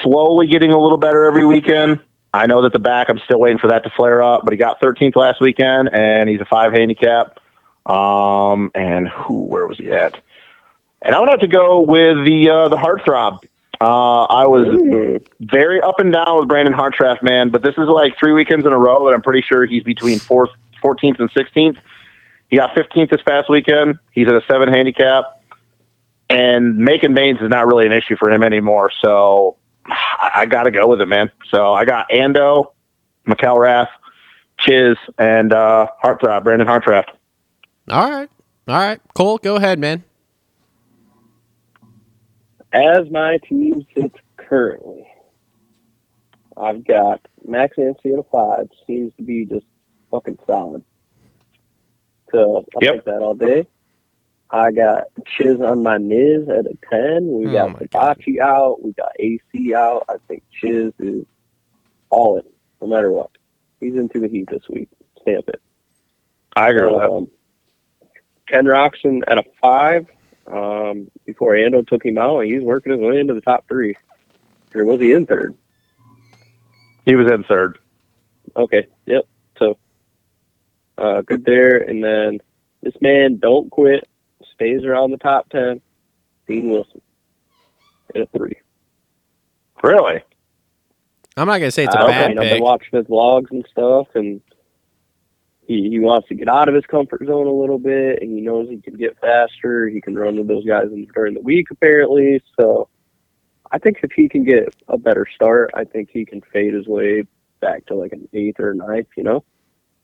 slowly 0.02 0.48
getting 0.48 0.72
a 0.72 0.80
little 0.80 0.98
better 0.98 1.26
every 1.26 1.46
weekend. 1.46 2.00
I 2.34 2.46
know 2.46 2.62
that 2.64 2.74
the 2.74 2.80
back, 2.80 3.10
I'm 3.10 3.20
still 3.20 3.40
waiting 3.40 3.58
for 3.58 3.70
that 3.70 3.84
to 3.84 3.90
flare 3.92 4.22
up, 4.22 4.42
but 4.44 4.54
he 4.54 4.58
got 4.58 4.82
13th 4.82 5.16
last 5.16 5.42
weekend, 5.42 5.90
and 5.94 6.30
he's 6.30 6.42
a 6.42 6.46
five 6.46 6.74
handicap. 6.74 7.40
Um, 7.86 8.72
and 8.76 9.08
who? 9.08 9.46
Where 9.46 9.66
was 9.66 9.78
he 9.78 9.92
at? 9.92 10.14
And 11.02 11.16
I'm 11.16 11.22
going 11.22 11.28
to 11.28 11.32
have 11.32 11.40
to 11.40 11.48
go 11.48 11.82
with 11.82 12.26
the 12.26 12.50
uh, 12.50 12.70
the 12.70 12.76
heartthrob. 12.76 13.44
Uh, 13.80 14.24
I 14.24 14.48
was 14.48 15.22
very 15.40 15.80
up 15.82 16.00
and 16.00 16.12
down 16.12 16.40
with 16.40 16.48
Brandon 16.48 16.74
Hartranft, 16.74 17.22
man, 17.22 17.50
but 17.50 17.62
this 17.62 17.76
is 17.78 17.88
like 17.88 18.18
three 18.18 18.34
weekends 18.34 18.66
in 18.66 18.74
a 18.74 18.78
row 18.78 19.06
that 19.06 19.14
I'm 19.14 19.22
pretty 19.22 19.44
sure 19.48 19.66
he's 19.66 19.84
between 19.84 20.18
fourth, 20.18 20.50
14th, 20.84 21.20
and 21.20 21.32
16th. 21.32 21.78
He 22.50 22.58
got 22.58 22.76
15th 22.76 23.12
this 23.12 23.22
past 23.22 23.50
weekend. 23.50 24.00
He's 24.12 24.28
at 24.28 24.34
a 24.34 24.42
seven 24.50 24.70
handicap, 24.70 25.44
and 26.30 26.78
making 26.78 27.14
mains 27.14 27.40
is 27.40 27.50
not 27.50 27.68
really 27.68 27.86
an 27.86 27.92
issue 27.92 28.16
for 28.18 28.32
him 28.32 28.42
anymore. 28.42 28.92
So 29.00 29.58
I, 29.90 30.32
I 30.36 30.46
got 30.46 30.64
to 30.64 30.72
go 30.72 30.88
with 30.88 31.02
it, 31.02 31.08
man. 31.08 31.32
So 31.50 31.74
I 31.74 31.86
got 31.86 32.10
Ando, 32.10 32.72
McElrath, 33.28 33.88
Chiz, 34.60 34.98
and 35.18 35.54
uh, 35.54 35.88
Heartthrob, 36.04 36.44
Brandon 36.44 36.68
Hartranft. 36.68 37.10
All 37.90 38.10
right. 38.12 38.30
All 38.68 38.76
right. 38.76 39.00
Cole, 39.16 39.38
go 39.38 39.56
ahead, 39.56 39.80
man. 39.80 40.04
As 42.74 43.10
my 43.10 43.40
team 43.48 43.86
sits 43.96 44.16
currently, 44.36 45.08
I've 46.58 46.86
got 46.86 47.22
Max 47.46 47.78
Anstie 47.78 48.14
at 48.14 48.20
a 48.20 48.24
five. 48.32 48.68
Seems 48.86 49.14
to 49.18 49.24
be 49.24 49.46
just 49.46 49.66
fucking 50.12 50.38
solid. 50.46 50.84
So 52.32 52.66
I'll 52.76 52.82
Yep. 52.82 52.94
take 52.96 53.06
that 53.06 53.20
all 53.22 53.36
day. 53.36 53.68
I 54.50 54.72
got 54.72 55.06
Chiz 55.26 55.60
on 55.62 55.84
my 55.84 55.98
Niz 55.98 56.48
at 56.50 56.66
a 56.66 56.78
ten. 56.90 57.28
We 57.32 57.48
Oh 57.48 57.52
got 57.52 57.74
my 57.74 57.86
God. 57.92 58.18
Out. 58.42 58.84
We 58.84 58.94
got 58.94 59.12
AC 59.20 59.74
out. 59.76 60.06
I 60.10 60.16
think 60.28 60.44
Chiz 60.52 60.94
is 61.00 61.26
all 62.10 62.38
in, 62.38 62.44
no 62.82 62.88
matter 62.88 63.12
what. 63.12 63.32
He's 63.80 63.96
into 63.96 64.20
the 64.20 64.28
heat 64.28 64.48
this 64.50 64.64
week. 64.70 64.90
Stamp 65.22 65.50
it. 65.50 65.62
I 66.56 66.70
agree 66.70 66.86
with 66.86 67.02
that. 67.02 67.10
Um, 67.12 67.28
Ken 68.48 68.66
Roczen 68.66 69.22
at 69.28 69.38
a 69.38 69.44
five. 69.62 70.08
Um, 70.48 71.12
before 71.26 71.54
Ando 71.56 71.86
took 71.86 72.06
him 72.06 72.18
out, 72.18 72.40
he's 72.46 72.62
working 72.64 72.94
his 72.94 73.02
way 73.02 73.20
into 73.20 73.34
the 73.34 73.42
top 73.42 73.66
three. 73.68 73.96
Or 74.74 74.86
was 74.86 75.02
he 75.02 75.12
in 75.12 75.26
third? 75.26 75.56
He 77.06 77.16
was 77.16 77.30
in 77.30 77.44
third. 77.44 77.80
Okay, 78.56 78.88
yep. 79.06 79.26
So, 79.60 79.78
uh, 80.98 81.22
good 81.22 81.44
there. 81.44 81.78
And 81.78 82.02
then 82.04 82.40
this 82.82 82.94
man 83.02 83.38
don't 83.38 83.70
quit, 83.70 84.08
stays 84.58 84.84
around 84.84 85.12
the 85.12 85.18
top 85.18 85.50
ten. 85.50 85.82
Dean 86.48 86.70
Wilson 86.70 87.02
at 88.16 88.22
a 88.22 88.26
three. 88.36 88.56
Really? 89.84 90.22
I'm 91.36 91.48
not 91.48 91.60
going 91.60 91.68
to 91.68 91.72
say 91.72 91.84
it's 91.84 91.94
a 91.94 92.00
I 92.00 92.02
don't 92.02 92.10
bad 92.10 92.36
know, 92.36 92.42
I've 92.42 92.50
been 92.50 92.64
watching 92.64 92.98
his 92.98 93.06
vlogs 93.06 93.52
and 93.52 93.66
stuff, 93.70 94.08
and 94.16 94.42
he, 95.68 95.90
he 95.90 96.00
wants 96.00 96.28
to 96.30 96.36
get 96.36 96.48
out 96.48 96.68
of 96.68 96.74
his 96.74 96.86
comfort 96.86 97.22
zone 97.28 97.46
a 97.46 97.52
little 97.52 97.78
bit, 97.78 98.22
and 98.22 98.32
he 98.32 98.42
knows 98.42 98.70
he 98.70 98.82
can 98.82 98.96
get 98.96 99.20
faster. 99.20 99.88
He 99.88 100.02
can 100.02 100.16
run 100.16 100.38
with 100.38 100.48
those 100.48 100.66
guys 100.66 100.86
in, 100.92 101.06
during 101.14 101.36
the 101.36 101.42
week, 101.42 101.68
apparently. 101.70 102.42
So 102.60 102.90
I 103.72 103.78
think 103.78 104.00
if 104.02 104.12
he 104.14 104.30
can 104.30 104.46
get 104.46 104.74
a 104.88 104.98
better 104.98 105.28
start, 105.36 105.72
I 105.76 105.84
think 105.84 106.10
he 106.12 106.26
can 106.26 106.42
fade 106.42 106.74
his 106.74 106.88
way 106.88 107.26
back 107.60 107.86
to 107.88 107.96
like 107.96 108.14
an 108.14 108.28
eighth 108.34 108.60
or 108.60 108.74
ninth. 108.74 109.10
You 109.16 109.24
know, 109.24 109.44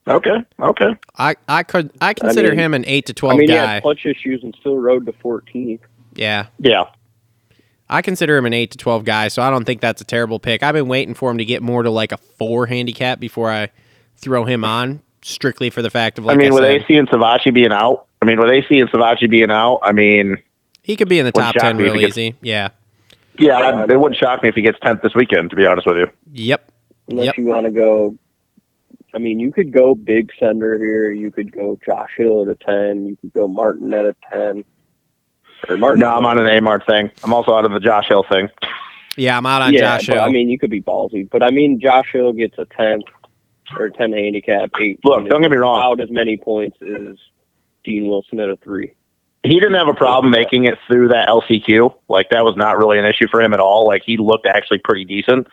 Okay. 0.08 0.44
Okay. 0.60 0.96
I, 1.18 1.36
I 1.48 1.64
could 1.64 1.92
I 2.02 2.14
consider 2.14 2.50
mean- 2.50 2.60
him 2.60 2.74
an 2.74 2.84
8 2.86 3.06
to 3.08 3.14
12 3.14 3.34
I 3.34 3.38
mean, 3.38 3.50
he 3.50 3.56
had 3.56 3.84
punch 3.84 4.06
issues 4.06 4.44
and 4.44 4.56
still 4.60 4.78
rode 4.78 5.06
to 5.06 5.14
14th. 5.14 5.80
yeah. 6.16 6.48
Yeah. 6.60 6.84
I 7.90 8.02
consider 8.02 8.38
him 8.38 8.46
an 8.46 8.54
8 8.54 8.72
to 8.72 8.78
12 8.78 9.06
guy, 9.06 9.28
so 9.28 9.42
I 9.44 9.50
don't 9.50 9.66
think 9.66 9.80
that's 9.82 10.02
a 10.02 10.06
terrible 10.06 10.40
pick. 10.40 10.64
I've 10.64 10.74
been 10.74 10.88
waiting 10.88 11.14
for 11.14 11.30
him 11.30 11.38
to 11.38 11.46
get 11.46 11.62
more 11.62 11.84
to 11.84 11.90
like 11.92 12.12
a 12.12 12.18
4 12.18 12.66
handicap 12.66 13.20
before 13.20 13.52
I 13.52 13.70
throw 14.16 14.46
him 14.46 14.64
on, 14.64 15.02
strictly 15.22 15.70
for 15.70 15.82
the 15.82 15.90
fact 15.90 16.18
of 16.18 16.26
like 16.26 16.36
I 16.36 16.38
mean, 16.40 16.52
I 16.52 16.56
with 16.56 16.64
AC 16.64 16.96
and 16.98 17.08
Savatgy 17.10 17.54
being 17.54 17.72
out, 17.72 18.08
I 18.22 18.26
mean, 18.26 18.40
with 18.40 18.50
AC 18.50 18.80
and 18.80 18.90
Savatgy 18.90 19.30
being 19.30 19.52
out, 19.52 19.80
I 19.84 19.92
mean, 19.92 20.38
he 20.82 20.96
could 20.96 21.10
be 21.10 21.20
in 21.20 21.26
the 21.26 21.32
top 21.32 21.56
10 21.56 21.78
me 21.78 21.84
real 21.84 21.94
gets- 22.00 22.18
easy. 22.18 22.36
Yeah. 22.42 22.70
yeah, 23.38 23.84
it 23.88 24.00
wouldn't 24.00 24.18
shock 24.18 24.42
me 24.44 24.50
if 24.50 24.56
he 24.56 24.62
gets 24.62 24.80
10th 24.80 25.02
this 25.02 25.14
weekend, 25.14 25.50
to 25.52 25.56
be 25.56 25.66
honest 25.66 25.86
with 25.86 25.98
you. 25.98 26.08
Yep. 26.32 26.72
Unless 27.10 27.26
Yep. 27.28 27.38
you 27.38 27.46
want 27.46 27.66
to 27.66 27.72
go, 27.72 28.16
I 29.14 29.20
mean, 29.20 29.40
you 29.40 29.52
could 29.52 29.72
go 29.72 29.94
big 29.94 30.32
sender 30.40 30.78
here. 30.78 31.12
You 31.12 31.32
could 31.32 31.52
go 31.52 31.80
Josh 31.86 32.12
Hill 32.18 32.42
at 32.44 32.48
a 32.48 32.56
10. 32.56 33.06
You 33.06 33.18
could 33.18 33.34
go 33.34 33.48
Martin 33.48 33.94
at 33.94 34.06
a 34.06 34.16
10. 34.32 34.64
Or 35.70 35.78
Martin. 35.78 36.02
No, 36.02 36.10
I'm 36.10 36.26
on 36.26 36.40
an 36.40 36.46
Amart 36.46 36.86
thing. 36.86 37.12
I'm 37.24 37.34
also 37.34 37.54
out 37.54 37.66
of 37.66 37.72
the 37.72 37.80
Josh 37.80 38.08
Hill 38.08 38.26
thing. 38.30 38.50
Yeah, 39.16 39.38
I'm 39.38 39.46
out 39.46 39.62
on 39.62 39.74
yeah, 39.74 39.98
Josh 39.98 40.08
but, 40.08 40.16
Hill. 40.16 40.24
I 40.24 40.30
mean, 40.30 40.50
you 40.50 40.58
could 40.58 40.72
be 40.72 40.82
ballsy, 40.82 41.30
but 41.30 41.44
I 41.44 41.52
mean, 41.52 41.80
Josh 41.80 42.12
Hill 42.12 42.34
gets 42.34 42.58
a 42.58 42.66
10 42.66 43.02
or 43.78 43.90
10 43.90 44.14
handicap. 44.14 44.72
Eight. 44.80 45.00
Look, 45.04 45.28
don't 45.30 45.42
get 45.42 45.52
me 45.52 45.58
wrong. 45.58 45.82
Out 45.82 46.02
as 46.02 46.10
many 46.10 46.38
points 46.38 46.78
as 46.82 47.18
Dean 47.84 48.08
Wilson 48.08 48.40
at 48.40 48.50
a 48.50 48.58
three. 48.58 48.94
He 49.44 49.60
didn't 49.60 49.76
have 49.76 49.90
a 49.90 49.94
problem 49.94 50.32
making 50.32 50.66
it 50.66 50.76
through 50.88 51.10
that 51.10 51.28
LCQ. 51.28 51.94
Like 52.08 52.30
that 52.30 52.46
was 52.46 52.56
not 52.56 52.78
really 52.78 52.98
an 52.98 53.06
issue 53.06 53.28
for 53.30 53.42
him 53.42 53.54
at 53.54 53.60
all. 53.60 53.86
Like 53.86 54.02
he 54.06 54.18
looked 54.18 54.48
actually 54.48 54.80
pretty 54.80 55.04
decent. 55.04 55.48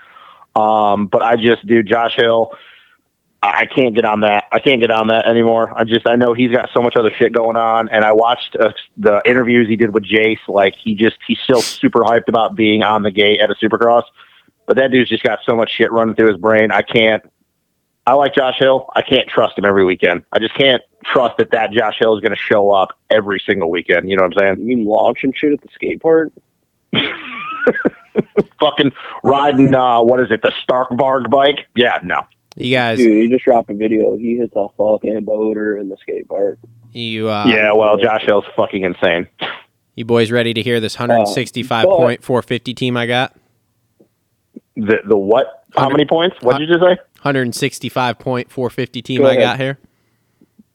Um, 0.55 1.07
but 1.07 1.23
I 1.23 1.37
just 1.37 1.67
do 1.67 1.83
Josh 1.83 2.15
Hill. 2.17 2.53
I 3.43 3.65
can't 3.65 3.95
get 3.95 4.05
on 4.05 4.21
that. 4.21 4.45
I 4.53 4.59
can't 4.59 4.81
get 4.81 4.91
on 4.91 5.09
that 5.09 5.27
anymore. 5.27 5.73
I 5.75 5.85
just 5.85 6.07
I 6.07 6.17
know 6.17 6.35
he's 6.35 6.51
got 6.51 6.69
so 6.75 6.83
much 6.83 6.95
other 6.97 7.11
shit 7.11 7.33
going 7.33 7.57
on, 7.57 7.89
and 7.89 8.05
I 8.05 8.13
watched 8.13 8.55
uh, 8.57 8.73
the 8.99 9.23
interviews 9.25 9.67
he 9.67 9.77
did 9.77 9.95
with 9.95 10.05
Jace. 10.05 10.47
Like 10.47 10.75
he 10.77 10.95
just 10.95 11.17
he's 11.27 11.39
still 11.41 11.63
super 11.63 12.01
hyped 12.01 12.29
about 12.29 12.55
being 12.55 12.83
on 12.83 13.03
the 13.03 13.11
gate 13.11 13.41
at 13.41 13.51
a 13.51 13.55
Supercross, 13.55 14.03
but 14.67 14.77
that 14.77 14.91
dude's 14.91 15.09
just 15.09 15.23
got 15.23 15.39
so 15.47 15.57
much 15.57 15.71
shit 15.71 15.91
running 15.91 16.15
through 16.15 16.29
his 16.29 16.37
brain. 16.37 16.71
I 16.71 16.83
can't. 16.83 17.23
I 18.07 18.13
like 18.15 18.35
Josh 18.35 18.59
Hill. 18.59 18.91
I 18.95 19.03
can't 19.03 19.29
trust 19.29 19.57
him 19.57 19.65
every 19.65 19.85
weekend. 19.85 20.25
I 20.33 20.39
just 20.39 20.55
can't 20.55 20.83
trust 21.05 21.39
that 21.39 21.51
that 21.53 21.71
Josh 21.71 21.99
Hill 21.99 22.15
is 22.17 22.21
going 22.21 22.33
to 22.33 22.39
show 22.39 22.71
up 22.71 22.99
every 23.09 23.41
single 23.45 23.71
weekend. 23.71 24.11
You 24.11 24.17
know 24.17 24.25
what 24.25 24.37
I'm 24.43 24.57
saying? 24.57 24.69
You 24.69 24.77
mean 24.77 24.85
launch 24.85 25.23
and 25.23 25.35
shit 25.37 25.53
at 25.53 25.61
the 25.63 25.69
skate 25.75 26.03
park? 26.03 26.33
Fucking 28.61 28.93
riding, 29.23 29.75
uh, 29.75 30.03
what 30.03 30.21
is 30.21 30.31
it, 30.31 30.43
the 30.43 30.53
Stark 30.63 30.91
Varg 30.91 31.31
bike? 31.31 31.69
Yeah, 31.75 31.99
no. 32.03 32.27
You 32.61 32.77
guys, 32.77 32.99
Dude, 32.99 33.23
he 33.25 33.29
just 33.29 33.45
dropped 33.45 33.71
a 33.71 33.75
video. 33.75 34.17
He 34.17 34.37
hits 34.37 34.53
a 34.55 34.67
fucking 34.77 35.25
boater 35.25 35.77
in 35.79 35.89
the 35.89 35.97
skate 35.97 36.29
park. 36.29 36.59
you 36.93 37.29
uh, 37.29 37.47
yeah, 37.47 37.73
well, 37.73 37.97
Josh 37.97 38.23
Hill's 38.27 38.45
fucking 38.57 38.83
insane. 38.85 39.29
you 39.95 40.05
boys 40.05 40.31
ready 40.31 40.53
to 40.55 40.63
hear 40.63 40.79
this 40.81 40.95
Uh, 40.97 41.05
165 41.09 41.87
point 41.87 42.23
450 42.23 42.75
team 42.75 42.97
I 42.97 43.07
got? 43.07 43.35
The 44.77 44.99
the 45.07 45.17
what? 45.17 45.65
How 45.77 45.89
many 45.89 46.05
points? 46.05 46.37
What 46.41 46.59
did 46.59 46.69
you 46.69 46.75
just 46.75 46.81
say? 46.85 46.97
165 47.23 48.19
point 48.19 48.51
450 48.51 49.03
team 49.03 49.21
Go 49.23 49.27
I 49.27 49.31
ahead. 49.31 49.41
got 49.43 49.59
here. 49.61 49.79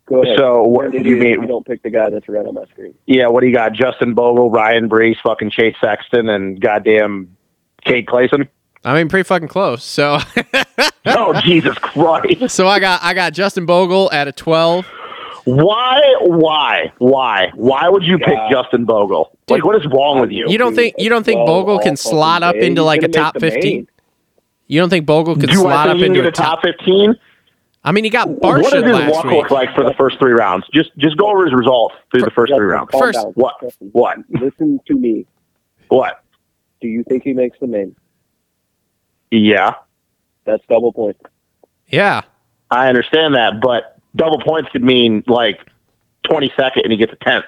Go 0.07 0.21
ahead. 0.21 0.37
So 0.37 0.63
what 0.63 0.93
You're 0.93 1.03
do 1.03 1.09
you 1.09 1.17
mean? 1.17 1.41
You 1.41 1.47
don't 1.47 1.65
pick 1.65 1.81
the 1.83 1.89
guy 1.89 2.09
that's 2.09 2.27
red 2.29 2.45
on 2.45 2.53
my 2.53 2.65
screen. 2.65 2.93
Yeah, 3.05 3.27
what 3.27 3.41
do 3.41 3.47
you 3.47 3.53
got? 3.55 3.73
Justin 3.73 4.13
Bogle, 4.13 4.49
Ryan 4.51 4.87
Breece, 4.89 5.17
fucking 5.23 5.49
Chase 5.51 5.75
Sexton, 5.83 6.29
and 6.29 6.59
goddamn 6.61 7.35
Cade 7.83 8.05
Clason. 8.07 8.47
I 8.85 8.93
mean, 8.93 9.09
pretty 9.09 9.23
fucking 9.27 9.47
close. 9.47 9.83
So, 9.83 10.19
Oh 11.07 11.39
Jesus 11.41 11.77
Christ! 11.79 12.49
so 12.55 12.67
I 12.67 12.79
got 12.79 13.01
I 13.03 13.13
got 13.13 13.33
Justin 13.33 13.65
Bogle 13.65 14.09
at 14.11 14.27
a 14.27 14.31
twelve. 14.31 14.85
Why? 15.45 16.01
Why? 16.21 16.91
Why? 16.97 17.51
Why 17.55 17.87
would 17.89 18.03
you 18.03 18.17
pick 18.17 18.35
God. 18.35 18.51
Justin 18.51 18.85
Bogle? 18.85 19.37
Like, 19.47 19.63
what 19.63 19.75
is 19.75 19.85
wrong 19.91 20.19
with 20.19 20.31
you? 20.31 20.45
You 20.47 20.57
don't 20.57 20.73
think 20.75 20.95
you 20.97 21.09
don't 21.09 21.23
think 21.23 21.37
Well, 21.37 21.47
Bogle 21.63 21.79
can 21.79 21.97
slot 21.97 22.41
up 22.43 22.55
into 22.55 22.83
like 22.83 23.03
a 23.03 23.07
top 23.07 23.39
fifteen? 23.39 23.87
You 24.67 24.79
don't 24.79 24.89
think 24.89 25.05
Bogle 25.05 25.35
can 25.35 25.47
Do 25.47 25.53
slot 25.55 25.89
up 25.89 25.95
into 25.97 26.05
into 26.19 26.27
a 26.27 26.31
top? 26.31 26.61
top 26.61 26.63
fifteen? 26.63 27.15
I 27.83 27.91
mean, 27.91 28.03
he 28.03 28.09
got 28.09 28.27
What 28.27 28.63
does 28.63 28.83
his 28.83 29.11
walk 29.11 29.25
week. 29.25 29.33
look 29.33 29.51
like 29.51 29.75
for 29.75 29.83
the 29.83 29.93
first 29.95 30.17
three 30.17 30.33
rounds? 30.33 30.65
Just 30.73 30.89
just 30.97 31.17
go 31.17 31.27
over 31.29 31.45
his 31.45 31.53
results 31.53 31.93
through 32.11 32.21
the 32.23 32.31
first 32.31 32.51
three 32.55 32.65
rounds. 32.65 32.89
First- 32.91 33.19
down. 33.19 33.31
What? 33.33 33.55
What? 33.91 34.17
Listen 34.29 34.79
to 34.87 34.95
me. 34.95 35.27
What? 35.89 36.23
Do 36.81 36.87
you 36.87 37.03
think 37.07 37.23
he 37.23 37.33
makes 37.33 37.57
the 37.59 37.67
main? 37.67 37.95
Yeah, 39.39 39.75
That's 40.45 40.63
double 40.67 40.93
point. 40.93 41.17
Yeah, 41.87 42.21
I 42.71 42.87
understand 42.89 43.35
that, 43.35 43.61
but 43.61 43.97
double 44.15 44.39
points 44.39 44.69
could 44.71 44.83
mean 44.83 45.23
like 45.27 45.59
twenty 46.23 46.51
second 46.57 46.83
and 46.83 46.91
he 46.91 46.97
gets 46.97 47.13
a 47.13 47.23
tenth, 47.23 47.45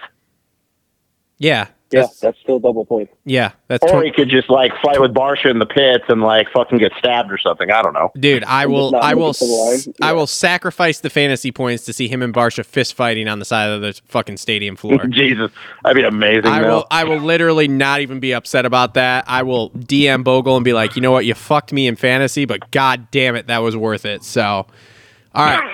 yeah, 1.38 1.68
Yeah, 1.90 2.02
that's, 2.02 2.20
that's 2.20 2.38
still 2.40 2.60
double 2.60 2.84
point. 2.86 3.10
yeah. 3.24 3.52
That's 3.68 3.84
or 3.84 3.90
20, 4.02 4.08
he 4.08 4.12
could 4.14 4.30
just 4.30 4.50
like 4.50 4.74
fight 4.84 5.00
with 5.00 5.14
Barcia 5.14 5.50
in 5.50 5.60
the 5.60 5.66
pits 5.66 6.04
and 6.10 6.22
like 6.22 6.48
fucking 6.52 6.78
get 6.80 6.92
stabbed 7.00 7.32
or 7.32 7.38
something. 7.38 7.72
I 7.72 7.82
don't 7.82 7.94
know. 7.94 8.12
dude. 8.20 8.44
I 8.44 8.66
will 8.66 8.94
I 8.96 9.14
will 9.14 9.30
it 9.30 9.38
to 9.38 9.46
the 9.46 9.52
line? 9.52 9.74
s- 9.76 9.88
I 10.02 10.08
Yeah. 10.08 10.12
will 10.14 10.28
sacrifice 10.28 11.00
the 11.00 11.10
fantasy 11.10 11.52
points 11.52 11.86
to 11.86 11.94
see 11.94 12.08
him 12.10 12.22
and 12.22 12.34
Barcia 12.34 12.66
fist 12.66 12.94
fighting 12.94 13.28
on 13.30 13.40
the 13.40 13.46
side 13.46 13.68
of 13.70 13.82
the 13.82 14.00
fucking 14.06 14.36
stadium 14.38 14.76
floor. 14.76 15.06
Jesus, 15.10 15.50
that'd 15.84 15.96
be 15.96 16.04
amazing. 16.04 16.46
I 16.48 16.62
though. 16.62 16.68
will 16.78 16.88
I 16.92 17.04
will 17.06 17.20
literally 17.20 17.68
not 17.70 18.02
even 18.02 18.20
be 18.20 18.34
upset 18.34 18.66
about 18.66 18.94
that. 18.96 19.24
I 19.28 19.44
will 19.44 19.70
DM 19.72 20.24
Bogle 20.26 20.56
and 20.58 20.66
be 20.66 20.74
like, 20.74 20.96
you 20.98 21.02
know 21.02 21.12
what, 21.12 21.26
you 21.26 21.34
fucked 21.36 21.72
me 21.72 21.88
in 21.88 21.96
fantasy, 21.96 22.44
but 22.46 22.70
god 22.72 23.10
damn 23.12 23.36
it, 23.38 23.48
that 23.48 23.60
was 23.60 23.78
worth 23.78 24.06
it. 24.06 24.24
So 24.24 24.68
all 25.34 25.46
right. 25.46 25.74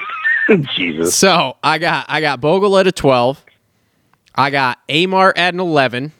Jesus. 0.75 1.15
So 1.15 1.57
I 1.63 1.77
got 1.79 2.05
I 2.09 2.21
got 2.21 2.39
Bogle 2.41 2.77
at 2.77 2.85
a 2.85 2.91
twelve. 2.91 3.43
I 4.35 4.49
got 4.49 4.79
Amar 4.89 5.33
at 5.35 5.53
an 5.53 5.59
eleven. 5.59 6.11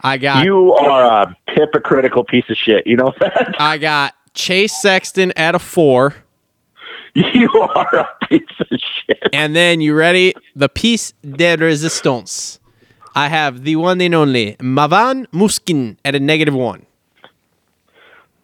I 0.00 0.18
got 0.18 0.44
You 0.44 0.72
are 0.74 1.22
a 1.22 1.36
hypocritical 1.48 2.24
piece 2.24 2.48
of 2.48 2.56
shit. 2.56 2.86
You 2.86 2.96
know 2.96 3.12
that? 3.20 3.56
I 3.58 3.78
got 3.78 4.14
Chase 4.34 4.80
Sexton 4.80 5.32
at 5.36 5.54
a 5.54 5.58
four. 5.58 6.14
You 7.14 7.50
are 7.52 7.96
a 7.96 8.26
piece 8.28 8.42
of 8.60 8.66
shit. 8.78 9.22
And 9.32 9.56
then 9.56 9.80
you 9.80 9.94
ready? 9.94 10.34
The 10.54 10.68
piece 10.68 11.12
de 11.22 11.56
resistance. 11.56 12.60
I 13.14 13.28
have 13.28 13.64
the 13.64 13.76
one 13.76 14.00
and 14.02 14.14
only 14.14 14.56
Marvin 14.60 15.26
Musquin 15.32 15.96
at 16.04 16.14
a 16.14 16.20
negative 16.20 16.54
one. 16.54 16.85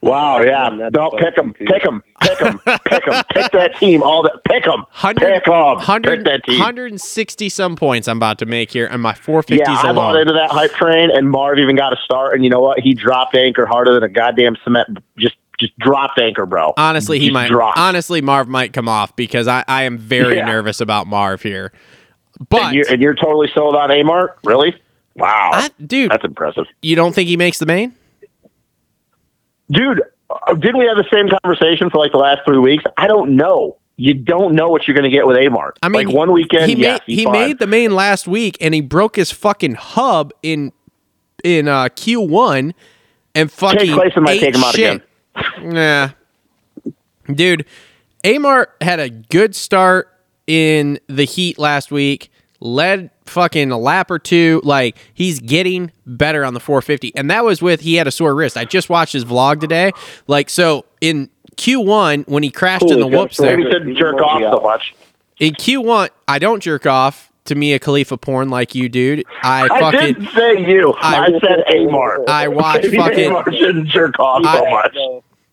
Wow, 0.02 0.40
yeah. 0.42 0.68
Man, 0.70 0.78
that's 0.78 0.94
No, 0.94 1.10
pick 1.10 1.36
them, 1.36 1.54
pick 1.54 1.82
them, 1.84 2.02
pick 2.20 2.38
them, 2.40 2.60
pick 2.86 3.04
them, 3.04 3.22
Pick 3.32 3.52
that 3.52 3.76
team. 3.78 4.02
All 4.02 4.22
that. 4.24 4.40
Pick 4.44 4.64
them, 4.64 4.80
100, 4.80 5.20
Pick 5.20 5.46
him. 5.46 5.52
100, 5.52 6.16
Pick 6.18 6.24
that 6.26 6.44
team. 6.44 6.58
160 6.58 7.48
some 7.48 7.76
points 7.76 8.08
I'm 8.08 8.16
about 8.16 8.38
to 8.40 8.46
make 8.46 8.72
here 8.72 8.86
and 8.86 9.00
my 9.00 9.12
450s 9.12 9.58
Yeah, 9.58 9.70
I 9.72 9.92
bought 9.92 10.16
into 10.16 10.32
that 10.32 10.50
hype 10.50 10.72
train, 10.72 11.10
and 11.12 11.30
Marv 11.30 11.58
even 11.60 11.76
got 11.76 11.92
a 11.92 11.96
start. 12.04 12.34
And 12.34 12.42
you 12.42 12.50
know 12.50 12.60
what? 12.60 12.80
He 12.80 12.94
dropped 12.94 13.36
anchor 13.36 13.64
harder 13.64 13.94
than 13.94 14.02
a 14.02 14.08
goddamn 14.08 14.56
cement. 14.64 14.98
Just, 15.18 15.36
just 15.60 15.78
dropped 15.78 16.18
anchor, 16.18 16.46
bro. 16.46 16.74
Honestly, 16.76 17.20
he 17.20 17.26
Just 17.26 17.34
might. 17.34 17.48
dropped. 17.48 17.78
Honestly, 17.78 18.20
Marv 18.20 18.48
might 18.48 18.72
come 18.72 18.88
off 18.88 19.14
because 19.14 19.46
I, 19.46 19.62
I 19.68 19.84
am 19.84 19.98
very 19.98 20.36
Yeah. 20.36 20.46
nervous 20.46 20.80
about 20.80 21.06
Marv 21.06 21.42
here. 21.42 21.72
But 22.48 22.62
and, 22.62 22.74
you're, 22.74 22.90
and 22.90 23.00
you're 23.00 23.14
totally 23.14 23.48
sold 23.54 23.76
on 23.76 23.90
Amart? 23.90 24.30
Really? 24.44 24.74
Wow, 25.14 25.50
I, 25.52 25.70
dude, 25.86 26.10
that's 26.10 26.24
impressive, 26.24 26.64
you 26.80 26.96
don't 26.96 27.14
think 27.14 27.28
he 27.28 27.36
makes 27.36 27.58
the 27.58 27.66
main? 27.66 27.94
Dude. 29.72 30.02
uh, 30.30 30.54
Didn't 30.54 30.78
we 30.78 30.86
have 30.86 30.96
the 30.96 31.08
same 31.12 31.28
conversation 31.42 31.90
for 31.90 31.98
like 31.98 32.12
the 32.12 32.18
last 32.18 32.40
three 32.46 32.58
weeks? 32.58 32.84
I 32.96 33.06
don't 33.06 33.36
know. 33.36 33.78
You 33.96 34.14
don't 34.14 34.54
know 34.54 34.68
what 34.68 34.86
you're 34.88 34.94
going 34.94 35.04
to 35.04 35.10
get 35.10 35.26
with 35.26 35.36
Amart. 35.36 35.72
I 35.82 35.88
mean, 35.88 36.06
like 36.06 36.14
one 36.16 36.32
weekend, 36.32 36.70
he 36.70 36.76
yes, 36.76 37.00
made 37.06 37.14
he 37.18 37.24
fine. 37.24 37.32
made 37.32 37.58
the 37.58 37.66
main 37.66 37.94
last 37.94 38.26
week, 38.26 38.56
and 38.60 38.74
he 38.74 38.80
broke 38.80 39.16
his 39.16 39.30
fucking 39.30 39.74
hub 39.74 40.32
in 40.42 40.72
in 41.44 41.68
uh, 41.68 41.84
Q1, 41.84 42.72
and 43.34 43.52
fucking 43.52 43.94
Clason 43.94 44.22
might 44.22 44.40
take 44.40 44.54
him 44.54 44.64
out 44.64 44.74
shit. 44.74 45.02
Nah, 45.60 46.10
dude, 47.32 47.66
Amart 48.24 48.66
had 48.80 48.98
a 48.98 49.10
good 49.10 49.54
start 49.54 50.08
in 50.46 50.98
the 51.06 51.24
Heat 51.24 51.58
last 51.58 51.90
week. 51.90 52.31
Led 52.64 53.10
fucking 53.26 53.70
a 53.72 53.78
lap 53.78 54.10
or 54.10 54.18
two. 54.18 54.60
Like 54.64 54.96
he's 55.14 55.40
getting 55.40 55.90
better 56.06 56.44
on 56.44 56.54
the 56.54 56.60
450, 56.60 57.14
and 57.16 57.30
that 57.30 57.44
was 57.44 57.60
with 57.60 57.80
he 57.80 57.96
had 57.96 58.06
a 58.06 58.10
sore 58.12 58.34
wrist. 58.34 58.56
I 58.56 58.64
just 58.64 58.88
watched 58.88 59.12
his 59.12 59.24
vlog 59.24 59.60
today. 59.60 59.90
Like 60.28 60.48
so 60.48 60.84
in 61.00 61.28
Q1 61.56 62.28
when 62.28 62.42
he 62.42 62.50
crashed 62.50 62.82
in 62.84 62.88
the 62.88 62.94
Cool, 62.96 63.04
he's 63.04 63.12
got 63.12 63.20
whoops 63.20 63.36
there. 63.38 63.56
Maybe 63.56 63.68
he 63.68 63.72
shouldn't 63.72 63.98
jerk 63.98 64.16
off 64.22 64.40
so 64.40 64.60
much. 64.60 64.94
In 65.40 65.54
Q1, 65.54 66.10
I 66.28 66.38
don't 66.38 66.62
jerk 66.62 66.86
off 66.86 67.32
to 67.46 67.56
Mia 67.56 67.80
Khalifa 67.80 68.16
porn 68.16 68.48
like 68.48 68.74
you, 68.76 68.88
dude. 68.88 69.24
I 69.42 69.66
I 69.68 69.90
didn't 69.90 70.28
say 70.28 70.64
you. 70.64 70.92
I- 71.00 71.24
I, 71.24 71.26
said 71.40 71.64
Amart. 71.68 72.28
I 72.28 72.46
watch 72.46 72.84
Maybe 72.84 72.96
fucking 72.98 73.30
Amart 73.30 73.58
shouldn't 73.58 73.88
jerk 73.88 74.20
off 74.20 74.44
so 74.44 74.48
I- 74.66 74.70
much. 74.70 74.96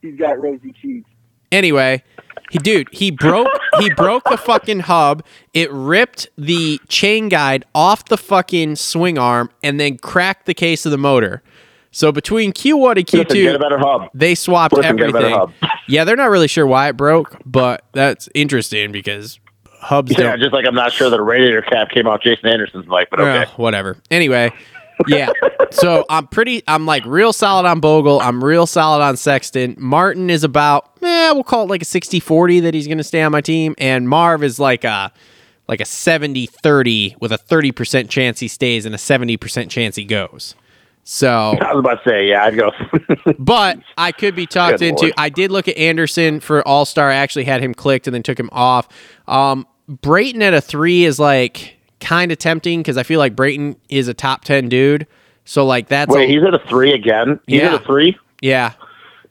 He's 0.02 0.16
got 0.16 0.40
rosy 0.42 0.74
cheeks. 0.80 1.10
anyway. 1.52 2.04
He 2.52 2.58
dude, 2.58 2.88
he 2.92 3.12
broke 3.12 3.48
he 3.80 3.92
broke 3.94 4.24
the 4.26 4.38
fucking 4.38 4.82
hub. 4.82 5.24
It 5.54 5.72
ripped 5.72 6.28
the 6.38 6.80
chain 6.88 7.30
guide 7.30 7.66
off 7.76 8.06
the 8.06 8.18
fucking 8.18 8.76
swing 8.76 9.18
arm 9.18 9.50
and 9.64 9.80
then 9.80 9.98
cracked 9.98 10.46
the 10.46 10.54
case 10.54 10.86
of 10.86 10.92
the 10.92 10.98
motor. 10.98 11.44
So 11.92 12.12
between 12.12 12.54
Q1 12.54 12.98
and 12.98 13.14
Listen, 13.14 13.34
get 13.36 13.56
a 13.56 13.58
Q2, 13.58 13.60
better 13.60 13.80
hub. 13.80 14.10
they 14.14 14.36
swapped 14.36 14.76
Listen, 14.76 14.96
get 14.96 15.10
a 15.10 15.14
better 15.14 15.26
everything. 15.28 15.56
Yeah, 15.88 16.04
they're 16.04 16.16
not 16.16 16.30
really 16.30 16.48
sure 16.48 16.68
why 16.68 16.88
it 16.90 16.98
broke, 16.98 17.36
but 17.48 17.84
that's 17.94 18.30
interesting 18.36 18.92
because 18.92 19.40
hubs 19.66 20.12
Yeah, 20.12 20.18
don't 20.18 20.40
just 20.40 20.54
like 20.54 20.68
I'm 20.68 20.76
not 20.76 20.92
sure 20.92 21.10
that 21.10 21.20
a 21.20 21.24
radiator 21.24 21.64
cap 21.64 21.90
came 21.90 22.06
off 22.08 22.22
Jason 22.22 22.48
Anderson's 22.48 22.86
mic, 22.88 23.10
but 23.10 23.20
okay. 23.20 23.50
Whatever. 23.56 23.98
Anyway, 24.12 24.52
yeah. 25.08 25.32
so 25.72 26.06
I'm 26.10 26.28
pretty. 26.28 26.64
I'm 26.68 26.86
like 26.86 27.06
real 27.06 27.34
solid 27.34 27.68
on 27.68 27.80
Bogle. 27.80 28.20
I'm 28.20 28.44
real 28.44 28.66
solid 28.66 29.04
on 29.04 29.18
Sexton. 29.18 29.76
Martin 29.78 30.30
is 30.30 30.44
about. 30.44 30.92
Eh, 31.02 31.32
we'll 31.32 31.44
call 31.44 31.64
it 31.64 31.70
like 31.70 31.82
a 31.82 31.86
60-40 31.86 32.62
that 32.64 32.74
he's 32.74 32.88
going 32.88 32.98
to 32.98 33.04
stay 33.04 33.22
on 33.22 33.32
my 33.32 33.42
team, 33.42 33.76
and 33.78 34.10
Marv 34.10 34.44
is 34.44 34.60
like 34.60 34.84
a 34.84 35.12
like 35.68 35.80
a 35.80 35.86
70-30 35.86 37.22
with 37.22 37.32
a 37.32 37.38
30% 37.38 38.10
chance 38.10 38.40
he 38.40 38.48
stays 38.48 38.88
and 38.88 38.96
a 38.96 38.98
70% 38.98 39.70
chance 39.70 39.96
he 39.96 40.04
goes. 40.04 40.56
So, 41.04 41.30
I 41.30 41.74
was 41.74 41.80
about 41.80 42.04
to 42.04 42.10
say, 42.10 42.28
yeah, 42.28 42.44
I'd 42.44 42.58
go. 42.58 42.72
but 43.40 43.80
I 43.98 44.12
could 44.12 44.36
be 44.36 44.46
talked 44.46 44.80
Good 44.80 44.90
into. 44.90 45.04
Lord. 45.06 45.14
I 45.18 45.30
did 45.30 45.52
look 45.52 45.68
at 45.68 45.78
Anderson 45.78 46.40
for 46.40 46.68
All 46.68 46.86
Star. 46.86 47.10
I 47.10 47.16
actually 47.16 47.46
had 47.46 47.64
him 47.64 47.74
clicked 47.74 48.08
and 48.08 48.14
then 48.14 48.24
took 48.24 48.40
him 48.40 48.50
off. 48.52 48.88
Um, 49.28 49.66
Brayton 49.88 50.42
at 50.42 50.54
a 50.54 50.62
three 50.62 51.06
is 51.06 51.20
like 51.20 51.79
kind 52.00 52.32
of 52.32 52.38
tempting 52.38 52.80
because 52.80 52.98
I 52.98 53.04
feel 53.04 53.20
like 53.20 53.36
Brayton 53.36 53.76
is 53.90 54.08
a 54.08 54.14
top 54.14 54.44
ten 54.46 54.70
dude. 54.70 55.08
So 55.46 55.66
like 55.66 55.88
that's 55.88 56.14
Wait, 56.14 56.30
a, 56.30 56.34
he's 56.34 56.44
at 56.44 56.54
a 56.54 56.60
three 56.68 56.94
again. 56.94 57.40
He's 57.48 57.62
Yeah. 57.62 57.74
at 57.76 57.82
a 57.82 57.86
three. 57.86 58.18
yeah. 58.42 58.74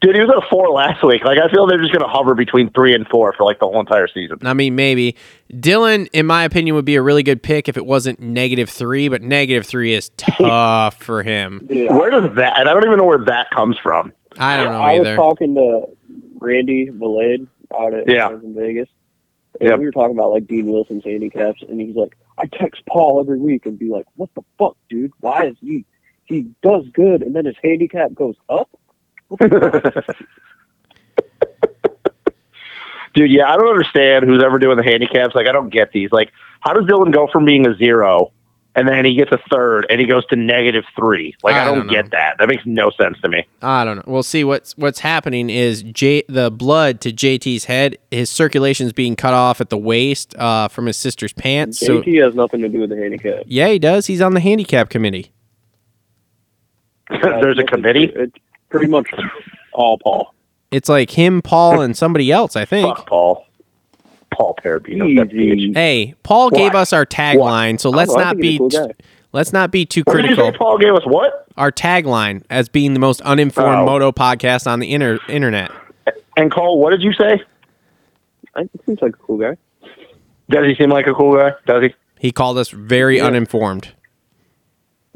Dude, 0.01 0.15
he 0.15 0.21
was 0.21 0.31
at 0.31 0.37
a 0.37 0.49
four 0.49 0.69
last 0.71 1.03
week. 1.03 1.25
Like, 1.25 1.39
I 1.39 1.51
feel 1.51 1.67
they're 1.67 1.81
just 1.81 1.91
going 1.93 2.05
to 2.05 2.09
hover 2.09 2.37
between 2.37 2.71
three 2.71 2.95
and 2.95 3.05
four 3.09 3.33
for 3.33 3.43
like 3.43 3.59
the 3.59 3.67
whole 3.67 3.81
entire 3.81 4.07
season. 4.07 4.39
I 4.43 4.55
mean, 4.55 4.77
maybe 4.77 5.17
Dylan, 5.53 6.09
in 6.13 6.25
my 6.25 6.45
opinion, 6.45 6.77
would 6.77 6.85
be 6.85 6.95
a 6.95 7.03
really 7.03 7.25
good 7.25 7.43
pick 7.43 7.69
if 7.69 7.77
it 7.77 7.85
wasn't 7.85 8.21
negative 8.21 8.71
three. 8.71 9.09
But 9.09 9.23
negative 9.23 9.67
three 9.67 9.95
is 9.95 10.11
tough 10.17 10.95
for 11.03 11.25
him. 11.25 11.67
Yeah. 11.69 11.97
Where 11.97 12.11
does 12.11 12.33
that? 12.37 12.61
And 12.61 12.69
I 12.69 12.75
don't 12.75 12.85
even 12.87 12.99
know 12.99 13.07
where 13.07 13.25
that 13.25 13.51
comes 13.51 13.77
from. 13.83 14.13
I 14.39 14.57
don't 14.57 14.73
know 14.73 14.81
I 14.81 15.01
was 15.01 15.17
talking 15.17 15.57
to 15.57 15.87
Randy 16.39 16.91
Valade 16.91 17.49
out 17.77 17.93
at 17.93 18.09
Yeah. 18.09 18.31
in 18.31 18.55
Vegas. 18.55 18.89
And 19.61 19.71
Yep. 19.71 19.79
we 19.81 19.87
were 19.87 19.93
talking 19.93 20.17
about 20.17 20.31
like 20.31 20.47
Dean 20.47 20.67
Wilson's 20.67 21.05
handicaps, 21.05 21.63
and 21.69 21.81
he's 21.81 21.97
like, 21.97 22.17
I 22.39 22.47
text 22.47 22.83
Paul 22.87 23.21
every 23.21 23.39
week 23.39 23.67
and 23.67 23.79
be 23.79 23.89
like, 23.89 24.07
"What 24.15 24.31
the 24.35 24.43
fuck, 24.59 24.77
dude? 24.89 25.13
Why 25.21 25.47
is 25.47 25.57
he 25.61 25.85
he 26.25 26.47
does 26.63 26.87
good 26.93 27.23
and 27.23 27.35
then 27.35 27.45
his 27.45 27.57
handicap 27.63 28.15
goes 28.15 28.37
up?" 28.49 28.71
Dude, 33.15 33.31
yeah, 33.33 33.51
I 33.51 33.57
don't 33.57 33.69
understand 33.69 34.27
who's 34.27 34.45
ever 34.45 34.59
doing 34.59 34.77
the 34.77 34.85
handicaps. 34.85 35.35
Like, 35.35 35.49
I 35.49 35.53
don't 35.53 35.71
get 35.71 35.91
these. 35.93 36.13
Like, 36.13 36.31
how 36.61 36.73
does 36.73 36.85
Dylan 36.85 37.13
go 37.13 37.27
from 37.33 37.45
being 37.45 37.67
a 37.67 37.75
zero 37.77 38.33
and 38.75 38.87
then 38.87 39.05
he 39.05 39.15
gets 39.15 39.33
a 39.33 39.39
third 39.51 39.87
and 39.91 40.01
he 40.01 40.07
goes 40.07 40.25
to 40.27 40.37
negative 40.37 40.85
three? 40.97 41.35
Like, 41.43 41.55
I 41.57 41.63
I, 41.63 41.65
don't, 41.65 41.79
don't 41.79 41.89
get 41.89 42.11
that. 42.13 42.37
That 42.39 42.49
makes 42.49 42.65
no 42.65 42.91
sense 42.91 43.19
to 43.23 43.29
me. 43.29 43.47
I 43.63 43.85
don't 43.85 43.97
know. 43.97 44.05
We'll 44.07 44.23
see 44.23 44.45
what's 44.45 44.77
what's 44.77 45.01
happening 45.01 45.51
is 45.51 45.83
J 45.83 46.23
the 46.29 46.51
blood 46.51 47.01
to 47.03 47.13
JT's 47.13 47.65
head, 47.65 47.99
his 48.11 48.31
circulation's 48.31 48.93
being 48.93 49.17
cut 49.17 49.35
off 49.35 49.61
at 49.61 49.71
the 49.71 49.79
waist 49.79 50.37
uh, 50.37 50.69
from 50.69 50.87
his 50.87 50.97
sister's 50.97 51.33
pants. 51.33 51.79
So 51.81 52.03
JT 52.03 52.23
has 52.25 52.35
nothing 52.35 52.61
to 52.63 52.69
do 52.69 52.81
with 52.81 52.91
the 52.91 52.97
handicap. 52.97 53.45
yeah, 53.47 53.69
he 53.69 53.79
does. 53.79 54.07
He's 54.07 54.21
on 54.21 54.35
the 54.35 54.41
handicap 54.41 54.91
committee. 54.91 55.33
There's 57.23 57.59
a 57.59 57.65
committee. 57.65 58.13
It's 58.15 58.37
pretty 58.69 58.87
much 58.87 59.09
all 59.73 59.99
Paul. 59.99 60.35
It's 60.71 60.89
like 60.89 61.11
him, 61.11 61.41
Paul, 61.41 61.81
and 61.81 61.97
somebody 61.97 62.31
else. 62.31 62.55
I 62.55 62.65
think. 62.67 62.87
Fuck 62.97 63.07
Paul. 63.09 63.47
Paul 64.39 64.57
Terabino. 64.65 65.17
That 65.17 65.35
Easy. 65.35 65.73
Hey, 65.73 66.15
Paul 66.23 66.51
Why? 66.51 66.59
gave 66.59 66.75
us 66.77 66.93
our 66.93 67.05
tagline, 67.05 67.81
so 67.81 67.91
let's 67.91 68.11
don't 68.13 68.21
know, 68.21 68.25
not 68.27 68.37
be 68.39 68.59
cool 68.59 68.69
guy. 68.71 68.93
let's 69.33 69.53
not 69.53 69.73
be 69.73 69.85
too 69.85 70.03
What 70.07 70.15
did 70.15 70.23
you 70.31 70.37
critical. 70.37 70.53
say 70.53 70.57
Paul 70.59 70.79
gave 70.79 70.95
us 70.95 71.03
what? 71.05 71.47
Our 71.57 71.73
tagline 71.73 72.45
as 72.49 72.69
being 72.69 72.93
the 72.95 73.01
most 73.01 73.21
uninformed 73.23 73.81
Oh. 73.81 73.85
moto 73.87 74.13
podcast 74.13 74.71
on 74.71 74.79
the 74.79 74.93
inter- 74.93 75.19
internet. 75.29 75.73
And 76.37 76.53
Cole, 76.53 76.79
what 76.79 76.91
did 76.91 77.03
you 77.03 77.13
say? 77.15 77.43
I 78.55 78.61
think 78.61 78.71
he 78.75 78.79
seems 78.87 79.03
like 79.03 79.15
a 79.15 79.19
cool 79.19 79.39
guy. 79.39 79.57
Does 80.51 80.67
he 80.67 80.75
seem 80.77 80.91
like 80.91 81.09
a 81.09 81.13
cool 81.15 81.37
guy? 81.37 81.51
Does 81.67 81.83
he? 81.83 81.95
He 82.21 82.31
called 82.31 82.59
us 82.59 82.71
very 82.71 83.17
Yeah. 83.19 83.27
uninformed 83.27 83.89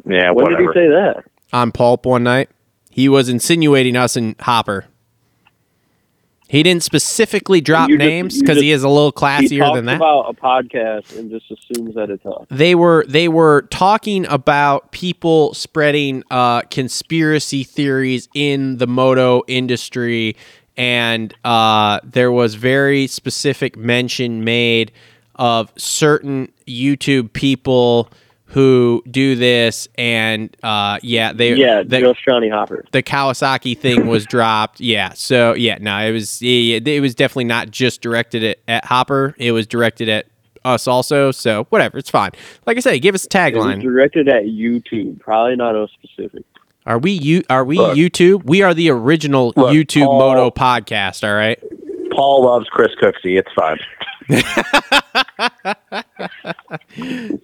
Yeah, 0.04 0.32
When 0.32 0.44
whatever. 0.44 0.62
did 0.62 0.68
he 0.68 0.80
say 0.80 0.88
that? 0.88 1.24
on 1.52 1.70
Pulp 1.70 2.06
one 2.06 2.24
night. 2.24 2.48
He 2.90 3.08
was 3.08 3.28
insinuating 3.28 3.96
us 3.96 4.16
and 4.16 4.34
Hopper. 4.40 4.86
He 6.52 6.62
didn't 6.62 6.82
specifically 6.82 7.62
drop 7.62 7.88
just- 7.88 7.98
names 7.98 8.38
because 8.38 8.60
he 8.60 8.72
is 8.72 8.82
a 8.82 8.88
little 8.88 9.10
classier 9.10 9.60
talks 9.60 9.76
than 9.76 9.86
that. 9.86 9.96
about 9.96 10.28
a 10.28 10.34
podcast 10.34 11.18
and 11.18 11.30
just 11.30 11.50
assumes 11.50 11.94
that 11.94 12.10
it's 12.10 12.26
us. 12.26 12.46
they 12.50 12.74
were 12.74 13.06
they 13.08 13.26
were 13.26 13.62
talking 13.70 14.26
about 14.26 14.92
people 14.92 15.54
spreading 15.54 16.22
uh, 16.30 16.60
conspiracy 16.62 17.64
theories 17.64 18.28
in 18.34 18.76
the 18.76 18.86
moto 18.86 19.42
industry, 19.48 20.36
and 20.76 21.32
uh, 21.42 22.00
there 22.04 22.30
was 22.30 22.54
very 22.54 23.06
specific 23.06 23.74
mention 23.78 24.44
made 24.44 24.92
of 25.36 25.72
certain 25.78 26.52
YouTube 26.66 27.32
people 27.32 28.10
who 28.52 29.02
do 29.10 29.34
this, 29.34 29.88
and 29.96 30.54
uh, 30.62 30.98
yeah, 31.02 31.32
they 31.32 31.54
Yeah, 31.54 31.82
the, 31.82 32.14
Johnny 32.28 32.48
Hopper. 32.50 32.84
the 32.92 33.02
Kawasaki 33.02 33.76
thing 33.78 34.06
was 34.06 34.26
dropped. 34.26 34.78
Yeah, 34.80 35.12
so 35.14 35.54
yeah, 35.54 35.78
no, 35.80 35.98
it 35.98 36.12
was 36.12 36.40
yeah, 36.42 36.78
it 36.84 37.00
was 37.00 37.14
definitely 37.14 37.44
not 37.44 37.70
just 37.70 38.00
directed 38.02 38.44
at, 38.44 38.58
at 38.68 38.84
Hopper. 38.84 39.34
It 39.38 39.52
was 39.52 39.66
directed 39.66 40.08
at 40.10 40.26
us 40.64 40.86
also. 40.86 41.30
So 41.32 41.64
whatever, 41.70 41.96
it's 41.98 42.10
fine. 42.10 42.30
Like 42.66 42.76
I 42.76 42.80
said, 42.80 42.98
give 43.00 43.14
us 43.14 43.24
a 43.24 43.38
It 43.38 43.54
was 43.56 43.64
tagline. 43.64 43.80
directed 43.82 44.28
at 44.28 44.44
YouTube, 44.44 45.18
probably 45.20 45.56
not 45.56 45.74
us 45.74 45.90
specific. 46.02 46.44
Are 46.84 46.98
we 46.98 47.12
you? 47.12 47.42
Are 47.48 47.64
we 47.64 47.78
Look. 47.78 47.96
YouTube? 47.96 48.44
We 48.44 48.60
are 48.62 48.74
the 48.74 48.90
original 48.90 49.52
Look, 49.56 49.72
YouTube 49.72 50.04
Paul- 50.06 50.18
Moto 50.18 50.50
podcast. 50.50 51.26
All 51.26 51.34
right. 51.34 51.58
Paul 52.10 52.44
loves 52.44 52.66
Chris 52.68 52.90
Cooksey. 53.00 53.38
It's 53.38 53.50
fine. 53.56 53.78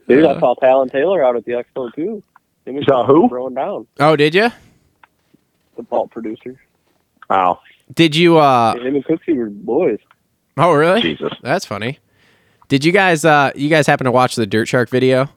Dude, 0.08 0.24
I 0.24 0.40
saw 0.40 0.54
Talon 0.54 0.88
Taylor 0.88 1.24
out 1.24 1.36
at 1.36 1.44
the 1.44 1.52
Expo 1.52 1.92
too. 1.94 2.22
Him 2.64 2.76
and 2.76 2.84
Saw 2.86 3.06
who? 3.06 3.28
Throwing 3.28 3.54
down 3.54 3.86
Oh, 3.98 4.16
did 4.16 4.34
you? 4.34 4.50
the 5.76 5.82
Paul 5.84 6.08
producer. 6.08 6.60
Wow, 7.30 7.60
Did 7.94 8.16
you? 8.16 8.38
uh 8.38 8.74
Him 8.76 8.96
and 8.96 9.04
Cooksey 9.04 9.36
were 9.36 9.48
boys. 9.50 9.98
Oh, 10.56 10.72
really? 10.72 11.00
Jesus. 11.02 11.32
That's 11.42 11.64
funny. 11.64 11.98
Did 12.68 12.84
you 12.84 12.92
guys? 12.92 13.24
uh 13.24 13.52
You 13.54 13.68
guys 13.68 13.86
happen 13.86 14.04
to 14.06 14.12
watch 14.12 14.34
the 14.34 14.46
Dirt 14.46 14.66
Shark 14.68 14.88
video? 14.90 15.28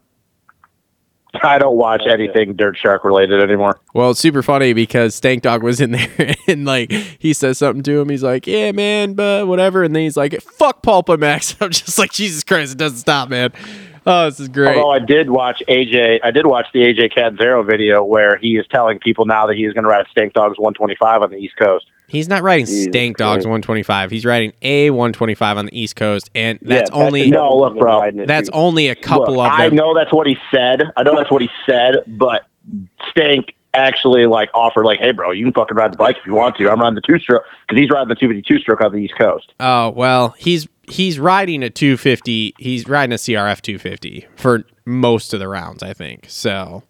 I 1.44 1.58
don't 1.58 1.78
watch 1.78 2.04
anything 2.10 2.56
Dirt 2.56 2.78
Shark 2.78 3.04
related 3.04 3.42
anymore. 3.42 3.80
Well, 3.94 4.12
it's 4.12 4.20
super 4.20 4.44
funny 4.44 4.74
because 4.74 5.16
Stank 5.16 5.44
Dog 5.44 5.64
was 5.64 5.80
in 5.80 5.92
there 6.18 6.36
and 6.48 6.66
like 6.66 6.92
he 6.92 7.34
says 7.34 7.58
something 7.58 7.84
to 7.84 8.02
him. 8.02 8.10
He's 8.10 8.24
like, 8.24 8.48
"Yeah, 8.48 8.72
man, 8.72 9.14
but 9.14 9.48
whatever." 9.48 9.84
And 9.84 9.96
then 9.96 10.04
he's 10.04 10.18
like, 10.18 10.42
"Fuck 10.42 10.84
PulpMX." 10.84 11.56
I'm 11.62 11.72
just 11.72 11.98
like, 11.98 12.12
Jesus 12.12 12.44
Christ, 12.44 12.74
it 12.74 12.78
doesn't 12.78 13.00
stop, 13.00 13.30
man. 13.30 13.52
Oh, 14.06 14.26
this 14.26 14.40
is 14.40 14.50
great. 14.50 14.78
Although 14.78 14.92
I 14.92 15.00
did 15.00 15.30
watch 15.30 15.62
AJ, 15.70 16.22
I 16.24 16.32
did 16.32 16.48
watch 16.48 16.66
the 16.74 16.80
AJ 16.80 17.14
Catanzaro 17.14 17.64
video 17.64 18.04
where 18.04 18.36
he 18.38 18.58
is 18.58 18.66
telling 18.72 18.98
people 18.98 19.26
now 19.26 19.46
that 19.46 19.56
he's 19.56 19.74
going 19.74 19.84
to 19.84 19.90
ride 19.90 20.08
Stank 20.10 20.34
Dogs 20.34 20.58
125 20.58 21.22
on 21.22 21.30
the 21.30 21.38
East 21.38 21.56
Coast. 21.56 21.86
He's 22.12 22.28
not 22.28 22.44
riding 22.44 22.66
Jesus 22.66 22.84
Stank 22.86 23.16
Dogs 23.18 23.38
Christ. 23.38 23.48
125. 23.48 24.12
He's 24.12 24.26
riding 24.26 24.52
a 24.62 24.90
125 24.90 25.58
on 25.58 25.66
the 25.68 25.80
East 25.80 25.96
Coast, 25.96 26.30
and 26.36 26.60
that's 26.62 26.90
Yeah, 26.92 26.96
only 26.98 27.22
Patrick 27.22 27.34
No, 27.34 27.56
look, 27.58 27.78
bro, 27.80 28.12
that's 28.26 28.50
too. 28.50 28.54
only 28.56 28.90
a 28.90 28.96
couple 28.96 29.38
Look, 29.38 29.46
of 29.48 29.52
I 29.60 29.70
know 29.70 29.94
that's 29.96 30.12
what 30.12 30.28
he 30.28 30.36
said. 30.54 30.84
I 30.98 31.04
know 31.04 31.16
that's 31.16 31.32
what 31.32 31.42
he 31.42 31.50
said, 31.66 31.96
but 32.08 32.44
Stank 33.10 33.54
actually 33.74 34.26
like 34.26 34.50
offered 34.54 34.84
like, 34.86 35.00
"Hey, 35.00 35.12
bro, 35.14 35.32
you 35.32 35.46
can 35.46 35.54
fucking 35.54 35.78
ride 35.78 35.94
the 35.94 35.98
bike 35.98 36.18
if 36.20 36.26
you 36.26 36.34
want 36.34 36.58
to. 36.58 36.70
I'm 36.70 36.82
riding 36.82 36.96
the 36.96 37.02
two 37.02 37.18
stroke 37.20 37.44
because 37.68 37.82
he's 37.82 37.90
riding 37.90 38.10
the 38.10 38.16
252 38.16 38.60
stroke 38.60 38.82
on 38.82 38.92
the 38.92 38.98
East 38.98 39.14
Coast." 39.18 39.54
Oh 39.62 39.92
well, 39.92 40.36
he's 40.38 40.68
he's 40.84 41.18
riding 41.18 41.64
a 41.64 41.70
250. 41.70 42.56
He's 42.60 42.88
riding 42.90 43.14
a 43.14 43.18
CRF 43.18 43.62
250 43.62 44.28
for 44.36 44.64
most 44.86 45.34
of 45.34 45.40
the 45.40 45.48
rounds, 45.48 45.82
I 45.82 45.94
think. 45.94 46.26
So 46.28 46.84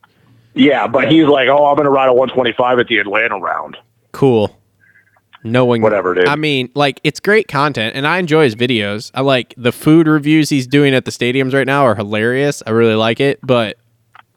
Yeah, 0.56 0.88
but 0.88 1.12
he's 1.12 1.26
like, 1.28 1.48
"Oh, 1.48 1.68
I'm 1.68 1.76
going 1.76 1.86
to 1.86 1.92
ride 1.92 2.10
a 2.10 2.14
125 2.14 2.80
at 2.80 2.88
the 2.88 2.98
Atlanta 2.98 3.38
round." 3.38 3.78
cool. 4.14 4.58
Knowing 5.44 5.82
Whatever, 5.82 6.14
dude. 6.14 6.28
I 6.28 6.36
mean, 6.36 6.70
like 6.76 7.00
it's 7.04 7.20
great 7.20 7.48
content, 7.48 7.96
and 7.96 8.06
I 8.06 8.20
enjoy 8.20 8.44
his 8.44 8.56
videos. 8.56 9.10
I 9.16 9.22
like 9.22 9.56
the 9.58 9.72
food 9.72 10.08
reviews 10.08 10.50
he's 10.50 10.68
doing 10.68 10.94
at 10.94 11.06
the 11.06 11.12
stadiums 11.12 11.54
right 11.54 11.66
now 11.66 11.84
are 11.84 11.96
hilarious. 11.96 12.62
I 12.68 12.70
really 12.72 12.94
like 12.96 13.20
it, 13.20 13.40
but 13.42 13.78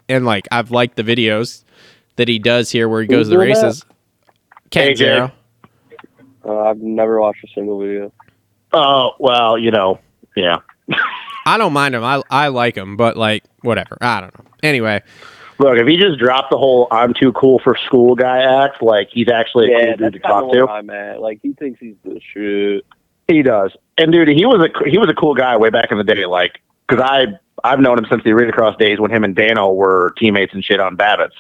and 0.08 0.24
like 0.24 0.48
I've 0.50 0.70
liked 0.70 0.96
the 0.96 1.02
videos 1.02 1.64
that 2.16 2.28
he 2.28 2.38
does 2.38 2.70
here 2.70 2.88
where 2.88 3.02
he 3.02 3.06
goes 3.08 3.26
to 3.26 3.30
the 3.30 3.36
doing 3.36 3.52
that? 3.54 3.62
races. 3.62 3.84
Cat 4.70 4.88
AJ. 4.88 4.96
Zero. 4.96 5.32
Uh, 6.46 6.58
I've 6.60 6.78
never 6.78 7.20
watched 7.20 7.44
a 7.44 7.48
single 7.54 7.78
video. 7.80 8.12
Oh, 8.72 9.12
well, 9.18 9.58
you 9.58 9.70
know, 9.70 10.00
yeah. 10.36 10.58
I 11.46 11.58
don't 11.58 11.72
mind 11.74 11.94
him. 11.94 12.02
I 12.02 12.22
I 12.30 12.48
like 12.48 12.76
him, 12.76 12.96
but 12.96 13.16
like 13.16 13.44
whatever. 13.60 13.98
I 14.00 14.20
don't 14.22 14.38
know. 14.38 14.50
Anyway, 14.62 15.02
Look, 15.58 15.78
if 15.78 15.86
he 15.86 15.96
just 15.96 16.18
dropped 16.18 16.50
the 16.50 16.58
whole 16.58 16.88
"I'm 16.90 17.14
too 17.14 17.32
cool 17.32 17.60
for 17.60 17.76
school" 17.86 18.14
guy 18.14 18.64
act, 18.64 18.82
like 18.82 19.08
he's 19.10 19.28
actually 19.28 19.72
a 19.72 19.78
Yeah, 19.78 19.84
cool 19.84 19.96
dude 19.96 20.12
to 20.14 20.18
talk 20.18 20.52
to. 20.52 20.68
I'm 20.68 20.90
at. 20.90 21.20
Like 21.20 21.40
he 21.42 21.52
thinks 21.52 21.80
he's 21.80 21.94
the 22.04 22.20
shit. 22.20 22.84
He 23.28 23.42
does. 23.42 23.72
And 23.96 24.12
dude, 24.12 24.28
he 24.28 24.44
was 24.44 24.68
a 24.68 24.90
he 24.90 24.98
was 24.98 25.08
a 25.08 25.14
cool 25.14 25.34
guy 25.34 25.56
way 25.56 25.70
back 25.70 25.92
in 25.92 25.98
the 25.98 26.04
day. 26.04 26.26
Like, 26.26 26.60
because 26.88 27.02
I 27.02 27.26
I've 27.62 27.80
known 27.80 27.98
him 27.98 28.06
since 28.10 28.24
the 28.24 28.32
arena 28.32 28.52
cross 28.52 28.76
days 28.76 28.98
when 28.98 29.10
him 29.10 29.24
and 29.24 29.34
Dano 29.34 29.72
were 29.72 30.14
teammates 30.18 30.52
and 30.54 30.64
shit 30.64 30.80
on 30.80 30.96
Babbitt's. 30.96 31.36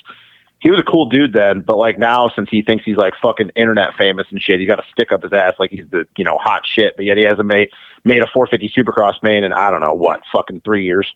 He 0.60 0.70
was 0.70 0.80
a 0.80 0.84
cool 0.84 1.10
dude 1.10 1.34
then, 1.34 1.60
but 1.60 1.76
like 1.76 1.98
now, 1.98 2.30
since 2.34 2.48
he 2.48 2.62
thinks 2.62 2.84
he's 2.86 2.96
like 2.96 3.12
fucking 3.20 3.50
internet 3.54 3.94
famous 3.98 4.26
and 4.30 4.40
shit, 4.40 4.60
he's 4.60 4.68
got 4.68 4.76
to 4.76 4.84
stick 4.90 5.12
up 5.12 5.22
his 5.22 5.32
ass 5.32 5.54
like 5.58 5.70
he's 5.70 5.86
the 5.90 6.06
you 6.16 6.24
know 6.24 6.38
hot 6.38 6.62
shit. 6.64 6.96
But 6.96 7.04
yet 7.04 7.18
he 7.18 7.24
hasn't 7.24 7.46
made 7.46 7.68
made 8.04 8.22
a 8.22 8.26
450 8.32 8.70
Supercross 8.70 9.22
main 9.22 9.44
in 9.44 9.52
I 9.52 9.70
don't 9.70 9.82
know 9.82 9.92
what 9.92 10.22
fucking 10.32 10.62
three 10.62 10.84
years. 10.84 11.12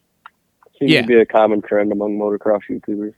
Seems 0.78 0.90
Yeah. 0.92 1.02
to 1.02 1.06
be 1.06 1.14
a 1.18 1.26
common 1.26 1.62
trend 1.62 1.92
among 1.92 2.18
motocross 2.18 2.60
YouTubers. 2.70 3.14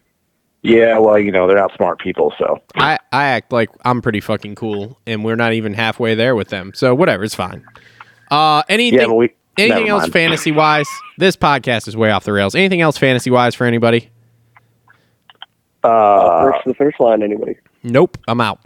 Yeah, 0.63 0.99
well, 0.99 1.19
you 1.19 1.33
know 1.33 1.47
they're 1.47 1.57
not 1.57 1.75
smart 1.75 2.01
people, 2.01 2.35
so 2.39 2.61
I 2.77 2.99
I 3.13 3.25
act 3.29 3.51
like 3.53 3.71
I'm 3.85 4.03
pretty 4.03 4.21
fucking 4.21 4.57
cool, 4.57 4.99
and 5.07 5.25
we're 5.25 5.37
not 5.37 5.55
even 5.55 5.73
halfway 5.73 6.15
there 6.15 6.35
with 6.35 6.49
them. 6.49 6.73
So 6.75 6.95
whatever, 6.95 7.25
it's 7.25 7.35
fine. 7.35 7.65
Uh, 8.31 8.63
anything 8.69 9.01
yeah. 9.01 9.07
We 9.07 9.31
anything 9.57 9.89
else 9.89 10.07
fantasy 10.09 10.53
wise? 10.53 10.87
This 11.17 11.35
podcast 11.35 11.89
is 11.89 11.97
way 11.97 12.11
off 12.11 12.25
the 12.25 12.33
rails. 12.35 12.55
Anything 12.55 12.83
else 12.83 12.99
fantasy 12.99 13.31
wise 13.31 13.55
for 13.55 13.65
anybody? 13.65 14.11
Uh, 15.83 16.43
First 16.43 16.65
the 16.67 16.75
first 16.75 17.01
line, 17.01 17.23
anybody? 17.23 17.57
Nope, 17.83 18.19
I'm 18.29 18.41
out. 18.41 18.61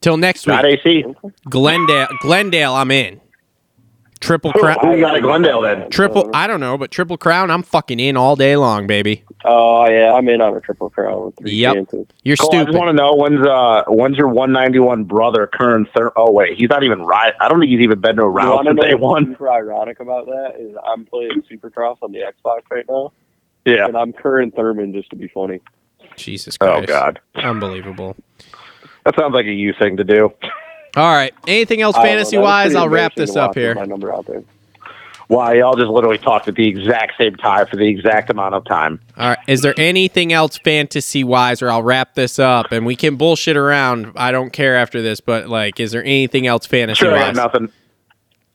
Till 0.00 0.16
next 0.16 0.44
week. 0.46 0.54
not 0.56 0.64
AC. 0.66 1.04
Glendale, 1.48 2.08
Glendale, 2.20 2.74
I'm 2.74 2.90
in. 2.90 3.20
Triple 4.24 4.52
crown, 4.52 4.78
who 4.80 5.00
got 5.00 5.16
at 5.16 5.22
Glendale 5.22 5.60
then? 5.60 5.90
triple. 5.90 6.30
I 6.34 6.46
don't 6.46 6.60
know, 6.60 6.78
but 6.78 6.90
triple 6.90 7.16
crown. 7.18 7.50
I'm 7.50 7.62
fucking 7.62 8.00
in 8.00 8.16
all 8.16 8.36
day 8.36 8.56
long, 8.56 8.86
baby. 8.86 9.22
Oh 9.44 9.86
yeah, 9.88 10.14
I'm 10.14 10.26
in 10.28 10.40
on 10.40 10.56
a 10.56 10.60
triple 10.60 10.88
crown 10.90 11.26
with 11.26 11.36
three 11.36 11.52
Yep. 11.52 11.74
chances. 11.74 12.06
You're 12.22 12.36
Cole, 12.38 12.54
I 12.56 12.64
just 12.64 12.76
want 12.78 12.88
to 12.88 12.92
know 12.94 13.14
when's 13.14 13.46
uh 13.46 13.84
when's 13.88 14.16
your 14.16 14.28
191 14.28 15.04
brother 15.04 15.46
Kern 15.46 15.86
Thur- 15.94 16.12
Oh 16.16 16.32
wait, 16.32 16.56
he's 16.58 16.70
not 16.70 16.82
even 16.82 17.02
right. 17.02 17.34
I 17.40 17.48
don't 17.48 17.60
think 17.60 17.70
he's 17.70 17.80
even 17.80 18.00
been 18.00 18.16
to 18.16 18.22
a 18.22 18.24
You 18.24 18.30
round 18.30 18.50
want 18.50 18.66
to 18.66 18.70
since 18.70 18.76
know 18.80 18.86
day 18.88 18.94
what's 18.94 19.02
one. 19.02 19.26
super 19.32 19.50
ironic 19.50 20.00
about 20.00 20.26
that 20.26 20.54
is 20.58 20.74
I'm 20.86 21.04
playing 21.04 21.42
Supercross 21.50 21.98
on 22.02 22.12
the 22.12 22.20
Xbox 22.20 22.60
right 22.70 22.84
now, 22.88 23.12
Yeah. 23.66 23.84
and 23.86 23.96
I'm 23.96 24.12
current 24.14 24.56
Thurman 24.56 24.92
just 24.94 25.10
to 25.10 25.16
be 25.16 25.28
funny. 25.28 25.60
Jesus 26.16 26.56
Christ! 26.56 26.72
Oh 26.72 26.76
Christ. 26.78 26.88
God, 26.88 27.20
Unbelievable. 27.44 28.16
that 29.04 29.14
sounds 29.18 29.34
like 29.34 29.46
a 29.46 29.52
you 29.52 29.74
thing 29.78 29.98
to 29.98 30.04
do. 30.04 30.32
All 30.96 31.12
right. 31.14 31.34
Anything 31.46 31.80
else 31.82 31.96
I 31.96 31.98
don't 31.98 32.04
know, 32.06 32.10
fantasy 32.10 32.38
wise? 32.38 32.74
I'll 32.74 32.88
wrap 32.88 33.14
this 33.14 33.36
up 33.36 33.54
here. 33.54 33.74
My 33.74 33.84
number 33.84 34.14
out 34.14 34.26
there. 34.26 34.42
Why 35.28 35.54
y'all 35.54 35.74
just 35.74 35.88
literally 35.88 36.18
talked 36.18 36.48
at 36.48 36.54
the 36.54 36.68
exact 36.68 37.14
same 37.18 37.34
time 37.36 37.66
for 37.66 37.76
the 37.76 37.88
exact 37.88 38.28
amount 38.28 38.54
of 38.54 38.64
time. 38.66 39.00
All 39.16 39.30
right. 39.30 39.38
Is 39.48 39.62
there 39.62 39.74
anything 39.78 40.32
else 40.34 40.58
fantasy 40.58 41.24
wise, 41.24 41.62
or 41.62 41.70
I'll 41.70 41.82
wrap 41.82 42.14
this 42.14 42.38
up 42.38 42.72
and 42.72 42.84
we 42.84 42.94
can 42.94 43.16
bullshit 43.16 43.56
around? 43.56 44.12
I 44.16 44.32
don't 44.32 44.52
care 44.52 44.76
after 44.76 45.00
this, 45.00 45.20
but 45.20 45.48
like, 45.48 45.80
is 45.80 45.92
there 45.92 46.04
anything 46.04 46.46
else 46.46 46.66
fantasy 46.66 46.98
Sure, 47.06 47.14
I 47.16 47.32
got 47.32 47.36
nothing. 47.36 47.68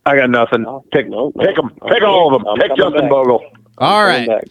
I 0.05 0.15
got 0.15 0.29
nothing. 0.29 0.61
No, 0.61 0.85
Pick, 0.93 1.09
no, 1.09 1.31
no. 1.35 1.45
pick 1.45 1.55
them. 1.55 1.71
I'm 1.81 1.89
Pick 1.89 2.03
all 2.03 2.33
of 2.33 2.39
them. 2.39 2.47
I'm 2.47 2.57
Pick 2.57 2.77
Justin 2.77 3.01
back. 3.01 3.09
Bogle. 3.09 3.43
All 3.79 4.03
right. 4.03 4.27
Back. 4.27 4.43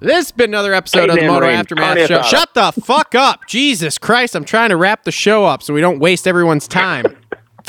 This 0.00 0.14
has 0.14 0.32
been 0.32 0.50
another 0.50 0.72
episode 0.72 1.10
of 1.10 1.16
the 1.16 1.22
Hey, 1.22 1.26
Moto 1.28 1.46
Rain, 1.46 1.56
Aftermath 1.56 1.96
Carne 1.96 2.08
Show. 2.08 2.18
Uh, 2.20 2.22
Shut 2.22 2.54
the 2.54 2.72
fuck 2.72 3.14
up. 3.14 3.46
Jesus 3.46 3.98
Christ. 3.98 4.34
I'm 4.34 4.44
trying 4.44 4.70
to 4.70 4.76
wrap 4.76 5.04
the 5.04 5.12
show 5.12 5.44
up 5.44 5.62
so 5.62 5.74
we 5.74 5.80
don't 5.80 5.98
waste 5.98 6.26
everyone's 6.26 6.66
time. 6.66 7.04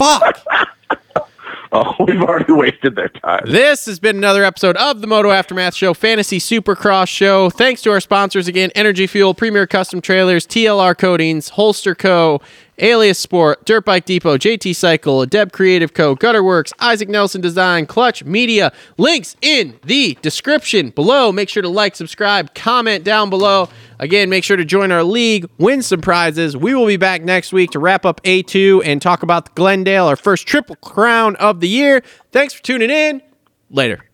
fuck. 0.02 1.28
Oh, 1.74 1.96
we've 2.06 2.22
already 2.22 2.52
wasted 2.52 2.98
their 2.98 3.08
time. 3.08 3.44
This 3.46 3.86
has 3.86 3.98
been 3.98 4.18
another 4.18 4.44
episode 4.44 4.76
of 4.76 5.00
the 5.00 5.08
Moto 5.08 5.32
Aftermath 5.32 5.74
Show, 5.74 5.94
Fantasy 5.94 6.38
Supercross 6.38 7.08
Show. 7.08 7.50
Thanks 7.50 7.82
to 7.84 7.92
our 7.92 8.02
sponsors 8.02 8.50
again 8.50 8.72
Energy 8.76 9.08
Fuel, 9.08 9.34
Premier 9.34 9.66
Custom 9.66 10.02
Trailers, 10.02 10.46
TLR 10.46 10.98
Coatings, 10.98 11.48
Holester 11.48 11.96
Co., 11.96 12.42
Alias 12.82 13.20
Sport, 13.20 13.64
Dirt 13.66 13.86
Bike 13.86 14.06
Depot, 14.06 14.38
JT 14.38 14.76
Cycle, 14.76 15.22
Adept 15.22 15.54
Creative 15.54 15.94
Co., 15.94 16.16
Gutter 16.16 16.42
Worx, 16.42 16.74
Isaac 16.80 17.08
Nelson 17.10 17.40
Design, 17.40 17.86
Clutch 17.86 18.24
Media. 18.24 18.74
Links 18.98 19.36
in 19.42 19.80
the 19.84 20.18
description 20.24 20.90
below. 20.90 21.32
Make 21.32 21.48
sure 21.48 21.62
to 21.62 21.70
like, 21.70 21.96
subscribe, 21.96 22.56
comment 22.56 23.04
down 23.04 23.30
below. 23.30 23.70
Again, 24.00 24.30
make 24.30 24.44
sure 24.44 24.58
to 24.58 24.66
join 24.66 24.92
our 24.92 25.04
league, 25.04 25.48
win 25.60 25.84
some 25.84 26.02
prizes. 26.02 26.58
We 26.58 26.74
will 26.74 26.88
be 26.88 26.98
back 26.98 27.22
next 27.22 27.54
week 27.54 27.70
to 27.72 27.80
wrap 27.80 28.04
up 28.04 28.20
A2 28.24 28.82
and 28.84 29.00
talk 29.00 29.22
about 29.22 29.54
Glendale, 29.54 30.08
our 30.08 30.16
first 30.16 30.48
triple 30.48 30.76
crown 30.78 31.36
of 31.36 31.60
the 31.60 31.70
year. 31.70 32.02
Thanks 32.32 32.54
for 32.54 32.64
tuning 32.64 32.90
in. 32.90 33.22
Later. 33.70 34.11